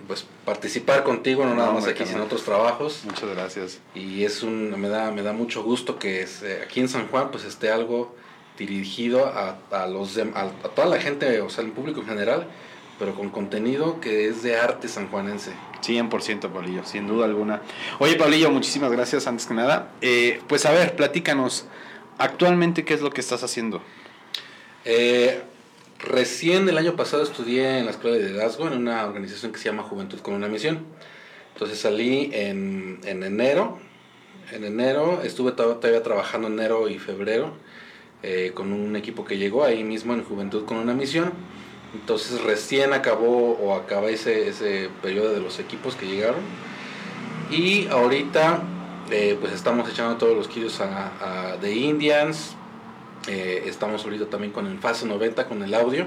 pues 0.06 0.26
participar 0.44 1.04
contigo, 1.04 1.44
no, 1.44 1.50
No, 1.50 1.56
nada 1.56 1.72
más 1.72 1.86
aquí, 1.86 2.04
sino 2.04 2.24
otros 2.24 2.44
trabajos. 2.44 3.02
Muchas 3.04 3.30
gracias. 3.30 3.80
Y 3.94 4.24
es 4.24 4.42
un, 4.42 4.80
me 4.80 4.88
da, 4.88 5.10
me 5.10 5.22
da 5.22 5.32
mucho 5.32 5.62
gusto 5.62 5.98
que 5.98 6.22
es, 6.22 6.42
eh, 6.42 6.60
aquí 6.64 6.80
en 6.80 6.88
San 6.88 7.08
Juan 7.08 7.30
pues 7.30 7.44
esté 7.44 7.70
algo 7.70 8.14
dirigido 8.58 9.26
a, 9.26 9.58
a 9.70 9.86
los 9.86 10.16
a 10.18 10.50
toda 10.74 10.88
la 10.88 11.00
gente, 11.00 11.40
o 11.40 11.50
sea, 11.50 11.64
el 11.64 11.72
público 11.72 12.00
en 12.00 12.06
general, 12.06 12.48
pero 12.98 13.14
con 13.14 13.30
contenido 13.30 14.00
que 14.00 14.28
es 14.28 14.42
de 14.42 14.56
arte 14.56 14.88
sanjuanense. 14.88 15.52
100% 15.82 16.50
Pablillo, 16.50 16.84
sin 16.84 17.06
duda 17.06 17.26
alguna. 17.26 17.60
Oye, 17.98 18.16
Pablillo, 18.16 18.50
muchísimas 18.50 18.90
gracias 18.92 19.26
antes 19.26 19.46
que 19.46 19.54
nada. 19.54 19.90
Eh, 20.00 20.40
pues 20.48 20.64
a 20.66 20.72
ver, 20.72 20.96
platícanos, 20.96 21.66
actualmente, 22.18 22.84
¿qué 22.84 22.94
es 22.94 23.02
lo 23.02 23.10
que 23.10 23.20
estás 23.20 23.42
haciendo? 23.42 23.82
Eh, 24.84 25.42
recién 26.00 26.68
el 26.68 26.78
año 26.78 26.96
pasado 26.96 27.22
estudié 27.22 27.78
en 27.78 27.84
la 27.86 27.90
escuela 27.90 28.16
de 28.16 28.24
liderazgo 28.28 28.66
en 28.66 28.74
una 28.78 29.04
organización 29.04 29.52
que 29.52 29.58
se 29.58 29.64
llama 29.66 29.82
Juventud 29.82 30.20
con 30.20 30.34
una 30.34 30.48
misión. 30.48 30.84
Entonces 31.54 31.78
salí 31.78 32.30
en, 32.32 33.00
en 33.04 33.22
enero. 33.22 33.78
En 34.52 34.64
enero 34.64 35.20
estuve 35.22 35.52
to- 35.52 35.76
todavía 35.76 36.02
trabajando 36.02 36.48
enero 36.48 36.88
y 36.88 36.98
febrero 36.98 37.54
eh, 38.22 38.52
con 38.54 38.72
un 38.72 38.94
equipo 38.96 39.24
que 39.24 39.38
llegó 39.38 39.64
ahí 39.64 39.84
mismo 39.84 40.12
en 40.14 40.24
Juventud 40.24 40.64
con 40.64 40.76
una 40.78 40.92
misión. 40.94 41.32
Entonces 41.94 42.42
recién 42.42 42.92
acabó 42.92 43.52
o 43.52 43.74
acaba 43.74 44.10
ese, 44.10 44.48
ese 44.48 44.90
periodo 45.00 45.32
de 45.32 45.40
los 45.40 45.58
equipos 45.60 45.94
que 45.94 46.06
llegaron. 46.06 46.42
Y 47.50 47.86
ahorita 47.88 48.62
eh, 49.10 49.36
pues 49.40 49.52
estamos 49.52 49.88
echando 49.88 50.16
todos 50.16 50.36
los 50.36 50.48
kilos 50.48 50.80
a, 50.80 51.52
a 51.52 51.60
The 51.60 51.72
Indians, 51.72 52.56
eh, 53.28 53.64
estamos 53.66 54.04
ahorita 54.04 54.26
también 54.26 54.52
con 54.52 54.66
el 54.66 54.78
fase 54.78 55.06
90 55.06 55.46
con 55.46 55.62
el 55.62 55.74
audio. 55.74 56.06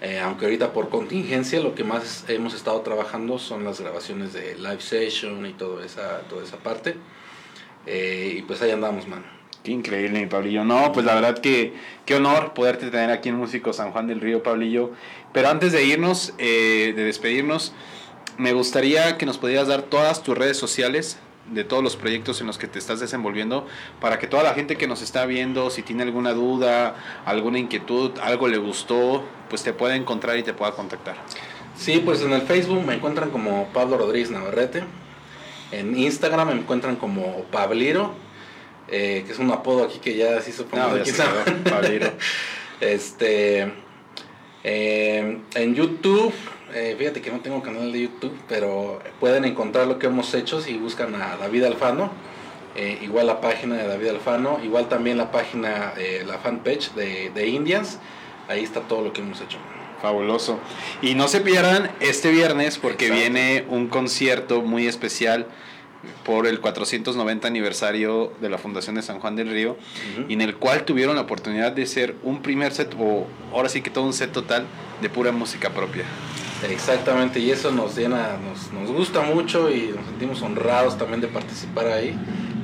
eh, 0.00 0.18
aunque 0.18 0.46
ahorita 0.46 0.72
por 0.72 0.88
contingencia 0.88 1.60
lo 1.60 1.74
que 1.74 1.84
más 1.84 2.24
hemos 2.28 2.54
estado 2.54 2.80
trabajando 2.80 3.38
son 3.38 3.64
las 3.64 3.80
grabaciones 3.80 4.32
de 4.32 4.56
live 4.56 4.80
session 4.80 5.46
y 5.46 5.52
toda 5.52 5.84
esa, 5.86 6.20
toda 6.28 6.42
esa 6.42 6.56
parte. 6.56 6.96
Y 7.86 8.42
pues 8.42 8.62
ahí 8.62 8.70
andamos, 8.70 9.06
mano. 9.08 9.41
Qué 9.62 9.70
increíble, 9.70 10.26
Pablillo. 10.26 10.64
No, 10.64 10.92
pues 10.92 11.06
la 11.06 11.14
verdad 11.14 11.38
que 11.38 11.74
qué 12.04 12.16
honor 12.16 12.52
poderte 12.52 12.90
tener 12.90 13.10
aquí 13.10 13.28
en 13.28 13.36
Músico 13.36 13.72
San 13.72 13.92
Juan 13.92 14.08
del 14.08 14.20
Río, 14.20 14.42
Pablillo. 14.42 14.90
Pero 15.32 15.48
antes 15.48 15.72
de 15.72 15.84
irnos, 15.84 16.34
eh, 16.38 16.92
de 16.96 17.04
despedirnos, 17.04 17.72
me 18.38 18.52
gustaría 18.52 19.18
que 19.18 19.26
nos 19.26 19.38
pudieras 19.38 19.68
dar 19.68 19.82
todas 19.82 20.22
tus 20.22 20.36
redes 20.36 20.56
sociales 20.56 21.18
de 21.50 21.64
todos 21.64 21.82
los 21.82 21.96
proyectos 21.96 22.40
en 22.40 22.46
los 22.46 22.58
que 22.58 22.66
te 22.66 22.78
estás 22.78 23.00
desenvolviendo 23.00 23.66
para 24.00 24.18
que 24.18 24.26
toda 24.26 24.42
la 24.42 24.54
gente 24.54 24.76
que 24.76 24.86
nos 24.86 25.02
está 25.02 25.26
viendo, 25.26 25.70
si 25.70 25.82
tiene 25.82 26.02
alguna 26.02 26.32
duda, 26.32 26.94
alguna 27.24 27.58
inquietud, 27.58 28.12
algo 28.22 28.48
le 28.48 28.58
gustó, 28.58 29.24
pues 29.48 29.62
te 29.62 29.72
pueda 29.72 29.96
encontrar 29.96 30.38
y 30.38 30.42
te 30.42 30.54
pueda 30.54 30.72
contactar. 30.72 31.16
Sí, 31.76 32.00
pues 32.04 32.22
en 32.22 32.32
el 32.32 32.42
Facebook 32.42 32.84
me 32.84 32.94
encuentran 32.94 33.30
como 33.30 33.68
Pablo 33.72 33.98
Rodríguez 33.98 34.30
Navarrete. 34.30 34.84
En 35.72 35.96
Instagram 35.96 36.48
me 36.48 36.54
encuentran 36.54 36.96
como 36.96 37.44
Pabliro, 37.50 38.14
eh, 38.92 39.24
que 39.26 39.32
es 39.32 39.38
un 39.40 39.50
apodo 39.50 39.84
aquí 39.84 39.98
que 39.98 40.14
ya 40.16 40.40
se 40.40 40.50
hizo 40.50 40.66
No, 40.72 40.96
ya 40.96 41.04
se 41.04 41.12
quedó. 41.12 42.12
Este, 42.80 43.72
eh, 44.64 45.38
en 45.54 45.74
YouTube, 45.74 46.32
eh, 46.74 46.94
fíjate 46.98 47.20
que 47.20 47.30
no 47.30 47.40
tengo 47.40 47.62
canal 47.62 47.92
de 47.92 48.02
YouTube, 48.02 48.36
pero 48.48 49.00
pueden 49.20 49.44
encontrar 49.44 49.86
lo 49.86 49.98
que 49.98 50.06
hemos 50.06 50.32
hecho 50.34 50.60
si 50.60 50.74
buscan 50.78 51.14
a 51.14 51.36
David 51.36 51.64
Alfano. 51.64 52.10
eh, 52.74 52.98
igual 53.02 53.26
la 53.26 53.40
página 53.40 53.76
de 53.76 53.86
David 53.86 54.08
Alfano, 54.08 54.58
igual 54.64 54.88
también 54.88 55.16
la 55.18 55.30
página, 55.30 55.92
la 56.26 56.38
fanpage 56.38 56.92
de, 56.94 57.30
de 57.30 57.46
Indians. 57.48 57.98
Ahí 58.48 58.64
está 58.64 58.80
todo 58.80 59.02
lo 59.02 59.12
que 59.12 59.20
hemos 59.20 59.40
hecho. 59.40 59.58
Fabuloso. 60.00 60.58
Y 61.00 61.14
no 61.14 61.28
se 61.28 61.40
pierdan 61.40 61.90
este 62.00 62.30
viernes 62.32 62.78
porque 62.78 63.06
Exacto. 63.06 63.20
viene 63.20 63.64
un 63.68 63.86
concierto 63.86 64.62
muy 64.62 64.88
especial 64.88 65.46
por 66.24 66.46
el 66.46 66.60
490 66.60 67.46
aniversario 67.48 68.32
de 68.40 68.48
la 68.48 68.58
Fundación 68.58 68.94
de 68.96 69.02
San 69.02 69.18
Juan 69.20 69.36
del 69.36 69.50
Río, 69.50 69.72
Ujú. 69.72 70.26
y 70.28 70.34
en 70.34 70.40
el 70.42 70.56
cual 70.56 70.84
tuvieron 70.84 71.16
la 71.16 71.22
oportunidad 71.22 71.72
de 71.72 71.86
ser 71.86 72.16
un 72.22 72.42
primer 72.42 72.72
set, 72.72 72.94
o 72.98 73.26
ahora 73.52 73.68
sí 73.68 73.82
que 73.82 73.90
todo 73.90 74.04
un 74.04 74.12
set 74.12 74.32
total 74.32 74.64
de 75.00 75.08
pura 75.08 75.32
música 75.32 75.70
propia. 75.70 76.04
Exactamente, 76.70 77.40
y 77.40 77.50
eso 77.50 77.72
nos 77.72 77.96
llena, 77.96 78.36
nos, 78.38 78.72
nos 78.72 78.90
gusta 78.96 79.20
mucho 79.22 79.70
y 79.70 79.88
nos 79.96 80.06
sentimos 80.06 80.42
honrados 80.42 80.96
también 80.96 81.20
de 81.20 81.26
participar 81.28 81.86
ahí 81.88 82.16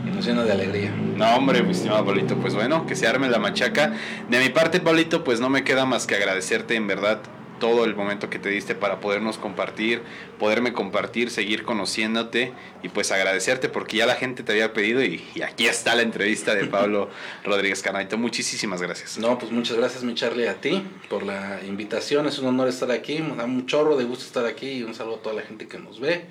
y 0.06 0.10
nos 0.14 0.24
llena 0.24 0.44
de 0.44 0.52
alegría. 0.52 0.92
No, 1.16 1.34
hombre, 1.36 1.62
mi 1.64 1.72
estimado 1.72 2.04
Pablito, 2.04 2.36
pues 2.36 2.54
bueno, 2.54 2.86
que 2.86 2.94
se 2.94 3.08
arme 3.08 3.28
la 3.28 3.38
machaca. 3.40 3.92
De 4.30 4.38
mi 4.38 4.50
parte, 4.50 4.78
Pablito, 4.78 5.24
pues 5.24 5.40
no 5.40 5.48
me 5.50 5.64
queda 5.64 5.84
más 5.84 6.06
que 6.06 6.14
agradecerte 6.14 6.76
en 6.76 6.86
verdad 6.86 7.20
todo 7.58 7.84
el 7.84 7.94
momento 7.94 8.30
que 8.30 8.38
te 8.38 8.48
diste 8.48 8.74
para 8.74 9.00
podernos 9.00 9.38
compartir, 9.38 10.02
poderme 10.38 10.72
compartir, 10.72 11.30
seguir 11.30 11.64
conociéndote 11.64 12.52
y 12.82 12.88
pues 12.88 13.10
agradecerte 13.12 13.68
porque 13.68 13.98
ya 13.98 14.06
la 14.06 14.14
gente 14.14 14.42
te 14.42 14.52
había 14.52 14.72
pedido 14.72 15.02
y, 15.02 15.24
y 15.34 15.42
aquí 15.42 15.66
está 15.66 15.94
la 15.94 16.02
entrevista 16.02 16.54
de 16.54 16.66
Pablo 16.66 17.08
Rodríguez 17.44 17.82
Carnaito. 17.82 18.18
Muchísimas 18.18 18.82
gracias. 18.82 19.18
No, 19.18 19.38
pues 19.38 19.52
muchas 19.52 19.76
gracias 19.76 20.02
mi 20.04 20.14
Charlie 20.14 20.48
a 20.48 20.60
ti 20.60 20.82
por 21.08 21.22
la 21.22 21.60
invitación, 21.66 22.26
es 22.26 22.38
un 22.38 22.46
honor 22.46 22.68
estar 22.68 22.90
aquí, 22.90 23.20
me 23.20 23.36
da 23.36 23.44
un 23.44 23.66
chorro 23.66 23.96
de 23.96 24.04
gusto 24.04 24.24
estar 24.24 24.46
aquí 24.46 24.68
y 24.68 24.82
un 24.82 24.94
saludo 24.94 25.16
a 25.16 25.22
toda 25.22 25.34
la 25.34 25.42
gente 25.42 25.68
que 25.68 25.78
nos 25.78 26.00
ve 26.00 26.26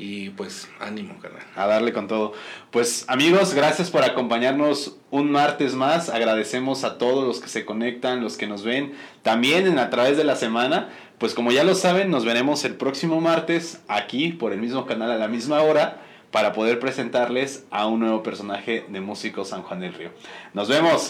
y 0.00 0.30
pues 0.30 0.66
ánimo, 0.80 1.18
carnal. 1.20 1.42
A 1.54 1.66
darle 1.66 1.92
con 1.92 2.08
todo. 2.08 2.32
Pues 2.70 3.04
amigos, 3.06 3.52
gracias 3.52 3.90
por 3.90 4.02
acompañarnos 4.02 4.96
un 5.10 5.30
martes 5.30 5.74
más. 5.74 6.08
Agradecemos 6.08 6.84
a 6.84 6.96
todos 6.96 7.26
los 7.26 7.38
que 7.38 7.48
se 7.48 7.66
conectan, 7.66 8.22
los 8.22 8.38
que 8.38 8.46
nos 8.46 8.64
ven 8.64 8.94
también 9.22 9.66
en 9.66 9.78
a 9.78 9.90
través 9.90 10.16
de 10.16 10.24
la 10.24 10.36
semana. 10.36 10.88
Pues 11.18 11.34
como 11.34 11.52
ya 11.52 11.64
lo 11.64 11.74
saben, 11.74 12.10
nos 12.10 12.24
veremos 12.24 12.64
el 12.64 12.76
próximo 12.76 13.20
martes 13.20 13.82
aquí 13.88 14.32
por 14.32 14.54
el 14.54 14.60
mismo 14.60 14.86
canal 14.86 15.10
a 15.10 15.18
la 15.18 15.28
misma 15.28 15.60
hora 15.60 16.00
para 16.30 16.54
poder 16.54 16.78
presentarles 16.78 17.66
a 17.70 17.86
un 17.86 18.00
nuevo 18.00 18.22
personaje 18.22 18.86
de 18.88 19.00
Músico 19.02 19.44
San 19.44 19.62
Juan 19.62 19.80
del 19.80 19.92
Río. 19.92 20.12
Nos 20.54 20.68
vemos. 20.68 21.08